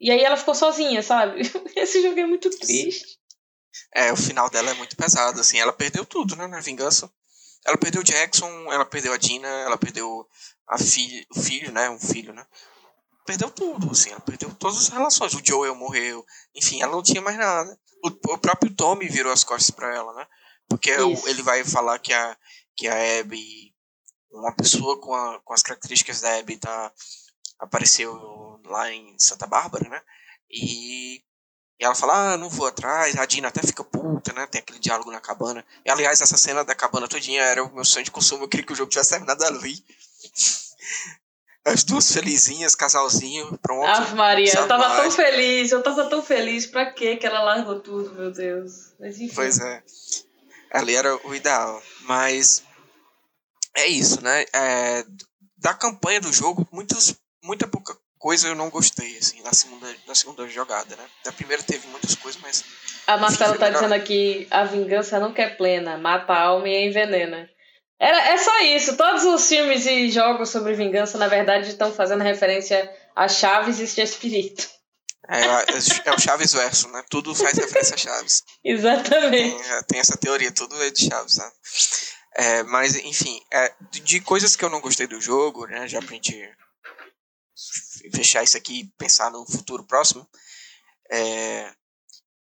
E 0.00 0.10
aí 0.10 0.20
ela 0.24 0.36
ficou 0.36 0.54
sozinha, 0.54 1.02
sabe? 1.02 1.42
Esse 1.76 2.02
jogo 2.02 2.18
é 2.18 2.26
muito 2.26 2.50
triste. 2.50 3.18
É, 3.94 4.12
o 4.12 4.16
final 4.16 4.50
dela 4.50 4.70
é 4.70 4.74
muito 4.74 4.96
pesado, 4.96 5.40
assim. 5.40 5.58
Ela 5.58 5.72
perdeu 5.72 6.04
tudo, 6.04 6.34
né? 6.34 6.46
Na 6.46 6.60
vingança. 6.60 7.10
Ela 7.64 7.78
perdeu 7.78 8.00
o 8.00 8.04
Jackson, 8.04 8.50
ela 8.72 8.84
perdeu 8.84 9.12
a 9.12 9.16
Dina, 9.16 9.46
ela 9.46 9.78
perdeu 9.78 10.26
a 10.66 10.76
filha, 10.76 11.24
o 11.30 11.40
filho, 11.40 11.70
né? 11.70 11.88
Um 11.88 12.00
filho, 12.00 12.32
né? 12.32 12.44
Perdeu 13.24 13.48
tudo, 13.52 13.92
assim. 13.92 14.10
Ela 14.10 14.20
perdeu 14.20 14.52
todas 14.54 14.78
as 14.78 14.88
relações. 14.88 15.34
O 15.34 15.40
Joel 15.44 15.76
morreu. 15.76 16.24
Enfim, 16.56 16.82
ela 16.82 16.90
não 16.90 17.02
tinha 17.02 17.22
mais 17.22 17.36
nada 17.36 17.78
o, 18.02 18.08
o 18.08 18.38
próprio 18.38 18.74
Tommy 18.74 19.08
virou 19.08 19.32
as 19.32 19.44
costas 19.44 19.70
para 19.70 19.94
ela, 19.94 20.12
né? 20.14 20.26
Porque 20.68 20.90
Isso. 20.90 21.28
ele 21.28 21.42
vai 21.42 21.64
falar 21.64 21.98
que 21.98 22.12
a, 22.12 22.36
que 22.76 22.88
a 22.88 23.20
Abby, 23.20 23.74
uma 24.30 24.54
pessoa 24.54 25.00
com, 25.00 25.14
a, 25.14 25.40
com 25.40 25.52
as 25.52 25.62
características 25.62 26.20
da 26.20 26.38
Abby, 26.38 26.56
tá, 26.56 26.92
apareceu 27.58 28.60
lá 28.64 28.90
em 28.90 29.14
Santa 29.18 29.46
Bárbara, 29.46 29.88
né? 29.88 30.00
E, 30.50 31.16
e 31.80 31.84
ela 31.84 31.94
fala, 31.94 32.32
ah, 32.32 32.36
não 32.36 32.48
vou 32.48 32.66
atrás. 32.66 33.16
A 33.16 33.26
Dina 33.26 33.48
até 33.48 33.62
fica 33.62 33.84
puta, 33.84 34.32
né? 34.32 34.46
Tem 34.46 34.60
aquele 34.60 34.78
diálogo 34.78 35.10
na 35.10 35.20
cabana. 35.20 35.64
E, 35.84 35.90
aliás, 35.90 36.20
essa 36.20 36.36
cena 36.36 36.64
da 36.64 36.74
cabana 36.74 37.08
todinha 37.08 37.42
era 37.42 37.62
o 37.62 37.74
meu 37.74 37.84
sonho 37.84 38.04
de 38.04 38.10
consumo. 38.10 38.44
Eu 38.44 38.48
queria 38.48 38.66
que 38.66 38.72
o 38.72 38.76
jogo 38.76 38.90
tivesse 38.90 39.10
terminado 39.10 39.44
ali. 39.44 39.84
As 41.64 41.84
duas 41.84 42.10
felizinhas, 42.12 42.74
casalzinho, 42.74 43.56
pronto. 43.58 43.86
Ave 43.86 44.16
Maria, 44.16 44.52
eu 44.52 44.66
tava 44.66 44.88
mais. 44.88 45.02
tão 45.02 45.10
feliz, 45.12 45.70
eu 45.70 45.82
tava 45.82 46.04
tão 46.08 46.22
feliz. 46.22 46.66
Pra 46.66 46.90
quê 46.92 47.16
que 47.16 47.24
ela 47.24 47.42
largou 47.42 47.78
tudo, 47.78 48.12
meu 48.14 48.32
Deus? 48.32 48.92
Mas 48.98 49.20
enfim. 49.20 49.34
Pois 49.34 49.60
é. 49.60 49.82
Ali 50.72 50.96
era 50.96 51.14
o 51.24 51.34
ideal. 51.34 51.80
Mas 52.00 52.64
é 53.76 53.86
isso, 53.86 54.20
né? 54.22 54.44
É, 54.52 55.04
da 55.56 55.72
campanha 55.72 56.20
do 56.20 56.32
jogo, 56.32 56.66
muitos, 56.72 57.14
muita 57.44 57.68
pouca 57.68 57.96
coisa 58.18 58.48
eu 58.48 58.54
não 58.54 58.70
gostei, 58.70 59.18
assim, 59.18 59.42
na 59.42 59.52
segunda, 59.52 59.94
na 60.06 60.14
segunda 60.14 60.48
jogada, 60.48 60.96
né? 60.96 61.04
Da 61.24 61.32
primeira 61.32 61.62
teve 61.62 61.86
muitas 61.88 62.14
coisas, 62.14 62.40
mas. 62.40 62.64
A 63.06 63.16
Marcela 63.16 63.56
tá 63.56 63.70
dizendo 63.70 63.94
aqui: 63.94 64.46
a 64.50 64.64
vingança 64.64 65.18
nunca 65.18 65.42
é 65.42 65.50
plena, 65.50 65.96
mata 65.98 66.32
a 66.32 66.42
alma 66.42 66.68
e 66.68 66.88
envenena. 66.88 67.48
Era, 68.02 68.32
é 68.32 68.36
só 68.36 68.62
isso. 68.62 68.96
Todos 68.96 69.22
os 69.22 69.48
filmes 69.48 69.86
e 69.86 70.10
jogos 70.10 70.50
sobre 70.50 70.74
vingança, 70.74 71.16
na 71.18 71.28
verdade, 71.28 71.68
estão 71.68 71.92
fazendo 71.92 72.24
referência 72.24 72.92
a 73.14 73.28
Chaves 73.28 73.78
e 73.78 74.02
Espírito. 74.02 74.68
É, 75.28 75.40
é, 75.40 75.64
é 76.06 76.12
o 76.12 76.18
Chaves 76.18 76.52
verso, 76.52 76.88
né? 76.88 77.04
Tudo 77.08 77.32
faz 77.32 77.56
referência 77.56 77.94
a 77.94 77.98
Chaves. 77.98 78.42
Exatamente. 78.64 79.56
Tem, 79.56 79.70
é, 79.70 79.82
tem, 79.84 80.00
essa 80.00 80.16
teoria, 80.16 80.50
tudo 80.50 80.82
é 80.82 80.90
de 80.90 81.08
Chaves, 81.08 81.36
né? 81.36 81.52
É, 82.34 82.62
mas, 82.64 82.96
enfim, 82.96 83.40
é, 83.52 83.72
de 83.92 84.20
coisas 84.20 84.56
que 84.56 84.64
eu 84.64 84.70
não 84.70 84.80
gostei 84.80 85.06
do 85.06 85.20
jogo, 85.20 85.66
né? 85.66 85.86
Já 85.86 86.00
pra 86.00 86.10
gente 86.10 86.52
fechar 88.12 88.42
isso 88.42 88.56
aqui 88.56 88.80
e 88.80 88.92
pensar 88.98 89.30
no 89.30 89.46
futuro 89.46 89.84
próximo, 89.84 90.28
é, 91.08 91.70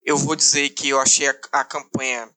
eu 0.04 0.16
vou 0.16 0.36
dizer 0.36 0.68
que 0.68 0.90
eu 0.90 1.00
achei 1.00 1.28
a, 1.28 1.34
a 1.50 1.64
campanha 1.64 2.30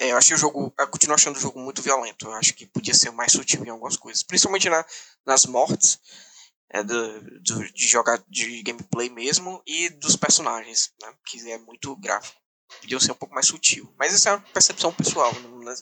é, 0.00 0.12
eu 0.12 0.16
achei 0.16 0.34
o 0.34 0.38
jogo. 0.38 0.72
Eu 0.78 0.88
continuo 0.88 1.14
achando 1.14 1.36
o 1.36 1.40
jogo 1.40 1.58
muito 1.60 1.82
violento. 1.82 2.26
Eu 2.26 2.34
acho 2.34 2.54
que 2.54 2.66
podia 2.66 2.94
ser 2.94 3.10
mais 3.10 3.32
sutil 3.32 3.64
em 3.64 3.70
algumas 3.70 3.96
coisas. 3.96 4.22
Principalmente 4.22 4.68
na, 4.68 4.84
nas 5.26 5.46
mortes. 5.46 5.98
É, 6.70 6.82
do, 6.82 7.20
do, 7.40 7.72
de 7.72 7.88
jogar 7.88 8.22
de 8.28 8.62
gameplay 8.62 9.08
mesmo 9.08 9.62
e 9.66 9.88
dos 9.88 10.16
personagens, 10.16 10.92
né, 11.00 11.14
que 11.24 11.50
é 11.50 11.56
muito 11.56 11.96
grave. 11.96 12.28
Podia 12.82 13.00
ser 13.00 13.12
um 13.12 13.14
pouco 13.14 13.34
mais 13.34 13.46
sutil. 13.46 13.90
Mas 13.98 14.12
essa 14.12 14.28
é 14.28 14.32
uma 14.34 14.40
percepção 14.52 14.92
pessoal, 14.92 15.32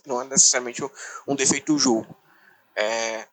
não 0.06 0.22
é 0.22 0.24
necessariamente 0.26 0.82
um 1.26 1.34
defeito 1.34 1.72
do 1.72 1.78
jogo. 1.80 2.16
É, 2.76 3.26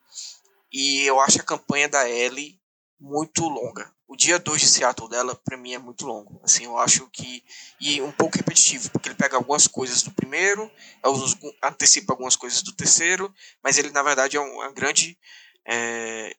e 0.71 1.03
eu 1.03 1.19
acho 1.19 1.39
a 1.39 1.43
campanha 1.43 1.87
da 1.87 2.09
Ellie 2.09 2.59
muito 2.99 3.47
longa 3.47 3.93
o 4.13 4.15
dia 4.15 4.37
2 4.37 4.61
de 4.61 4.67
Seattle 4.67 5.09
dela, 5.09 5.33
para 5.43 5.57
mim, 5.57 5.73
é 5.73 5.79
muito 5.79 6.05
longo. 6.05 6.39
Assim, 6.43 6.65
eu 6.65 6.77
acho 6.77 7.09
que. 7.09 7.43
E 7.81 7.99
um 7.99 8.11
pouco 8.11 8.37
repetitivo, 8.37 8.91
porque 8.91 9.09
ele 9.09 9.15
pega 9.15 9.35
algumas 9.35 9.67
coisas 9.67 10.03
do 10.03 10.11
primeiro, 10.11 10.71
antecipa 11.63 12.13
algumas 12.13 12.35
coisas 12.35 12.61
do 12.61 12.71
terceiro, 12.73 13.33
mas 13.63 13.79
ele, 13.79 13.89
na 13.89 14.03
verdade, 14.03 14.37
é 14.37 14.39
um, 14.39 14.61
é 14.61 14.69
um 14.69 14.73
grande 14.73 15.17
é, 15.65 16.31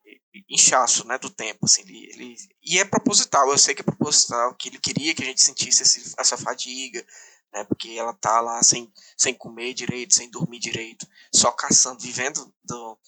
inchaço 0.48 1.04
né, 1.04 1.18
do 1.18 1.28
tempo. 1.28 1.66
Assim, 1.66 1.82
ele, 1.82 2.10
ele, 2.12 2.36
e 2.62 2.78
é 2.78 2.84
proposital, 2.84 3.50
eu 3.50 3.58
sei 3.58 3.74
que 3.74 3.82
é 3.82 3.84
proposital, 3.84 4.54
que 4.54 4.68
ele 4.68 4.78
queria 4.78 5.12
que 5.12 5.24
a 5.24 5.26
gente 5.26 5.42
sentisse 5.42 5.82
esse, 5.82 6.14
essa 6.16 6.36
fadiga, 6.36 7.04
né, 7.52 7.64
porque 7.64 7.90
ela 7.90 8.14
tá 8.14 8.40
lá 8.40 8.62
sem, 8.62 8.88
sem 9.18 9.34
comer 9.34 9.74
direito, 9.74 10.14
sem 10.14 10.30
dormir 10.30 10.60
direito, 10.60 11.08
só 11.34 11.50
caçando, 11.50 11.98
vivendo 11.98 12.54
do, 12.62 12.98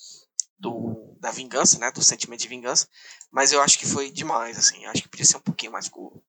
do, 0.59 1.17
da 1.21 1.31
vingança, 1.31 1.79
né, 1.79 1.91
do 1.91 2.03
sentimento 2.03 2.41
de 2.41 2.49
vingança, 2.49 2.89
mas 3.31 3.53
eu 3.53 3.61
acho 3.63 3.79
que 3.79 3.87
foi 3.87 4.11
demais, 4.11 4.59
assim, 4.59 4.85
acho 4.87 5.03
que 5.03 5.09
podia 5.09 5.27
ser 5.27 5.37
um 5.37 5.43
pouquinho 5.43 5.73
mais 5.73 5.89
curto. 5.89 6.23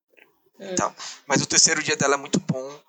É. 0.60 0.72
Então, 0.72 0.94
mas 1.26 1.42
o 1.42 1.46
terceiro 1.46 1.84
dia 1.84 1.96
dela 1.96 2.16
é 2.16 2.18
muito 2.18 2.40
bom, 2.40 2.82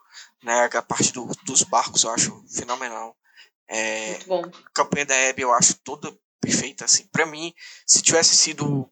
né, 0.43 0.69
a 0.73 0.83
parte 0.83 1.13
do, 1.13 1.27
dos 1.45 1.63
barcos 1.63 2.05
eu 2.05 2.11
acho 2.11 2.45
fenomenal. 2.49 3.17
É, 3.69 4.11
muito 4.11 4.27
bom. 4.27 4.45
A 4.45 4.71
campanha 4.73 5.07
da 5.07 5.29
Abby 5.29 5.43
eu 5.43 5.53
acho 5.53 5.75
toda 5.85 6.17
perfeita, 6.41 6.85
assim, 6.85 7.07
para 7.09 7.27
mim, 7.27 7.53
se 7.87 8.03
tivesse 8.03 8.35
sido 8.35 8.91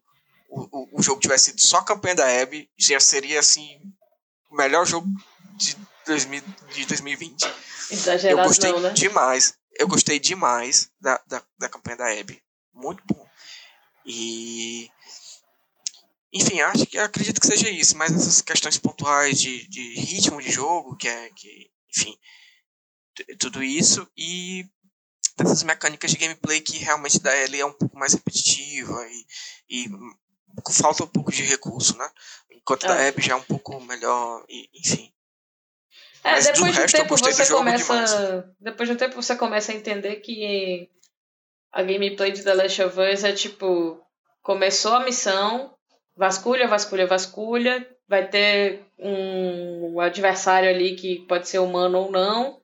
o, 0.49 0.61
o, 0.71 0.99
o, 0.99 1.03
jogo 1.03 1.19
tivesse 1.19 1.45
sido 1.45 1.61
só 1.61 1.77
a 1.77 1.85
campanha 1.85 2.15
da 2.15 2.41
Abby, 2.41 2.69
já 2.77 2.99
seria, 2.99 3.39
assim, 3.39 3.79
o 4.49 4.55
melhor 4.55 4.85
jogo 4.85 5.07
de, 5.55 5.75
2000, 6.05 6.41
de 6.73 6.85
2020. 6.85 7.53
Exagerado 7.91 8.41
eu 8.41 8.47
gostei 8.47 8.71
não, 8.71 8.79
né? 8.79 8.91
demais 8.91 9.56
eu 9.79 9.87
gostei 9.87 10.19
demais 10.19 10.91
da, 10.99 11.21
da, 11.27 11.43
da 11.57 11.69
campanha 11.69 11.97
da 11.97 12.11
Abby. 12.11 12.41
Muito 12.73 13.03
bom. 13.05 13.27
E. 14.05 14.89
Enfim, 16.33 16.59
acho 16.61 16.85
que 16.85 16.97
acredito 16.97 17.39
que 17.39 17.47
seja 17.47 17.69
isso, 17.69 17.97
mas 17.97 18.13
essas 18.13 18.41
questões 18.41 18.77
pontuais 18.77 19.39
de, 19.39 19.67
de 19.67 19.93
ritmo 19.99 20.41
de 20.41 20.51
jogo, 20.51 20.95
que 20.95 21.07
é. 21.07 21.29
Que, 21.31 21.71
enfim, 21.89 22.17
tudo 23.39 23.63
isso. 23.63 24.07
E 24.15 24.65
essas 25.39 25.63
mecânicas 25.63 26.11
de 26.11 26.17
gameplay 26.17 26.61
que 26.61 26.77
realmente 26.77 27.19
da 27.19 27.35
Ellie 27.35 27.61
é 27.61 27.65
um 27.65 27.73
pouco 27.73 27.97
mais 27.97 28.13
repetitiva 28.13 29.07
e, 29.07 29.85
e 29.85 29.89
falta 30.73 31.03
um 31.03 31.07
pouco 31.07 31.31
de 31.31 31.43
recurso, 31.43 31.97
né? 31.97 32.09
Enquanto 32.51 32.85
é. 32.85 32.87
da 32.87 33.07
Abby 33.07 33.21
já 33.21 33.33
é 33.33 33.35
um 33.35 33.43
pouco 33.43 33.79
melhor, 33.81 34.43
e, 34.49 34.69
enfim. 34.73 35.13
É, 36.23 36.31
Mas 36.31 36.45
depois 36.45 36.73
de 36.73 36.81
um 36.81 36.85
tempo 36.85 37.17
você 37.17 37.53
começa. 37.53 38.55
Depois 38.59 38.89
de 38.89 38.95
um 38.95 38.97
tempo 38.97 39.21
você 39.21 39.35
começa 39.35 39.71
a 39.71 39.75
entender 39.75 40.17
que 40.17 40.89
a 41.71 41.83
gameplay 41.83 42.31
de 42.31 42.43
The 42.43 42.53
Last 42.53 42.81
of 42.83 42.99
Us 42.99 43.23
é 43.23 43.31
tipo: 43.31 43.99
começou 44.41 44.93
a 44.93 45.03
missão, 45.03 45.73
vasculha, 46.15 46.67
vasculha, 46.67 47.05
vasculha, 47.05 47.87
vai 48.07 48.27
ter 48.27 48.85
um 48.97 49.99
adversário 49.99 50.69
ali 50.69 50.95
que 50.95 51.25
pode 51.27 51.47
ser 51.47 51.59
humano 51.59 51.99
ou 51.99 52.11
não. 52.11 52.59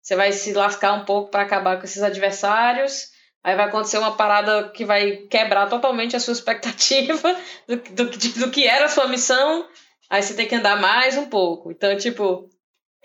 Você 0.00 0.16
vai 0.16 0.32
se 0.32 0.52
lascar 0.52 0.92
um 0.92 1.04
pouco 1.04 1.30
para 1.30 1.42
acabar 1.42 1.78
com 1.78 1.84
esses 1.84 2.02
adversários. 2.02 3.12
Aí 3.42 3.56
vai 3.56 3.66
acontecer 3.66 3.98
uma 3.98 4.16
parada 4.16 4.70
que 4.70 4.84
vai 4.84 5.16
quebrar 5.30 5.68
totalmente 5.68 6.16
a 6.16 6.20
sua 6.20 6.32
expectativa 6.32 7.36
do, 7.68 7.76
do, 7.76 8.10
do 8.10 8.50
que 8.50 8.66
era 8.66 8.86
a 8.86 8.88
sua 8.88 9.08
missão. 9.08 9.68
Aí 10.08 10.22
você 10.22 10.34
tem 10.34 10.46
que 10.46 10.54
andar 10.54 10.80
mais 10.80 11.16
um 11.16 11.26
pouco. 11.26 11.70
Então, 11.70 11.96
tipo, 11.96 12.48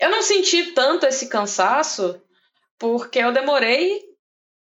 eu 0.00 0.10
não 0.10 0.22
senti 0.22 0.72
tanto 0.72 1.06
esse 1.06 1.28
cansaço 1.28 2.20
porque 2.78 3.18
eu 3.18 3.32
demorei 3.32 4.00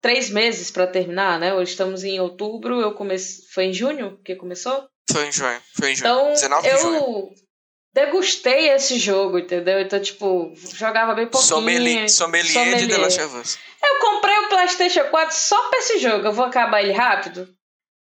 três 0.02 0.28
meses 0.28 0.70
para 0.70 0.86
terminar, 0.86 1.40
né? 1.40 1.54
Hoje 1.54 1.70
estamos 1.70 2.04
em 2.04 2.20
outubro, 2.20 2.78
eu 2.78 2.92
comecei. 2.92 3.42
Foi 3.52 3.64
em 3.64 3.72
junho 3.72 4.20
que 4.22 4.36
começou? 4.36 4.86
Foi 5.10 5.26
em 5.26 5.32
junho, 5.32 5.60
foi 5.74 5.92
em 5.92 5.96
junho. 5.96 6.10
Então, 6.10 6.32
19 6.32 6.62
de 6.62 6.68
eu 6.68 6.78
junho. 6.78 7.34
degustei 7.94 8.68
esse 8.68 8.98
jogo, 8.98 9.38
entendeu? 9.38 9.80
Então, 9.80 9.98
tipo, 9.98 10.52
jogava 10.74 11.14
bem 11.14 11.26
pouquinho. 11.26 11.48
Sommelier, 11.48 12.10
sommelier, 12.10 12.76
de 12.76 12.88
The 12.88 12.98
Last 12.98 13.20
of 13.22 13.36
Us. 13.38 13.58
Eu 13.82 13.98
comprei 14.00 14.38
o 14.40 14.48
PlayStation 14.50 15.04
4 15.04 15.34
só 15.34 15.70
pra 15.70 15.78
esse 15.78 15.98
jogo. 15.98 16.26
Eu 16.26 16.32
vou 16.32 16.44
acabar 16.44 16.82
ele 16.82 16.92
rápido. 16.92 17.48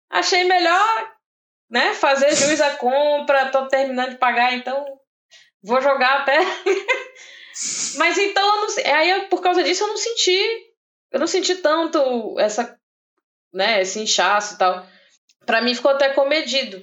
Achei 0.09 0.43
melhor, 0.43 1.11
né? 1.69 1.93
Fazer 1.93 2.35
juiz 2.35 2.59
à 2.61 2.71
compra. 2.71 3.51
Tô 3.51 3.67
terminando 3.67 4.09
de 4.09 4.17
pagar, 4.17 4.53
então 4.55 4.83
vou 5.63 5.81
jogar 5.81 6.21
até. 6.21 6.37
Mas 7.97 8.17
então, 8.17 8.55
eu 8.55 8.61
não 8.61 8.93
aí 8.95 9.27
por 9.27 9.41
causa 9.41 9.63
disso 9.63 9.83
eu 9.83 9.87
não 9.89 9.97
senti 9.97 10.71
eu 11.11 11.19
não 11.19 11.27
senti 11.27 11.55
tanto 11.55 12.39
essa, 12.39 12.77
né, 13.53 13.81
esse 13.81 13.99
inchaço 13.99 14.55
e 14.55 14.57
tal. 14.57 14.85
Para 15.45 15.61
mim 15.61 15.75
ficou 15.75 15.91
até 15.91 16.09
comedido. 16.09 16.81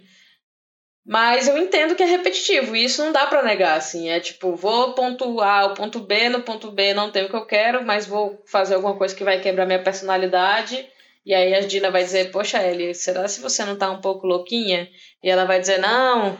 Mas 1.06 1.48
eu 1.48 1.56
entendo 1.56 1.94
que 1.94 2.02
é 2.02 2.06
repetitivo, 2.06 2.76
e 2.76 2.84
isso 2.84 3.02
não 3.02 3.12
dá 3.12 3.26
para 3.26 3.42
negar, 3.42 3.78
assim. 3.78 4.10
É 4.10 4.20
tipo, 4.20 4.54
vou 4.54 4.92
ponto 4.92 5.40
A 5.40 5.60
ao 5.60 5.72
ponto 5.72 6.00
B, 6.00 6.28
no 6.28 6.42
ponto 6.42 6.70
B 6.70 6.92
não 6.92 7.10
tem 7.10 7.24
o 7.24 7.30
que 7.30 7.36
eu 7.36 7.46
quero, 7.46 7.82
mas 7.82 8.06
vou 8.06 8.42
fazer 8.46 8.74
alguma 8.74 8.94
coisa 8.98 9.16
que 9.16 9.24
vai 9.24 9.40
quebrar 9.40 9.64
minha 9.64 9.82
personalidade. 9.82 10.86
E 11.24 11.32
aí 11.32 11.54
a 11.54 11.60
Dina 11.60 11.90
vai 11.90 12.04
dizer, 12.04 12.30
poxa, 12.30 12.62
Ellie, 12.62 12.94
será 12.94 13.26
se 13.26 13.40
você 13.40 13.64
não 13.64 13.78
tá 13.78 13.90
um 13.90 14.02
pouco 14.02 14.26
louquinha? 14.26 14.90
E 15.22 15.30
ela 15.30 15.46
vai 15.46 15.58
dizer, 15.58 15.78
não, 15.78 16.38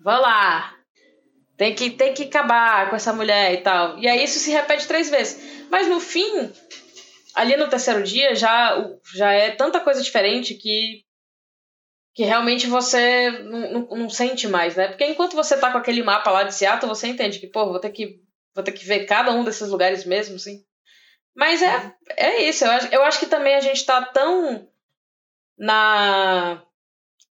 vá 0.00 0.18
lá, 0.18 0.73
tem 1.56 1.74
que, 1.74 1.90
tem 1.90 2.12
que 2.12 2.24
acabar 2.24 2.90
com 2.90 2.96
essa 2.96 3.12
mulher 3.12 3.54
e 3.54 3.58
tal. 3.58 3.98
E 3.98 4.08
aí 4.08 4.22
isso 4.24 4.38
se 4.38 4.50
repete 4.50 4.86
três 4.86 5.08
vezes. 5.08 5.68
Mas 5.70 5.86
no 5.88 6.00
fim, 6.00 6.52
ali 7.34 7.56
no 7.56 7.68
terceiro 7.68 8.02
dia, 8.02 8.34
já, 8.34 8.76
já 9.14 9.32
é 9.32 9.50
tanta 9.52 9.80
coisa 9.80 10.02
diferente 10.02 10.54
que, 10.54 11.04
que 12.14 12.24
realmente 12.24 12.66
você 12.66 13.30
não, 13.30 13.72
não, 13.72 13.96
não 13.98 14.10
sente 14.10 14.48
mais, 14.48 14.74
né? 14.74 14.88
Porque 14.88 15.06
enquanto 15.06 15.36
você 15.36 15.56
tá 15.56 15.70
com 15.70 15.78
aquele 15.78 16.02
mapa 16.02 16.30
lá 16.30 16.42
de 16.42 16.54
Seattle, 16.54 16.88
você 16.88 17.08
entende 17.08 17.38
que, 17.38 17.46
pô, 17.46 17.66
vou 17.66 17.78
ter 17.78 17.90
que, 17.90 18.20
vou 18.54 18.64
ter 18.64 18.72
que 18.72 18.84
ver 18.84 19.06
cada 19.06 19.32
um 19.32 19.44
desses 19.44 19.68
lugares 19.68 20.04
mesmo, 20.04 20.38
sim. 20.38 20.64
Mas 21.36 21.62
é, 21.62 21.94
é 22.16 22.42
isso. 22.48 22.64
Eu 22.64 22.70
acho, 22.70 22.94
eu 22.94 23.02
acho 23.04 23.18
que 23.18 23.26
também 23.26 23.54
a 23.54 23.60
gente 23.60 23.84
tá 23.84 24.04
tão 24.04 24.68
na 25.56 26.62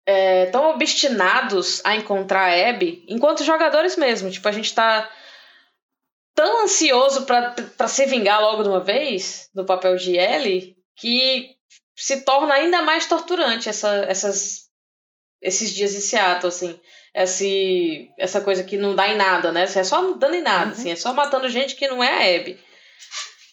é, 0.06 0.46
tão 0.48 0.70
obstinados 0.70 1.82
a 1.84 1.96
encontrar 1.96 2.52
a 2.52 2.70
Abby, 2.70 3.04
enquanto 3.08 3.44
jogadores 3.44 3.96
mesmo. 3.96 4.30
Tipo, 4.30 4.48
a 4.48 4.52
gente 4.52 4.74
tá 4.74 5.10
tão 6.36 6.64
ansioso 6.64 7.26
para 7.26 7.88
se 7.88 8.06
vingar 8.06 8.42
logo 8.42 8.64
de 8.64 8.70
uma 8.70 8.82
vez 8.82 9.50
do 9.54 9.66
papel 9.66 9.96
de 9.96 10.18
Ellie 10.18 10.76
que 10.98 11.56
se 11.96 12.22
torna 12.22 12.54
ainda 12.54 12.82
mais 12.82 13.08
torturante 13.08 13.70
essa, 13.70 14.06
essas, 14.08 14.70
esses 15.42 15.74
dias 15.74 15.96
em 15.96 16.02
Seattle, 16.02 16.50
assim. 16.50 16.80
Esse, 17.14 18.10
essa 18.20 18.42
coisa 18.42 18.64
que 18.64 18.76
não 18.78 18.94
dá 18.94 19.08
em 19.08 19.16
nada, 19.16 19.50
né? 19.54 19.64
É 19.64 19.84
só 19.84 20.14
dando 20.14 20.36
em 20.36 20.42
nada, 20.42 20.66
uhum. 20.66 20.72
assim. 20.74 20.92
É 20.92 20.96
só 20.98 21.14
matando 21.14 21.48
gente 21.48 21.76
que 21.76 21.88
não 21.88 22.04
é 22.04 22.10
a 22.10 22.38
Abby. 22.38 22.60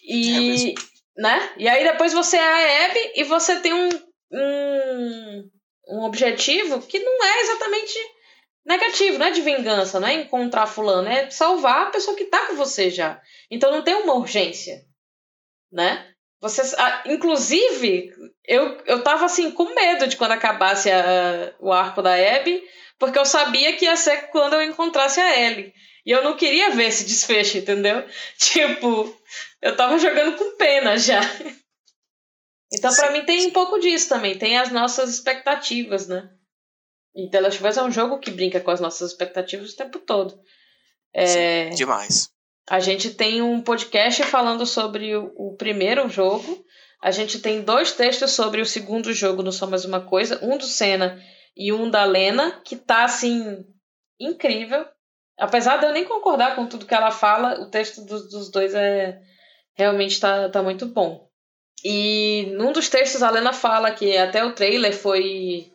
E, 0.02 0.70
é 0.70 0.74
né? 1.16 1.52
E 1.56 1.68
aí 1.68 1.84
depois 1.84 2.12
você 2.12 2.36
é 2.36 2.40
a 2.40 2.86
Abby 2.86 3.12
e 3.14 3.24
você 3.24 3.60
tem 3.60 3.72
um, 3.72 3.88
um 4.32 5.50
um 5.88 6.04
objetivo 6.04 6.80
que 6.82 6.98
não 6.98 7.24
é 7.24 7.40
exatamente 7.40 7.98
negativo, 8.64 9.18
não 9.18 9.26
é 9.26 9.30
de 9.30 9.40
vingança, 9.40 9.98
não 9.98 10.08
é 10.08 10.14
encontrar 10.14 10.66
fulano, 10.66 11.08
é 11.08 11.30
salvar 11.30 11.86
a 11.86 11.90
pessoa 11.90 12.16
que 12.16 12.26
tá 12.26 12.46
com 12.46 12.56
você 12.56 12.90
já. 12.90 13.20
Então 13.50 13.70
não 13.70 13.82
tem 13.82 13.94
uma 13.94 14.14
urgência, 14.14 14.84
né? 15.70 16.08
Você, 16.40 16.62
inclusive, 17.06 18.10
eu, 18.44 18.76
eu 18.84 19.02
tava 19.02 19.24
assim 19.24 19.52
com 19.52 19.74
medo 19.74 20.08
de 20.08 20.16
quando 20.16 20.32
acabasse 20.32 20.90
a, 20.90 21.54
o 21.60 21.72
arco 21.72 22.02
da 22.02 22.14
Abby, 22.14 22.62
porque 22.98 23.18
eu 23.18 23.24
sabia 23.24 23.76
que 23.76 23.84
ia 23.84 23.96
ser 23.96 24.28
quando 24.28 24.54
eu 24.54 24.62
encontrasse 24.62 25.20
a 25.20 25.40
Ellie. 25.40 25.72
E 26.04 26.10
eu 26.10 26.24
não 26.24 26.36
queria 26.36 26.70
ver 26.70 26.86
esse 26.86 27.04
desfecho, 27.04 27.58
entendeu? 27.58 28.04
Tipo, 28.38 29.16
eu 29.60 29.76
tava 29.76 29.98
jogando 29.98 30.36
com 30.36 30.56
pena 30.56 30.98
já. 30.98 31.20
Então, 32.72 32.94
para 32.94 33.10
mim, 33.10 33.24
tem 33.24 33.46
um 33.46 33.50
pouco 33.50 33.78
disso 33.78 34.08
também. 34.08 34.38
Tem 34.38 34.58
as 34.58 34.70
nossas 34.70 35.10
expectativas, 35.10 36.08
né? 36.08 36.30
E 37.14 37.28
The 37.28 37.40
Last 37.40 37.58
of 37.58 37.68
Us 37.68 37.76
é 37.76 37.82
um 37.82 37.90
jogo 37.90 38.18
que 38.18 38.30
brinca 38.30 38.60
com 38.60 38.70
as 38.70 38.80
nossas 38.80 39.10
expectativas 39.10 39.72
o 39.72 39.76
tempo 39.76 39.98
todo. 39.98 40.40
É... 41.12 41.70
Sim, 41.70 41.76
demais. 41.76 42.30
A 42.70 42.80
gente 42.80 43.10
tem 43.10 43.42
um 43.42 43.60
podcast 43.60 44.22
falando 44.22 44.64
sobre 44.64 45.14
o, 45.14 45.54
primeiro 45.58 46.08
jogo. 46.08 46.64
A 47.02 47.10
gente 47.10 47.40
tem 47.40 47.60
dois 47.60 47.92
textos 47.92 48.30
sobre 48.30 48.60
o 48.62 48.66
segundo 48.66 49.12
jogo, 49.12 49.42
Não 49.42 49.52
Só 49.52 49.66
Mais 49.66 49.84
Uma 49.84 50.00
Coisa. 50.00 50.38
Um 50.42 50.56
do 50.56 50.64
Senna 50.64 51.20
e 51.54 51.72
um 51.72 51.90
da 51.90 52.04
Lena, 52.04 52.62
que 52.64 52.76
tá, 52.76 53.04
assim, 53.04 53.64
incrível. 54.18 54.86
Apesar 55.36 55.78
de 55.78 55.86
eu 55.86 55.92
nem 55.92 56.04
concordar 56.04 56.54
com 56.54 56.66
tudo 56.66 56.86
que 56.86 56.94
ela 56.94 57.10
fala, 57.10 57.60
o 57.60 57.68
texto 57.68 58.04
dos, 58.04 58.30
dos 58.30 58.50
dois 58.50 58.74
é 58.74 59.20
realmente 59.74 60.20
tá, 60.20 60.48
tá 60.48 60.62
muito 60.62 60.86
bom. 60.86 61.28
E 61.84 62.46
num 62.56 62.72
dos 62.72 62.88
textos 62.88 63.22
a 63.22 63.30
Lena 63.30 63.52
fala 63.52 63.90
que 63.90 64.16
até 64.16 64.44
o 64.44 64.54
trailer 64.54 64.96
foi 64.96 65.72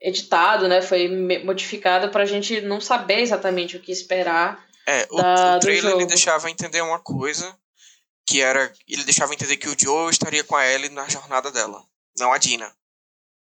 editado, 0.00 0.68
né? 0.68 0.82
Foi 0.82 1.08
modificado 1.44 2.10
para 2.10 2.22
a 2.22 2.26
gente 2.26 2.60
não 2.60 2.80
saber 2.80 3.20
exatamente 3.20 3.76
o 3.76 3.80
que 3.80 3.90
esperar. 3.90 4.66
É, 4.86 5.06
o, 5.10 5.16
da, 5.16 5.56
o 5.56 5.60
trailer 5.60 5.92
ele 5.94 6.06
deixava 6.06 6.50
entender 6.50 6.80
uma 6.82 7.00
coisa 7.00 7.58
que 8.26 8.40
era 8.40 8.72
ele 8.86 9.04
deixava 9.04 9.32
entender 9.32 9.56
que 9.56 9.68
o 9.68 9.76
Joe 9.78 10.10
estaria 10.10 10.44
com 10.44 10.54
a 10.54 10.66
Ellie 10.66 10.90
na 10.90 11.08
jornada 11.08 11.50
dela, 11.50 11.82
não 12.18 12.32
a 12.32 12.38
Dina. 12.38 12.70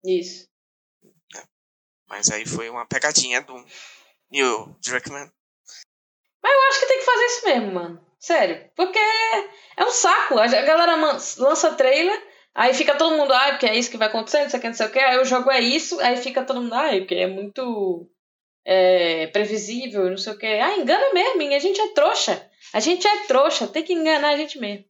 Isso. 0.04 0.48
É. 1.36 1.42
Mas 2.08 2.30
aí 2.30 2.46
foi 2.46 2.70
uma 2.70 2.86
pegadinha 2.86 3.42
do 3.42 3.54
Neil 4.30 4.76
Druckmann. 4.82 5.30
Mas 6.42 6.52
eu 6.52 6.62
acho 6.68 6.80
que 6.80 6.86
tem 6.86 6.98
que 6.98 7.04
fazer 7.04 7.26
isso 7.26 7.44
mesmo, 7.44 7.72
mano. 7.72 8.09
Sério. 8.20 8.70
Porque 8.76 8.98
é 9.76 9.84
um 9.84 9.90
saco. 9.90 10.38
A 10.38 10.46
galera 10.46 10.94
lança 11.38 11.74
trailer, 11.74 12.22
aí 12.54 12.74
fica 12.74 12.94
todo 12.94 13.16
mundo, 13.16 13.32
ah, 13.32 13.48
porque 13.50 13.66
é 13.66 13.76
isso 13.76 13.90
que 13.90 13.96
vai 13.96 14.08
acontecer, 14.08 14.42
não 14.42 14.50
sei 14.50 14.58
o 14.58 14.60
que, 14.60 14.68
não 14.68 14.74
sei 14.74 14.86
o 14.86 14.90
que. 14.92 14.98
Aí 14.98 15.18
o 15.18 15.24
jogo 15.24 15.50
é 15.50 15.60
isso, 15.60 15.98
aí 16.00 16.16
fica 16.18 16.44
todo 16.44 16.60
mundo, 16.60 16.74
ah, 16.74 16.90
porque 16.98 17.14
é 17.14 17.26
muito 17.26 18.08
é, 18.64 19.26
previsível, 19.28 20.10
não 20.10 20.18
sei 20.18 20.34
o 20.34 20.38
que. 20.38 20.46
Ah, 20.46 20.76
engana 20.76 21.12
mesmo, 21.14 21.54
a 21.54 21.58
gente 21.58 21.80
é 21.80 21.88
trouxa. 21.94 22.48
A 22.74 22.78
gente 22.78 23.06
é 23.06 23.26
trouxa, 23.26 23.66
tem 23.66 23.82
que 23.82 23.94
enganar 23.94 24.34
a 24.34 24.36
gente 24.36 24.58
mesmo. 24.60 24.84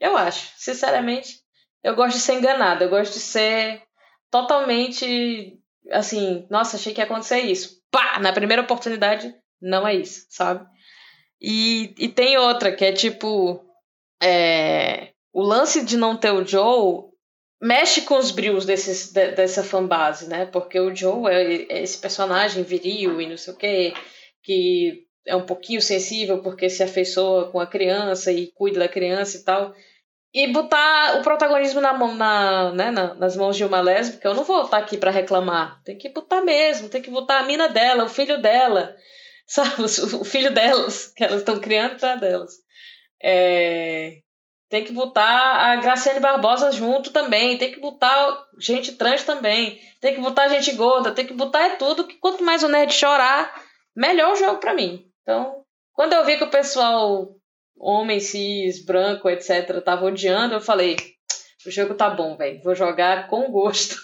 Eu 0.00 0.16
acho, 0.16 0.50
sinceramente, 0.56 1.40
eu 1.82 1.94
gosto 1.94 2.16
de 2.16 2.22
ser 2.22 2.34
enganada, 2.34 2.84
eu 2.84 2.90
gosto 2.90 3.12
de 3.12 3.20
ser 3.20 3.82
totalmente 4.30 5.60
assim, 5.90 6.46
nossa, 6.50 6.76
achei 6.76 6.94
que 6.94 7.00
ia 7.00 7.04
acontecer 7.04 7.40
isso. 7.40 7.82
Pá, 7.90 8.18
na 8.18 8.32
primeira 8.32 8.62
oportunidade, 8.62 9.34
não 9.60 9.86
é 9.86 9.94
isso, 9.94 10.26
sabe? 10.30 10.66
E, 11.46 11.94
e 11.98 12.08
tem 12.08 12.38
outra, 12.38 12.72
que 12.72 12.86
é 12.86 12.92
tipo. 12.92 13.62
É, 14.22 15.10
o 15.30 15.42
lance 15.42 15.84
de 15.84 15.94
não 15.94 16.16
ter 16.16 16.30
o 16.30 16.46
Joe 16.46 17.04
mexe 17.60 18.02
com 18.02 18.16
os 18.16 18.30
brios 18.30 18.64
desses, 18.64 19.12
de, 19.12 19.32
dessa 19.32 19.62
fanbase, 19.62 20.26
né? 20.26 20.46
Porque 20.46 20.80
o 20.80 20.94
Joe 20.96 21.30
é, 21.30 21.66
é 21.70 21.82
esse 21.82 21.98
personagem 21.98 22.62
viril 22.62 23.20
e 23.20 23.28
não 23.28 23.36
sei 23.36 23.52
o 23.52 23.56
quê, 23.58 23.92
que 24.42 25.04
é 25.26 25.36
um 25.36 25.44
pouquinho 25.44 25.82
sensível 25.82 26.40
porque 26.40 26.70
se 26.70 26.82
afeiçoa 26.82 27.50
com 27.50 27.60
a 27.60 27.66
criança 27.66 28.32
e 28.32 28.50
cuida 28.52 28.78
da 28.78 28.88
criança 28.88 29.36
e 29.36 29.44
tal. 29.44 29.74
E 30.32 30.46
botar 30.46 31.18
o 31.18 31.22
protagonismo 31.22 31.80
na 31.80 31.92
mão, 31.92 32.14
na, 32.14 32.72
né, 32.72 32.90
na, 32.90 33.12
nas 33.14 33.36
mãos 33.36 33.54
de 33.54 33.64
uma 33.64 33.82
lésbica, 33.82 34.28
eu 34.28 34.34
não 34.34 34.44
vou 34.44 34.62
estar 34.62 34.78
aqui 34.78 34.96
para 34.96 35.10
reclamar. 35.10 35.82
Tem 35.84 35.98
que 35.98 36.08
botar 36.08 36.40
mesmo, 36.40 36.88
tem 36.88 37.02
que 37.02 37.10
botar 37.10 37.40
a 37.40 37.44
mina 37.44 37.68
dela, 37.68 38.04
o 38.04 38.08
filho 38.08 38.40
dela, 38.40 38.96
sabe? 39.46 39.82
O 39.82 40.24
filho 40.24 40.52
delas, 40.52 41.12
que 41.14 41.24
elas 41.24 41.40
estão 41.40 41.60
criando 41.60 41.98
para 41.98 42.16
delas. 42.16 42.52
É, 43.22 44.18
tem 44.68 44.84
que 44.84 44.92
botar 44.92 45.26
a 45.26 45.76
Graciane 45.76 46.20
Barbosa 46.20 46.72
junto 46.72 47.10
também, 47.10 47.56
tem 47.56 47.72
que 47.72 47.80
botar 47.80 48.46
gente 48.58 48.92
trans 48.92 49.22
também, 49.22 49.80
tem 50.00 50.14
que 50.14 50.20
botar 50.20 50.48
gente 50.48 50.72
gorda, 50.72 51.12
tem 51.12 51.26
que 51.26 51.32
botar 51.32 51.62
é 51.66 51.76
tudo, 51.76 52.06
que 52.06 52.16
quanto 52.18 52.42
mais 52.42 52.62
o 52.62 52.68
nerd 52.68 52.92
chorar, 52.92 53.54
melhor 53.94 54.32
o 54.32 54.36
jogo 54.36 54.58
para 54.58 54.74
mim. 54.74 55.08
Então, 55.22 55.64
quando 55.92 56.12
eu 56.12 56.24
vi 56.24 56.36
que 56.36 56.44
o 56.44 56.50
pessoal, 56.50 57.34
homem, 57.76 58.20
cis, 58.20 58.84
branco, 58.84 59.30
etc., 59.30 59.80
tava 59.84 60.06
odiando, 60.06 60.54
eu 60.54 60.60
falei, 60.60 60.96
o 61.66 61.70
jogo 61.70 61.94
tá 61.94 62.10
bom, 62.10 62.36
velho. 62.36 62.60
Vou 62.62 62.74
jogar 62.74 63.28
com 63.28 63.50
gosto. 63.50 63.96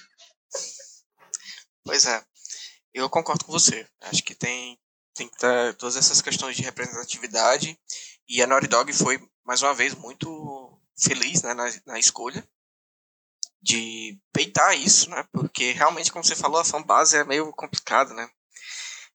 Pois 1.85 2.07
é. 2.07 2.23
Eu 2.95 3.11
concordo 3.11 3.45
com 3.45 3.53
você. 3.53 3.87
Acho 4.03 4.23
que 4.23 4.35
tem, 4.35 4.79
tem 5.15 5.29
que 5.29 5.37
ter 5.37 5.75
todas 5.75 5.97
essas 5.97 6.21
questões 6.23 6.57
de 6.57 6.63
representatividade. 6.63 7.79
E 8.29 8.43
a 8.43 8.47
Naughty 8.47 8.69
Dog 8.69 8.93
foi, 8.93 9.21
mais 9.45 9.63
uma 9.63 9.75
vez, 9.75 9.95
muito 9.95 10.79
feliz 10.99 11.43
né, 11.43 11.55
na, 11.55 11.65
na 11.87 11.99
escolha 11.99 12.47
de 13.63 14.19
peitar 14.33 14.75
isso, 14.79 15.11
né? 15.11 15.25
Porque 15.33 15.73
realmente, 15.73 16.11
como 16.11 16.25
você 16.25 16.35
falou, 16.35 16.61
a 16.61 16.65
fanbase 16.65 17.17
é 17.17 17.25
meio 17.25 17.53
complicado, 17.53 18.15
né? 18.15 18.29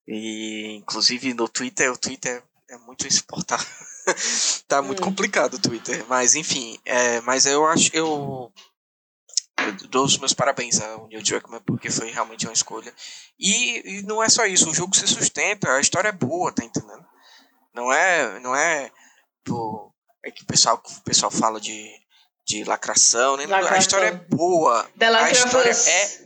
E 0.08 0.76
inclusive 0.76 1.34
no 1.34 1.50
Twitter, 1.50 1.92
o 1.92 1.98
Twitter 1.98 2.44
é 2.70 2.78
muito 2.78 3.08
insuportável. 3.08 3.66
tá 4.68 4.82
muito 4.82 5.02
hum. 5.02 5.06
complicado 5.06 5.56
o 5.56 5.62
Twitter, 5.62 6.06
mas 6.08 6.36
enfim, 6.36 6.80
é, 6.86 7.22
mas 7.22 7.46
eu 7.46 7.66
acho 7.66 7.90
eu, 7.94 8.54
eu 9.66 9.88
dou 9.88 10.06
os 10.06 10.18
meus 10.18 10.34
parabéns 10.34 10.80
ao 10.82 11.08
Neil 11.08 11.24
Druckmann 11.24 11.62
porque 11.66 11.90
foi 11.90 12.12
realmente 12.12 12.46
uma 12.46 12.54
escolha. 12.54 12.94
E, 13.40 14.00
e, 14.00 14.02
não 14.04 14.24
é 14.24 14.30
só 14.30 14.46
isso, 14.46 14.70
o 14.70 14.74
jogo 14.74 14.96
se 14.96 15.08
sustenta, 15.08 15.72
a 15.72 15.80
história 15.80 16.10
é 16.10 16.12
boa, 16.12 16.52
tá 16.52 16.64
entendendo? 16.64 17.06
Não 17.74 17.92
é, 17.92 18.40
não 18.40 18.56
é 18.56 18.92
do, 19.46 19.92
é 20.24 20.32
que 20.32 20.44
o 20.44 20.46
pessoal, 20.46 20.82
o 20.84 21.02
pessoal 21.02 21.32
fala 21.32 21.60
de, 21.60 21.90
de 22.48 22.64
lacração, 22.64 23.38
né? 23.38 23.46
Lacração. 23.46 23.76
A 23.76 23.80
história 23.80 24.08
é 24.08 24.12
boa. 24.12 24.90
The 24.98 25.08
a 25.08 25.32
história 25.32 25.72
é 25.72 26.26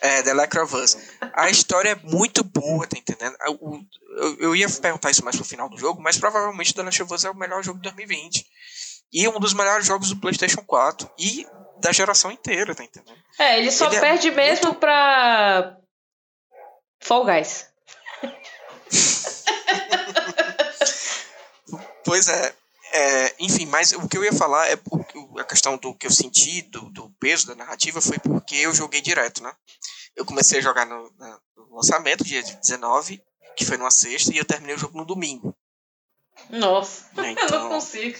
é, 0.00 0.22
The 0.22 0.34
Lacra 0.34 0.64
of 0.64 0.74
Us. 0.76 0.96
A 1.32 1.50
história 1.50 1.90
é 1.90 1.94
muito 1.94 2.44
boa, 2.44 2.86
tá 2.86 2.98
entendendo? 2.98 3.36
Eu, 3.44 3.80
eu, 4.18 4.36
eu, 4.40 4.56
ia 4.56 4.68
perguntar 4.68 5.10
isso 5.10 5.24
mais 5.24 5.36
pro 5.36 5.44
final 5.44 5.68
do 5.68 5.78
jogo, 5.78 6.00
mas 6.00 6.18
provavelmente 6.18 6.74
The 6.74 6.82
Last 6.82 7.02
of 7.02 7.14
Us 7.14 7.24
é 7.24 7.30
o 7.30 7.34
melhor 7.34 7.62
jogo 7.62 7.78
de 7.78 7.84
2020. 7.84 8.46
E 9.12 9.28
um 9.28 9.38
dos 9.40 9.54
melhores 9.54 9.86
jogos 9.86 10.10
do 10.10 10.20
PlayStation 10.20 10.62
4 10.62 11.10
e 11.18 11.46
da 11.78 11.92
geração 11.92 12.30
inteira, 12.30 12.74
tá 12.74 12.84
entendendo? 12.84 13.18
É, 13.38 13.58
ele 13.58 13.70
só 13.70 13.86
ele 13.86 13.96
é 13.96 14.00
perde 14.00 14.28
é 14.28 14.30
mesmo 14.32 14.66
muito... 14.66 14.80
pra 14.80 15.76
Fall 17.02 17.24
Guys. 17.24 17.66
pois 22.04 22.28
é, 22.28 22.54
é, 22.92 23.34
enfim, 23.40 23.66
mas 23.66 23.92
o 23.92 24.08
que 24.08 24.16
eu 24.16 24.24
ia 24.24 24.32
falar 24.32 24.68
é 24.68 24.78
a 25.38 25.44
questão 25.44 25.76
do 25.76 25.94
que 25.94 26.06
eu 26.06 26.10
senti, 26.10 26.62
do, 26.62 26.88
do, 26.90 27.10
peso 27.20 27.46
da 27.46 27.54
narrativa, 27.54 28.00
foi 28.00 28.18
porque 28.18 28.54
eu 28.54 28.72
joguei 28.72 29.00
direto, 29.00 29.42
né? 29.42 29.52
Eu 30.14 30.24
comecei 30.24 30.60
a 30.60 30.62
jogar 30.62 30.86
no, 30.86 31.10
no, 31.10 31.74
lançamento, 31.74 32.24
dia 32.24 32.42
19, 32.42 33.22
que 33.56 33.66
foi 33.66 33.76
numa 33.76 33.90
sexta, 33.90 34.32
e 34.32 34.38
eu 34.38 34.44
terminei 34.44 34.74
o 34.74 34.78
jogo 34.78 34.96
no 34.96 35.04
domingo. 35.04 35.54
Nossa, 36.48 37.10
então, 37.12 37.24
eu 37.26 37.34
não 37.34 37.44
então, 37.44 37.68
consigo. 37.68 38.18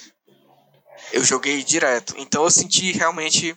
Eu 1.12 1.24
joguei 1.24 1.62
direto. 1.62 2.14
Então 2.18 2.44
eu 2.44 2.50
senti 2.50 2.92
realmente 2.92 3.56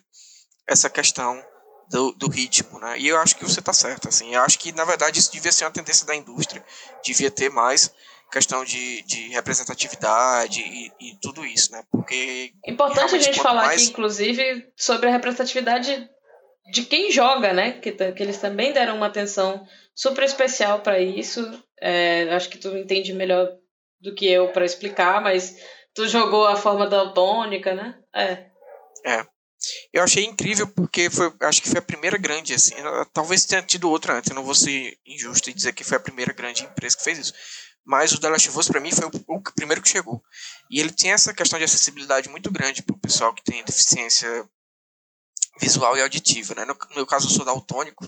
essa 0.67 0.89
questão 0.89 1.43
do, 1.89 2.11
do, 2.13 2.29
ritmo, 2.29 2.79
né? 2.79 2.99
E 2.99 3.07
eu 3.07 3.17
acho 3.17 3.35
que 3.35 3.43
você 3.43 3.59
está 3.59 3.73
certo, 3.73 4.07
assim. 4.07 4.35
Eu 4.35 4.41
acho 4.41 4.59
que, 4.59 4.71
na 4.71 4.85
verdade, 4.85 5.19
isso 5.19 5.31
devia 5.31 5.51
ser 5.51 5.65
uma 5.65 5.71
tendência 5.71 6.05
da 6.05 6.15
indústria. 6.15 6.63
Devia 7.03 7.31
ter 7.31 7.49
mais 7.49 7.91
questão 8.31 8.63
de, 8.63 9.01
de 9.03 9.29
representatividade 9.29 10.61
e, 10.61 10.91
e, 10.99 11.19
tudo 11.19 11.45
isso, 11.45 11.71
né? 11.71 11.83
Porque. 11.91 12.53
Importante 12.65 13.15
a 13.15 13.19
gente 13.19 13.41
falar 13.41 13.65
mais... 13.65 13.81
aqui, 13.81 13.91
inclusive, 13.91 14.67
sobre 14.75 15.09
a 15.09 15.11
representatividade 15.11 16.07
de 16.71 16.83
quem 16.83 17.11
joga, 17.11 17.53
né? 17.53 17.71
Que, 17.73 17.91
que 17.91 18.23
eles 18.23 18.37
também 18.37 18.71
deram 18.71 18.95
uma 18.95 19.07
atenção 19.07 19.65
super 19.95 20.23
especial 20.23 20.81
para 20.81 20.99
isso. 20.99 21.51
É, 21.81 22.33
acho 22.35 22.49
que 22.49 22.59
tu 22.59 22.77
entende 22.77 23.13
melhor 23.13 23.49
do 23.99 24.13
que 24.13 24.31
eu 24.31 24.49
para 24.49 24.65
explicar, 24.65 25.21
mas 25.21 25.57
tu 25.93 26.07
jogou 26.07 26.47
a 26.47 26.55
forma 26.55 26.87
daltônica, 26.87 27.73
né? 27.73 27.97
É. 28.13 28.49
É. 29.05 29.25
Eu 29.91 30.03
achei 30.03 30.23
incrível 30.23 30.67
porque 30.67 31.09
foi, 31.09 31.33
acho 31.41 31.61
que 31.61 31.69
foi 31.69 31.79
a 31.79 31.81
primeira 31.81 32.17
grande, 32.17 32.53
assim, 32.53 32.75
talvez 33.13 33.45
tenha 33.45 33.61
tido 33.61 33.89
outra 33.89 34.17
antes, 34.17 34.29
eu 34.29 34.35
não 34.35 34.43
vou 34.43 34.55
ser 34.55 34.97
injusto 35.05 35.49
e 35.49 35.53
dizer 35.53 35.73
que 35.73 35.83
foi 35.83 35.97
a 35.97 36.01
primeira 36.01 36.31
grande 36.31 36.63
empresa 36.63 36.95
que 36.95 37.03
fez 37.03 37.17
isso 37.17 37.33
mas 37.89 38.11
o 38.11 38.19
The 38.19 38.29
Last 38.29 38.49
of 38.49 38.59
Us 38.59 38.67
para 38.67 38.79
mim 38.79 38.91
foi 38.91 39.05
o, 39.05 39.35
o, 39.35 39.41
primeiro 39.41 39.81
que 39.81 39.89
chegou. 39.89 40.21
E 40.69 40.79
ele 40.79 40.91
tem 40.91 41.11
essa 41.11 41.33
questão 41.33 41.57
de 41.57 41.65
acessibilidade 41.65 42.29
muito 42.29 42.51
grande 42.51 42.83
para 42.83 42.95
o 42.95 42.99
pessoal 42.99 43.33
que 43.33 43.43
tem 43.43 43.63
deficiência 43.63 44.47
visual 45.59 45.97
e 45.97 46.01
auditiva. 46.03 46.53
Né? 46.53 46.65
No, 46.65 46.75
no 46.75 46.95
meu 46.95 47.07
caso, 47.07 47.25
eu 47.25 47.31
sou 47.31 47.43
daltônico 47.43 48.07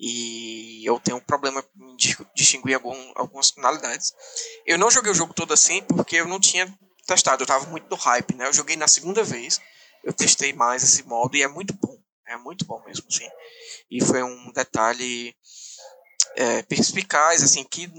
e 0.00 0.82
eu 0.84 0.98
tenho 0.98 1.18
um 1.18 1.20
problema 1.20 1.64
de 1.96 2.16
distinguir 2.34 2.74
algum, 2.74 3.12
algumas 3.14 3.52
tonalidades. 3.52 4.12
Eu 4.66 4.76
não 4.76 4.90
joguei 4.90 5.12
o 5.12 5.14
jogo 5.14 5.32
todo 5.32 5.54
assim 5.54 5.82
porque 5.84 6.16
eu 6.16 6.26
não 6.26 6.40
tinha 6.40 6.66
testado, 7.06 7.42
eu 7.42 7.44
estava 7.44 7.66
muito 7.66 7.88
no 7.88 7.96
hype. 7.96 8.34
Né? 8.34 8.46
Eu 8.46 8.52
joguei 8.52 8.76
na 8.76 8.88
segunda 8.88 9.22
vez, 9.22 9.60
eu 10.04 10.12
testei 10.12 10.52
mais 10.52 10.82
esse 10.82 11.02
modo 11.04 11.36
e 11.36 11.42
é 11.42 11.48
muito 11.48 11.72
bom. 11.74 11.96
É 12.28 12.36
muito 12.36 12.64
bom 12.64 12.82
mesmo, 12.84 13.10
sim. 13.10 13.28
E 13.90 14.04
foi 14.04 14.22
um 14.22 14.50
detalhe 14.52 15.34
é, 16.34 16.62
perspicaz, 16.62 17.42
assim, 17.42 17.62
que 17.62 17.90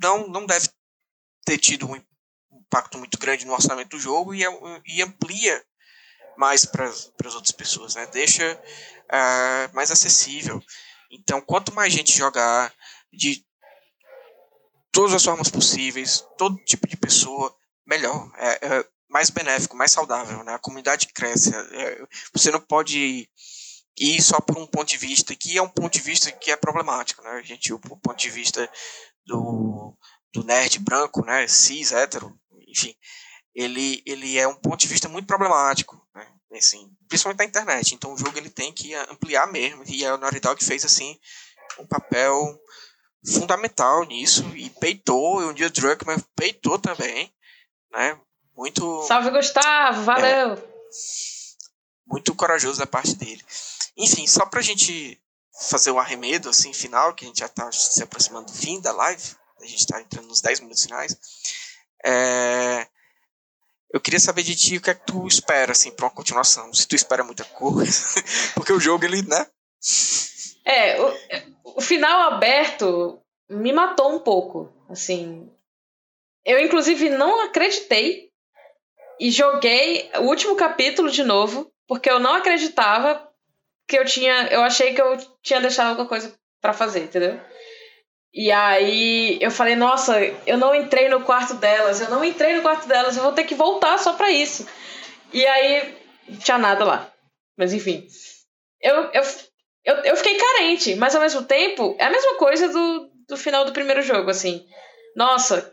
não, 0.00 0.26
não 0.28 0.46
deve 0.46 0.68
ter 1.44 1.58
tido 1.58 1.86
um 1.86 2.02
impacto 2.50 2.98
muito 2.98 3.18
grande 3.18 3.46
no 3.46 3.52
orçamento 3.52 3.90
do 3.90 4.00
jogo 4.00 4.34
e, 4.34 4.42
e 4.86 5.02
amplia 5.02 5.62
mais 6.36 6.64
para 6.64 6.86
as 6.86 7.34
outras 7.34 7.52
pessoas, 7.52 7.94
né? 7.94 8.06
Deixa 8.06 8.54
uh, 8.54 9.74
mais 9.74 9.90
acessível. 9.90 10.62
Então, 11.10 11.40
quanto 11.40 11.74
mais 11.74 11.92
gente 11.92 12.16
jogar 12.16 12.72
de 13.12 13.44
todas 14.90 15.14
as 15.14 15.24
formas 15.24 15.48
possíveis, 15.48 16.26
todo 16.36 16.62
tipo 16.64 16.86
de 16.86 16.96
pessoa, 16.96 17.54
melhor. 17.86 18.30
É, 18.36 18.66
é 18.66 18.84
mais 19.08 19.30
benéfico, 19.30 19.76
mais 19.76 19.92
saudável, 19.92 20.42
né? 20.44 20.54
A 20.54 20.58
comunidade 20.58 21.08
cresce. 21.08 21.54
É, 21.54 22.06
você 22.32 22.50
não 22.50 22.60
pode 22.60 23.28
ir 23.98 24.22
só 24.22 24.40
por 24.40 24.58
um 24.58 24.66
ponto 24.66 24.88
de 24.88 24.98
vista, 24.98 25.34
que 25.34 25.56
é 25.56 25.62
um 25.62 25.68
ponto 25.68 25.92
de 25.92 26.00
vista 26.00 26.30
que 26.30 26.50
é 26.50 26.56
problemático, 26.56 27.22
né? 27.22 27.30
A 27.30 27.42
gente, 27.42 27.72
o 27.72 27.78
ponto 27.78 28.16
de 28.16 28.30
vista 28.30 28.70
do, 29.24 29.96
do 30.32 30.44
nerd 30.44 30.78
branco, 30.78 31.24
né, 31.24 31.46
cis, 31.48 31.92
hétero, 31.92 32.38
enfim, 32.68 32.94
ele, 33.54 34.02
ele 34.06 34.38
é 34.38 34.46
um 34.46 34.54
ponto 34.54 34.80
de 34.80 34.86
vista 34.86 35.08
muito 35.08 35.26
problemático, 35.26 36.00
né, 36.14 36.26
assim, 36.52 36.90
principalmente 37.08 37.38
na 37.38 37.44
internet. 37.46 37.94
Então 37.94 38.12
o 38.12 38.18
jogo 38.18 38.36
ele 38.38 38.50
tem 38.50 38.72
que 38.72 38.94
ampliar 38.94 39.50
mesmo, 39.50 39.82
e 39.86 40.04
a 40.04 40.16
Naughty 40.16 40.40
Dog 40.40 40.62
fez 40.64 40.84
assim 40.84 41.18
um 41.78 41.86
papel 41.86 42.58
fundamental 43.26 44.04
nisso 44.04 44.44
e 44.54 44.70
peitou, 44.70 45.42
e 45.42 45.46
um 45.46 45.54
dia 45.54 45.66
o 45.66 45.70
Druckmann 45.70 46.22
peitou 46.36 46.78
também, 46.78 47.32
né? 47.92 48.18
Muito 48.56 49.02
Salve 49.02 49.30
Gustavo, 49.30 50.02
valeu. 50.02 50.54
É, 50.54 50.62
muito 52.06 52.34
corajoso 52.34 52.78
da 52.78 52.86
parte 52.86 53.14
dele. 53.14 53.44
Enfim, 53.96 54.26
só 54.26 54.46
pra 54.46 54.62
gente 54.62 55.20
fazer 55.68 55.90
o 55.90 55.98
arremedo 55.98 56.48
assim 56.48 56.72
final, 56.72 57.14
que 57.14 57.24
a 57.24 57.28
gente 57.28 57.40
já 57.40 57.46
está 57.46 57.70
se 57.72 58.02
aproximando 58.02 58.46
do 58.46 58.58
fim 58.58 58.80
da 58.80 58.92
live, 58.92 59.22
a 59.60 59.66
gente 59.66 59.80
está 59.80 60.00
entrando 60.00 60.28
nos 60.28 60.40
10 60.40 60.60
minutos 60.60 60.84
finais. 60.84 61.16
É, 62.04 62.86
eu 63.92 64.00
queria 64.00 64.20
saber 64.20 64.42
de 64.42 64.54
ti 64.54 64.76
o 64.76 64.80
que 64.80 64.90
é 64.90 64.94
que 64.94 65.06
tu 65.06 65.26
espera 65.26 65.72
assim 65.72 65.90
para 65.90 66.06
uma 66.06 66.10
continuação, 66.10 66.72
se 66.72 66.86
tu 66.86 66.94
espera 66.94 67.24
muita 67.24 67.44
coisa, 67.44 68.22
porque 68.54 68.72
o 68.72 68.80
jogo 68.80 69.04
ele, 69.04 69.22
né? 69.22 69.46
É, 70.64 71.00
o, 71.00 71.14
o 71.76 71.80
final 71.80 72.32
aberto 72.32 73.20
me 73.48 73.72
matou 73.72 74.14
um 74.14 74.18
pouco, 74.18 74.72
assim. 74.88 75.50
Eu 76.46 76.60
inclusive 76.60 77.10
não 77.10 77.44
acreditei 77.44 78.30
e 79.18 79.32
joguei 79.32 80.08
o 80.18 80.22
último 80.22 80.54
capítulo 80.54 81.10
de 81.10 81.24
novo, 81.24 81.72
porque 81.88 82.08
eu 82.08 82.20
não 82.20 82.34
acreditava 82.34 83.28
que 83.88 83.98
eu 83.98 84.04
tinha. 84.04 84.46
Eu 84.46 84.62
achei 84.62 84.94
que 84.94 85.02
eu 85.02 85.16
tinha 85.42 85.60
deixado 85.60 85.88
alguma 85.88 86.08
coisa 86.08 86.32
para 86.60 86.72
fazer, 86.72 87.00
entendeu? 87.00 87.40
E 88.32 88.52
aí 88.52 89.38
eu 89.40 89.50
falei, 89.50 89.74
nossa, 89.74 90.20
eu 90.46 90.56
não 90.56 90.74
entrei 90.74 91.08
no 91.08 91.24
quarto 91.24 91.54
delas, 91.54 92.00
eu 92.00 92.10
não 92.10 92.24
entrei 92.24 92.54
no 92.54 92.62
quarto 92.62 92.86
delas, 92.86 93.16
eu 93.16 93.22
vou 93.22 93.32
ter 93.32 93.44
que 93.44 93.54
voltar 93.54 93.98
só 93.98 94.12
pra 94.12 94.30
isso. 94.30 94.68
E 95.32 95.44
aí 95.44 95.96
tinha 96.40 96.58
nada 96.58 96.84
lá. 96.84 97.12
Mas 97.56 97.72
enfim. 97.72 98.06
Eu, 98.80 99.10
eu, 99.12 99.22
eu, 99.84 99.94
eu 99.96 100.16
fiquei 100.16 100.36
carente, 100.36 100.94
mas 100.96 101.14
ao 101.14 101.22
mesmo 101.22 101.42
tempo, 101.42 101.96
é 101.98 102.04
a 102.04 102.10
mesma 102.10 102.34
coisa 102.34 102.68
do, 102.68 103.10
do 103.26 103.36
final 103.36 103.64
do 103.64 103.72
primeiro 103.72 104.02
jogo, 104.02 104.30
assim. 104.30 104.66
Nossa, 105.16 105.72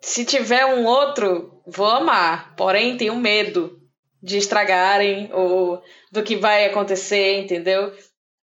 se 0.00 0.24
tiver 0.24 0.64
um 0.66 0.84
outro, 0.84 1.62
vou 1.66 1.86
amar. 1.86 2.54
Porém, 2.56 2.96
tenho 2.96 3.16
medo 3.16 3.78
de 4.22 4.38
estragarem 4.38 5.30
ou 5.32 5.82
do 6.10 6.22
que 6.22 6.36
vai 6.36 6.66
acontecer, 6.66 7.38
entendeu? 7.38 7.92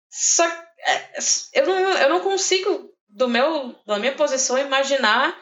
Só 0.09 0.45
é, 0.45 1.17
eu 1.53 1.65
não, 1.65 1.93
eu 1.93 2.09
não 2.09 2.19
consigo 2.19 2.89
do 3.09 3.27
meu 3.27 3.75
da 3.85 3.97
minha 3.99 4.13
posição 4.13 4.57
imaginar 4.57 5.35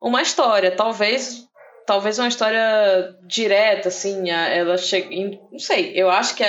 uma 0.00 0.22
história, 0.22 0.74
talvez 0.74 1.44
talvez 1.86 2.18
uma 2.18 2.28
história 2.28 3.16
direta 3.26 3.88
assim, 3.88 4.30
ela 4.30 4.76
chega, 4.78 5.08
não 5.50 5.58
sei, 5.58 5.92
eu 5.94 6.08
acho 6.08 6.34
que 6.34 6.44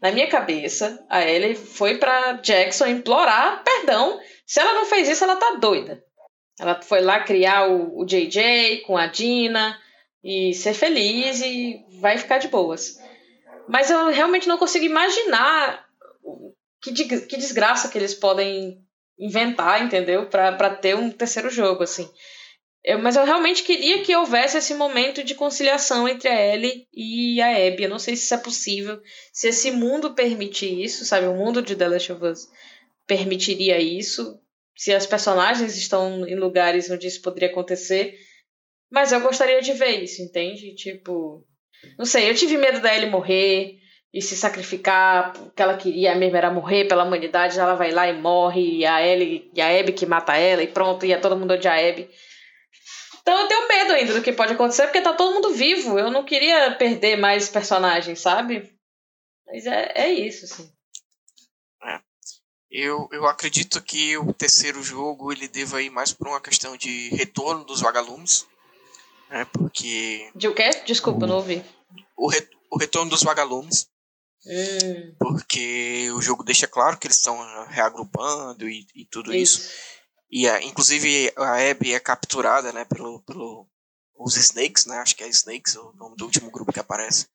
na 0.00 0.10
minha 0.10 0.26
cabeça 0.28 1.02
a 1.08 1.22
Ellie 1.22 1.54
foi 1.54 1.96
para 1.96 2.34
Jackson 2.34 2.86
implorar 2.86 3.62
perdão. 3.64 4.20
Se 4.46 4.60
ela 4.60 4.74
não 4.74 4.84
fez 4.84 5.08
isso, 5.08 5.24
ela 5.24 5.36
tá 5.36 5.56
doida. 5.58 6.02
Ela 6.58 6.80
foi 6.82 7.00
lá 7.00 7.20
criar 7.20 7.68
o, 7.68 8.00
o 8.00 8.04
JJ 8.04 8.82
com 8.86 8.96
a 8.96 9.06
Dina, 9.06 9.78
e 10.24 10.54
ser 10.54 10.72
feliz 10.72 11.42
e 11.42 11.84
vai 12.00 12.16
ficar 12.16 12.38
de 12.38 12.48
boas. 12.48 12.98
Mas 13.68 13.90
eu 13.90 14.08
realmente 14.08 14.48
não 14.48 14.56
consigo 14.56 14.86
imaginar 14.86 15.86
que, 16.80 16.92
que 17.20 17.36
desgraça 17.36 17.90
que 17.90 17.98
eles 17.98 18.14
podem 18.14 18.82
inventar, 19.18 19.84
entendeu? 19.84 20.26
para 20.26 20.74
ter 20.74 20.96
um 20.96 21.10
terceiro 21.10 21.50
jogo, 21.50 21.82
assim. 21.82 22.10
Eu, 22.82 22.98
mas 22.98 23.16
eu 23.16 23.24
realmente 23.24 23.62
queria 23.62 24.02
que 24.02 24.16
houvesse 24.16 24.58
esse 24.58 24.74
momento 24.74 25.22
de 25.22 25.34
conciliação 25.34 26.08
entre 26.08 26.28
a 26.28 26.54
Ellie 26.54 26.86
e 26.92 27.40
a 27.40 27.50
Abby. 27.50 27.84
Eu 27.84 27.90
não 27.90 27.98
sei 27.98 28.16
se 28.16 28.24
isso 28.24 28.34
é 28.34 28.38
possível, 28.38 29.00
se 29.32 29.48
esse 29.48 29.70
mundo 29.70 30.14
permite 30.14 30.66
isso, 30.66 31.04
sabe? 31.04 31.26
O 31.26 31.34
mundo 31.34 31.62
de 31.62 31.76
The 31.76 31.88
Last 31.88 32.12
of 32.12 32.24
Us 32.24 32.48
permitiria 33.06 33.78
isso, 33.78 34.38
se 34.76 34.92
as 34.92 35.06
personagens 35.06 35.76
estão 35.76 36.26
em 36.26 36.36
lugares 36.36 36.90
onde 36.90 37.06
isso 37.06 37.22
poderia 37.22 37.48
acontecer. 37.48 38.14
Mas 38.90 39.12
eu 39.12 39.20
gostaria 39.20 39.60
de 39.60 39.72
ver 39.72 40.02
isso, 40.02 40.22
entende? 40.22 40.74
Tipo, 40.74 41.44
não 41.98 42.04
sei, 42.04 42.30
eu 42.30 42.34
tive 42.34 42.56
medo 42.56 42.80
da 42.80 42.94
Ellie 42.94 43.10
morrer 43.10 43.78
e 44.12 44.22
se 44.22 44.36
sacrificar, 44.36 45.32
porque 45.32 45.60
ela 45.60 45.76
queria 45.76 46.14
mesmo 46.14 46.36
era 46.36 46.50
morrer 46.50 46.84
pela 46.86 47.04
humanidade, 47.04 47.58
ela 47.58 47.74
vai 47.74 47.90
lá 47.90 48.08
e 48.08 48.12
morre, 48.12 48.78
e 48.78 48.86
a 48.86 49.04
Ellie 49.04 49.50
e 49.52 49.60
a 49.60 49.80
Abby 49.80 49.92
que 49.92 50.06
mata 50.06 50.36
ela, 50.36 50.62
e 50.62 50.68
pronto, 50.68 51.04
ia 51.04 51.20
todo 51.20 51.36
mundo 51.36 51.54
odiar 51.54 51.76
a 51.76 51.88
Abby. 51.88 52.08
Então 53.20 53.40
eu 53.40 53.48
tenho 53.48 53.66
medo 53.66 53.92
ainda 53.92 54.12
do 54.12 54.22
que 54.22 54.32
pode 54.32 54.52
acontecer, 54.52 54.82
porque 54.82 55.00
tá 55.00 55.14
todo 55.14 55.34
mundo 55.34 55.54
vivo. 55.54 55.98
Eu 55.98 56.10
não 56.10 56.24
queria 56.24 56.72
perder 56.72 57.16
mais 57.16 57.48
personagens, 57.48 58.20
sabe? 58.20 58.70
Mas 59.46 59.66
é, 59.66 59.92
é 59.94 60.12
isso, 60.12 60.44
assim. 60.44 60.70
Eu, 62.76 63.08
eu 63.12 63.24
acredito 63.28 63.80
que 63.80 64.18
o 64.18 64.32
terceiro 64.32 64.82
jogo 64.82 65.30
ele 65.30 65.46
deva 65.46 65.80
ir 65.80 65.90
mais 65.90 66.12
por 66.12 66.26
uma 66.26 66.40
questão 66.40 66.76
de 66.76 67.08
retorno 67.10 67.64
dos 67.64 67.80
vagalumes. 67.80 68.48
Né, 69.30 69.44
porque. 69.52 70.28
De 70.34 70.48
o 70.48 70.54
quê? 70.54 70.70
Desculpa, 70.84 71.24
não 71.24 71.36
ouvi. 71.36 71.64
O, 72.16 72.28
re, 72.28 72.44
o 72.68 72.76
retorno 72.76 73.08
dos 73.08 73.22
vagalumes. 73.22 73.88
Hum. 74.44 75.14
Porque 75.20 76.10
o 76.16 76.20
jogo 76.20 76.42
deixa 76.42 76.66
claro 76.66 76.98
que 76.98 77.06
eles 77.06 77.16
estão 77.16 77.38
reagrupando 77.68 78.68
e, 78.68 78.84
e 78.92 79.04
tudo 79.04 79.32
isso. 79.32 79.60
isso. 79.60 79.72
E 80.28 80.48
é, 80.48 80.60
inclusive 80.64 81.32
a 81.36 81.70
Abby 81.70 81.94
é 81.94 82.00
capturada, 82.00 82.72
né, 82.72 82.84
pelo, 82.84 83.22
pelo 83.22 83.68
os 84.18 84.36
Snakes, 84.36 84.86
né? 84.86 84.96
Acho 84.96 85.14
que 85.14 85.22
é 85.22 85.28
Snakes 85.28 85.76
o 85.76 85.92
nome 85.92 86.16
do 86.16 86.24
último 86.24 86.50
grupo 86.50 86.72
que 86.72 86.80
aparece. 86.80 87.28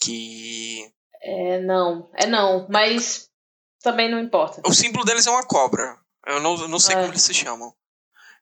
Que 0.00 0.88
é 1.20 1.60
não, 1.60 2.08
é 2.14 2.26
não, 2.26 2.68
mas 2.68 3.31
também 3.82 4.10
não 4.10 4.20
importa. 4.20 4.62
O 4.64 4.72
símbolo 4.72 5.04
deles 5.04 5.26
é 5.26 5.30
uma 5.30 5.44
cobra. 5.44 5.98
Eu 6.26 6.40
não, 6.40 6.60
eu 6.60 6.68
não 6.68 6.78
sei 6.78 6.94
é. 6.94 6.98
como 7.00 7.12
eles 7.12 7.22
se 7.22 7.34
chamam. 7.34 7.74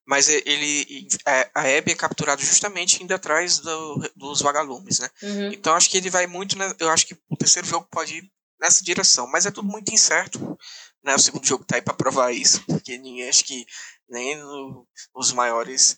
Mas 0.06 0.28
ele, 0.28 1.08
é, 1.26 1.50
a 1.54 1.60
Abby 1.60 1.92
é 1.92 1.94
capturado 1.94 2.42
justamente 2.42 3.02
indo 3.02 3.14
atrás 3.14 3.58
do, 3.58 4.10
dos 4.16 4.40
vagalumes, 4.40 4.98
né? 4.98 5.08
Uhum. 5.22 5.52
Então 5.52 5.74
acho 5.74 5.88
que 5.88 5.96
ele 5.96 6.10
vai 6.10 6.26
muito, 6.26 6.58
né, 6.58 6.74
eu 6.78 6.90
acho 6.90 7.06
que 7.06 7.16
o 7.28 7.36
terceiro 7.36 7.68
jogo 7.68 7.86
pode 7.90 8.16
ir 8.18 8.32
nessa 8.60 8.82
direção, 8.82 9.26
mas 9.26 9.46
é 9.46 9.50
tudo 9.50 9.68
muito 9.68 9.92
incerto. 9.92 10.58
Né? 11.04 11.14
O 11.14 11.18
segundo 11.18 11.46
jogo 11.46 11.64
tá 11.64 11.76
aí 11.76 11.82
para 11.82 11.94
provar 11.94 12.32
isso, 12.32 12.62
porque 12.66 12.98
ninguém 12.98 13.28
acho 13.28 13.44
que 13.44 13.64
nem 14.08 14.36
no, 14.36 14.86
os 15.14 15.32
maiores 15.32 15.96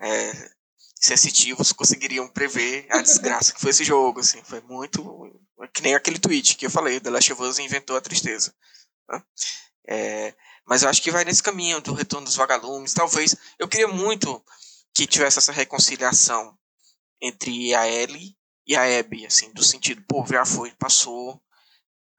é, 0.00 0.50
sensitivos 1.00 1.72
conseguiriam 1.72 2.28
prever 2.28 2.86
a 2.90 3.00
desgraça 3.02 3.52
que 3.52 3.60
foi 3.60 3.70
esse 3.70 3.84
jogo, 3.84 4.20
assim, 4.20 4.42
foi 4.42 4.60
muito 4.62 5.30
que 5.74 5.82
nem 5.82 5.94
aquele 5.94 6.18
tweet 6.18 6.56
que 6.56 6.66
eu 6.66 6.70
falei, 6.70 7.00
The 7.00 7.10
Last 7.10 7.32
of 7.32 7.42
Us 7.42 7.58
inventou 7.58 7.96
a 7.96 8.00
tristeza. 8.00 8.54
Né? 9.10 9.22
É, 9.88 10.34
mas 10.66 10.82
eu 10.82 10.88
acho 10.88 11.02
que 11.02 11.10
vai 11.10 11.24
nesse 11.24 11.42
caminho 11.42 11.80
do 11.80 11.92
retorno 11.92 12.26
dos 12.26 12.36
vagalumes, 12.36 12.94
talvez, 12.94 13.36
eu 13.58 13.68
queria 13.68 13.88
muito 13.88 14.42
que 14.94 15.06
tivesse 15.06 15.38
essa 15.38 15.52
reconciliação 15.52 16.56
entre 17.20 17.74
a 17.74 17.88
Ellie 17.88 18.36
e 18.66 18.76
a 18.76 18.98
Abby, 18.98 19.26
assim, 19.26 19.52
do 19.52 19.62
sentido, 19.64 20.02
pô, 20.06 20.24
já 20.26 20.44
foi, 20.44 20.72
passou, 20.72 21.42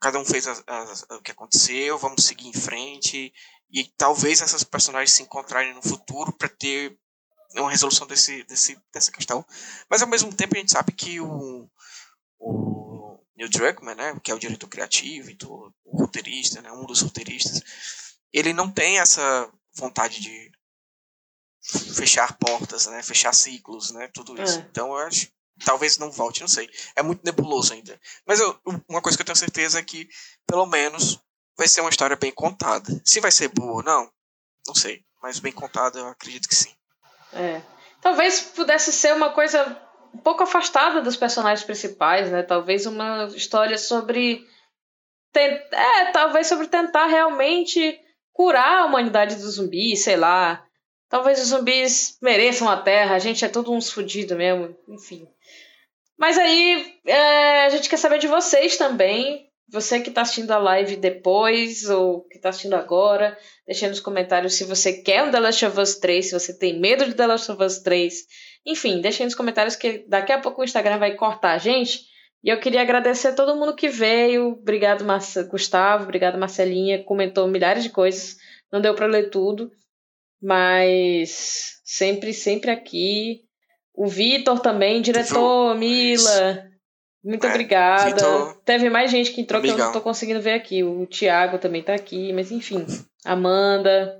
cada 0.01 0.19
um 0.19 0.25
fez 0.25 0.45
o 0.47 1.21
que 1.21 1.31
aconteceu, 1.31 1.97
vamos 1.97 2.25
seguir 2.25 2.47
em 2.47 2.53
frente 2.53 3.31
e 3.71 3.85
talvez 3.97 4.41
essas 4.41 4.63
personagens 4.63 5.13
se 5.13 5.23
encontrarem 5.23 5.73
no 5.73 5.81
futuro 5.81 6.33
para 6.33 6.49
ter 6.49 6.97
uma 7.55 7.69
resolução 7.69 8.07
desse, 8.07 8.43
desse, 8.43 8.77
dessa 8.93 9.11
questão. 9.11 9.45
Mas 9.89 10.01
ao 10.01 10.07
mesmo 10.07 10.33
tempo 10.33 10.55
a 10.55 10.59
gente 10.59 10.71
sabe 10.71 10.91
que 10.91 11.21
o, 11.21 11.69
o 12.39 12.90
Neil 13.41 13.49
Druckmann, 13.49 13.95
né, 13.95 14.19
que 14.23 14.31
é 14.31 14.35
o 14.35 14.39
diretor 14.39 14.67
criativo 14.67 15.31
e 15.31 15.37
o 15.43 15.97
roteirista, 15.97 16.61
né, 16.61 16.71
um 16.71 16.85
dos 16.85 17.01
roteiristas, 17.01 17.63
ele 18.31 18.53
não 18.53 18.71
tem 18.71 18.99
essa 18.99 19.51
vontade 19.73 20.21
de 20.21 20.51
fechar 21.95 22.37
portas, 22.37 22.85
né, 22.85 23.01
fechar 23.01 23.33
ciclos, 23.33 23.91
né, 23.91 24.07
tudo 24.13 24.39
isso. 24.41 24.59
É. 24.59 24.61
Então 24.69 24.89
eu 24.89 24.97
acho 24.97 25.27
talvez 25.65 25.97
não 25.97 26.09
volte, 26.09 26.41
não 26.41 26.47
sei. 26.47 26.69
É 26.95 27.03
muito 27.03 27.23
nebuloso 27.23 27.73
ainda. 27.73 27.99
Mas 28.25 28.39
eu, 28.39 28.59
uma 28.87 29.01
coisa 29.01 29.17
que 29.17 29.21
eu 29.21 29.25
tenho 29.25 29.35
certeza 29.35 29.79
é 29.79 29.83
que, 29.83 30.07
pelo 30.47 30.65
menos, 30.65 31.19
vai 31.55 31.67
ser 31.67 31.81
uma 31.81 31.89
história 31.89 32.15
bem 32.15 32.31
contada. 32.31 32.99
Se 33.05 33.19
vai 33.19 33.31
ser 33.31 33.49
boa 33.49 33.73
ou 33.73 33.83
não, 33.83 34.11
não 34.65 34.73
sei. 34.73 35.05
Mas 35.21 35.39
bem 35.39 35.51
contada, 35.51 35.99
eu 35.99 36.07
acredito 36.07 36.49
que 36.49 36.55
sim. 36.55 36.73
É. 37.33 37.61
Talvez 38.01 38.41
pudesse 38.41 38.91
ser 38.91 39.13
uma 39.13 39.33
coisa 39.33 39.79
um 40.13 40.17
pouco 40.17 40.43
afastada 40.43 41.01
dos 41.01 41.15
personagens 41.15 41.65
principais, 41.65 42.31
né? 42.31 42.43
Talvez 42.43 42.85
uma 42.85 43.25
história 43.35 43.77
sobre. 43.77 44.45
É, 45.33 46.11
talvez 46.11 46.47
sobre 46.47 46.67
tentar 46.67 47.05
realmente 47.05 47.99
curar 48.33 48.79
a 48.79 48.85
humanidade 48.85 49.35
dos 49.35 49.55
zumbis, 49.55 50.03
sei 50.03 50.17
lá. 50.17 50.65
Talvez 51.09 51.41
os 51.41 51.47
zumbis 51.49 52.17
mereçam 52.21 52.69
a 52.69 52.77
Terra, 52.77 53.15
a 53.15 53.19
gente 53.19 53.43
é 53.43 53.49
todo 53.49 53.71
uns 53.71 53.89
fudido 53.89 54.35
mesmo, 54.35 54.75
enfim. 54.87 55.27
Mas 56.17 56.37
aí 56.37 56.99
é, 57.05 57.65
a 57.65 57.69
gente 57.69 57.89
quer 57.89 57.97
saber 57.97 58.19
de 58.19 58.27
vocês 58.27 58.77
também. 58.77 59.49
Você 59.69 60.01
que 60.01 60.09
está 60.09 60.21
assistindo 60.21 60.51
a 60.51 60.57
live 60.57 60.97
depois 60.97 61.89
ou 61.89 62.25
que 62.27 62.35
está 62.35 62.49
assistindo 62.49 62.75
agora, 62.75 63.37
deixe 63.65 63.87
nos 63.87 64.01
comentários 64.01 64.55
se 64.55 64.65
você 64.65 64.91
quer 64.91 65.23
um 65.23 65.31
The 65.31 65.39
Last 65.39 65.65
of 65.65 65.79
Us 65.79 65.95
3, 65.95 66.25
se 66.25 66.33
você 66.33 66.57
tem 66.57 66.77
medo 66.77 67.05
de 67.05 67.13
The 67.13 67.25
Last 67.25 67.51
of 67.51 67.63
Us 67.63 67.79
3. 67.79 68.13
Enfim, 68.65 69.01
deixe 69.01 69.23
nos 69.23 69.35
comentários 69.35 69.75
que 69.75 70.05
daqui 70.07 70.31
a 70.31 70.39
pouco 70.39 70.61
o 70.61 70.63
Instagram 70.63 70.97
vai 70.97 71.15
cortar 71.15 71.53
a 71.53 71.57
gente. 71.57 72.01
E 72.43 72.49
eu 72.49 72.59
queria 72.59 72.81
agradecer 72.81 73.29
a 73.29 73.35
todo 73.35 73.55
mundo 73.55 73.75
que 73.75 73.87
veio. 73.87 74.53
Obrigado, 74.53 75.05
Marce... 75.05 75.43
Gustavo. 75.43 76.03
Obrigado, 76.03 76.39
Marcelinha. 76.39 77.03
Comentou 77.03 77.47
milhares 77.47 77.83
de 77.83 77.89
coisas. 77.89 78.37
Não 78.71 78.81
deu 78.81 78.95
para 78.95 79.05
ler 79.05 79.29
tudo. 79.29 79.71
Mas 80.41 81.79
sempre, 81.83 82.33
sempre 82.33 82.71
aqui. 82.71 83.41
O 83.93 84.07
Vitor 84.07 84.59
também, 84.59 85.01
diretor, 85.01 85.75
Mila. 85.77 86.71
Muito 87.23 87.45
é, 87.45 87.49
obrigada. 87.49 88.05
Vitor, 88.05 88.61
Teve 88.63 88.89
mais 88.89 89.11
gente 89.11 89.31
que 89.31 89.41
entrou 89.41 89.59
amigão. 89.59 89.75
que 89.75 89.81
eu 89.81 89.85
não 89.85 89.93
tô 89.93 90.01
conseguindo 90.01 90.41
ver 90.41 90.53
aqui. 90.53 90.83
O 90.83 91.05
Thiago 91.05 91.59
também 91.59 91.83
tá 91.83 91.93
aqui, 91.93 92.33
mas 92.33 92.51
enfim. 92.51 92.85
Amanda. 93.23 94.19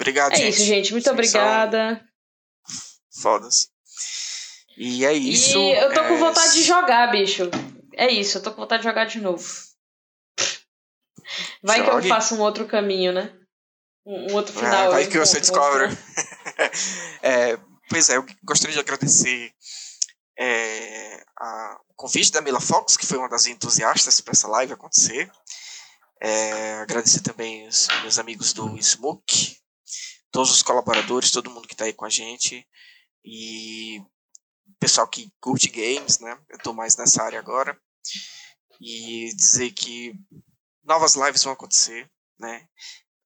Obrigado, 0.00 0.32
é 0.32 0.36
gente. 0.36 0.46
É 0.46 0.48
isso, 0.48 0.64
gente. 0.64 0.92
Muito 0.92 1.04
Vocês 1.04 1.12
obrigada. 1.12 2.00
Fodas. 3.24 3.68
E 4.76 5.04
é 5.04 5.12
isso. 5.12 5.58
E 5.58 5.72
eu 5.72 5.92
tô 5.92 6.00
é... 6.00 6.08
com 6.08 6.16
vontade 6.18 6.52
de 6.52 6.62
jogar, 6.62 7.10
bicho. 7.10 7.50
É 7.96 8.10
isso, 8.10 8.38
eu 8.38 8.42
tô 8.42 8.50
com 8.50 8.60
vontade 8.60 8.82
de 8.82 8.88
jogar 8.88 9.06
de 9.06 9.20
novo. 9.20 9.44
Vai 11.62 11.78
Jogue. 11.78 11.90
que 11.90 11.96
eu 11.96 12.08
faço 12.08 12.34
um 12.34 12.40
outro 12.40 12.66
caminho, 12.66 13.12
né? 13.12 13.32
Um, 14.06 14.32
um 14.32 14.34
outro 14.34 14.52
final. 14.52 14.88
É, 14.88 14.90
vai 14.90 15.06
que 15.06 15.18
você 15.18 15.40
descobre. 15.40 15.86
é, 17.22 17.58
Pois 17.88 18.08
é, 18.08 18.16
eu 18.16 18.26
gostaria 18.42 18.74
de 18.74 18.80
agradecer 18.80 19.52
é, 20.38 21.24
a, 21.38 21.78
o 21.88 21.94
convite 21.94 22.32
da 22.32 22.40
Mila 22.40 22.60
Fox, 22.60 22.96
que 22.96 23.06
foi 23.06 23.18
uma 23.18 23.28
das 23.28 23.46
entusiastas 23.46 24.20
para 24.20 24.32
essa 24.32 24.48
live 24.48 24.72
acontecer. 24.72 25.30
É, 26.20 26.74
agradecer 26.76 27.20
também 27.20 27.68
os 27.68 27.88
meus 28.02 28.18
amigos 28.18 28.52
do 28.52 28.82
Smoke, 28.82 29.58
todos 30.30 30.50
os 30.50 30.62
colaboradores, 30.62 31.30
todo 31.30 31.50
mundo 31.50 31.68
que 31.68 31.74
está 31.74 31.84
aí 31.84 31.92
com 31.92 32.06
a 32.06 32.10
gente. 32.10 32.66
E 33.24 34.02
pessoal 34.78 35.08
que 35.08 35.32
curte 35.40 35.68
games, 35.68 36.18
né? 36.18 36.38
Eu 36.48 36.56
estou 36.56 36.74
mais 36.74 36.96
nessa 36.96 37.22
área 37.22 37.38
agora. 37.38 37.78
E 38.80 39.34
dizer 39.34 39.70
que 39.72 40.14
novas 40.84 41.14
lives 41.14 41.42
vão 41.42 41.52
acontecer, 41.52 42.10
né? 42.38 42.68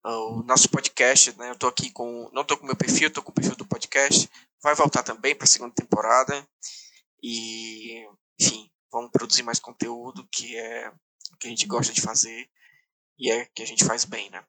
O 0.05 0.43
nosso 0.43 0.69
podcast, 0.69 1.37
né? 1.37 1.51
Eu 1.51 1.59
tô 1.59 1.67
aqui 1.67 1.91
com. 1.91 2.31
Não 2.33 2.45
tô 2.45 2.57
com 2.57 2.67
meu 2.67 2.77
perfil, 2.77 3.13
tô 3.13 3.23
com 3.23 3.31
o 3.31 3.35
perfil 3.35 3.57
do 3.57 3.67
podcast 3.67 4.31
vai 4.63 4.75
voltar 4.75 5.03
também 5.03 5.35
para 5.35 5.45
a 5.45 5.49
segunda 5.49 5.75
temporada. 5.75 6.47
E, 7.23 8.07
enfim, 8.41 8.71
vamos 8.91 9.11
produzir 9.11 9.43
mais 9.43 9.59
conteúdo, 9.59 10.27
que 10.31 10.57
é 10.57 10.89
o 11.33 11.37
que 11.39 11.47
a 11.47 11.51
gente 11.51 11.67
gosta 11.67 11.93
de 11.93 12.01
fazer 12.01 12.49
e 13.19 13.31
é 13.31 13.47
que 13.47 13.63
a 13.63 13.67
gente 13.67 13.85
faz 13.85 14.05
bem, 14.05 14.31
né? 14.31 14.45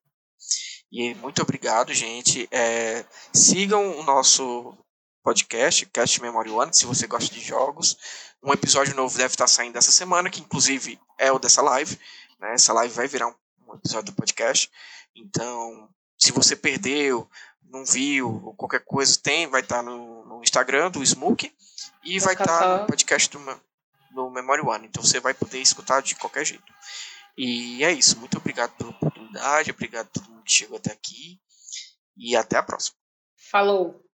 E 0.92 1.14
muito 1.16 1.42
obrigado, 1.42 1.94
gente. 1.94 2.48
É, 2.52 3.06
sigam 3.34 4.00
o 4.00 4.04
nosso 4.04 4.78
podcast, 5.24 5.86
Cast 5.88 6.22
Memory 6.22 6.50
One, 6.50 6.74
se 6.74 6.86
você 6.86 7.08
gosta 7.08 7.34
de 7.34 7.42
jogos. 7.42 7.98
Um 8.44 8.54
episódio 8.54 8.96
novo 8.96 9.18
deve 9.18 9.34
estar 9.34 9.48
saindo 9.48 9.78
essa 9.78 9.92
semana, 9.92 10.30
que 10.30 10.42
inclusive 10.42 11.00
é 11.18 11.32
o 11.32 11.40
dessa 11.40 11.62
live. 11.62 12.00
Né? 12.40 12.54
Essa 12.54 12.74
live 12.74 12.94
vai 12.94 13.08
virar 13.08 13.28
um, 13.28 13.36
um 13.68 13.76
episódio 13.76 14.12
do 14.12 14.16
podcast. 14.16 14.70
Então, 15.16 15.90
se 16.18 16.32
você 16.32 16.56
perdeu, 16.56 17.30
não 17.64 17.86
viu, 17.86 18.42
ou 18.46 18.54
qualquer 18.56 18.84
coisa, 18.84 19.20
tem, 19.22 19.48
vai 19.48 19.62
estar 19.62 19.84
no, 19.84 20.26
no, 20.26 20.42
Instagram 20.42 20.92
do 20.92 21.06
Smoke 21.06 21.54
e 22.04 22.20
vai 22.20 22.34
estar 22.34 22.80
no 22.80 22.88
podcast 22.88 23.30
do 23.30 23.40
no 24.12 24.30
Memory 24.30 24.62
One. 24.62 24.88
Então 24.88 25.04
você 25.04 25.20
vai 25.20 25.34
poder 25.34 25.60
escutar 25.60 26.02
de 26.02 26.16
qualquer 26.16 26.46
jeito. 26.46 26.74
E 27.38 27.84
é 27.84 27.92
isso. 27.92 28.20
Muito 28.20 28.38
obrigado 28.38 28.72
pela 28.72 28.90
oportunidade. 28.90 29.72
Obrigado 29.72 30.08
a 30.08 30.10
todo 30.10 30.30
mundo 30.30 30.44
que 30.44 30.52
chegou 30.52 30.78
até 30.78 30.92
aqui. 30.92 31.40
E 32.18 32.36
até 32.36 32.58
a 32.58 32.64
próxima. 32.64 32.98
Falou! 33.50 34.09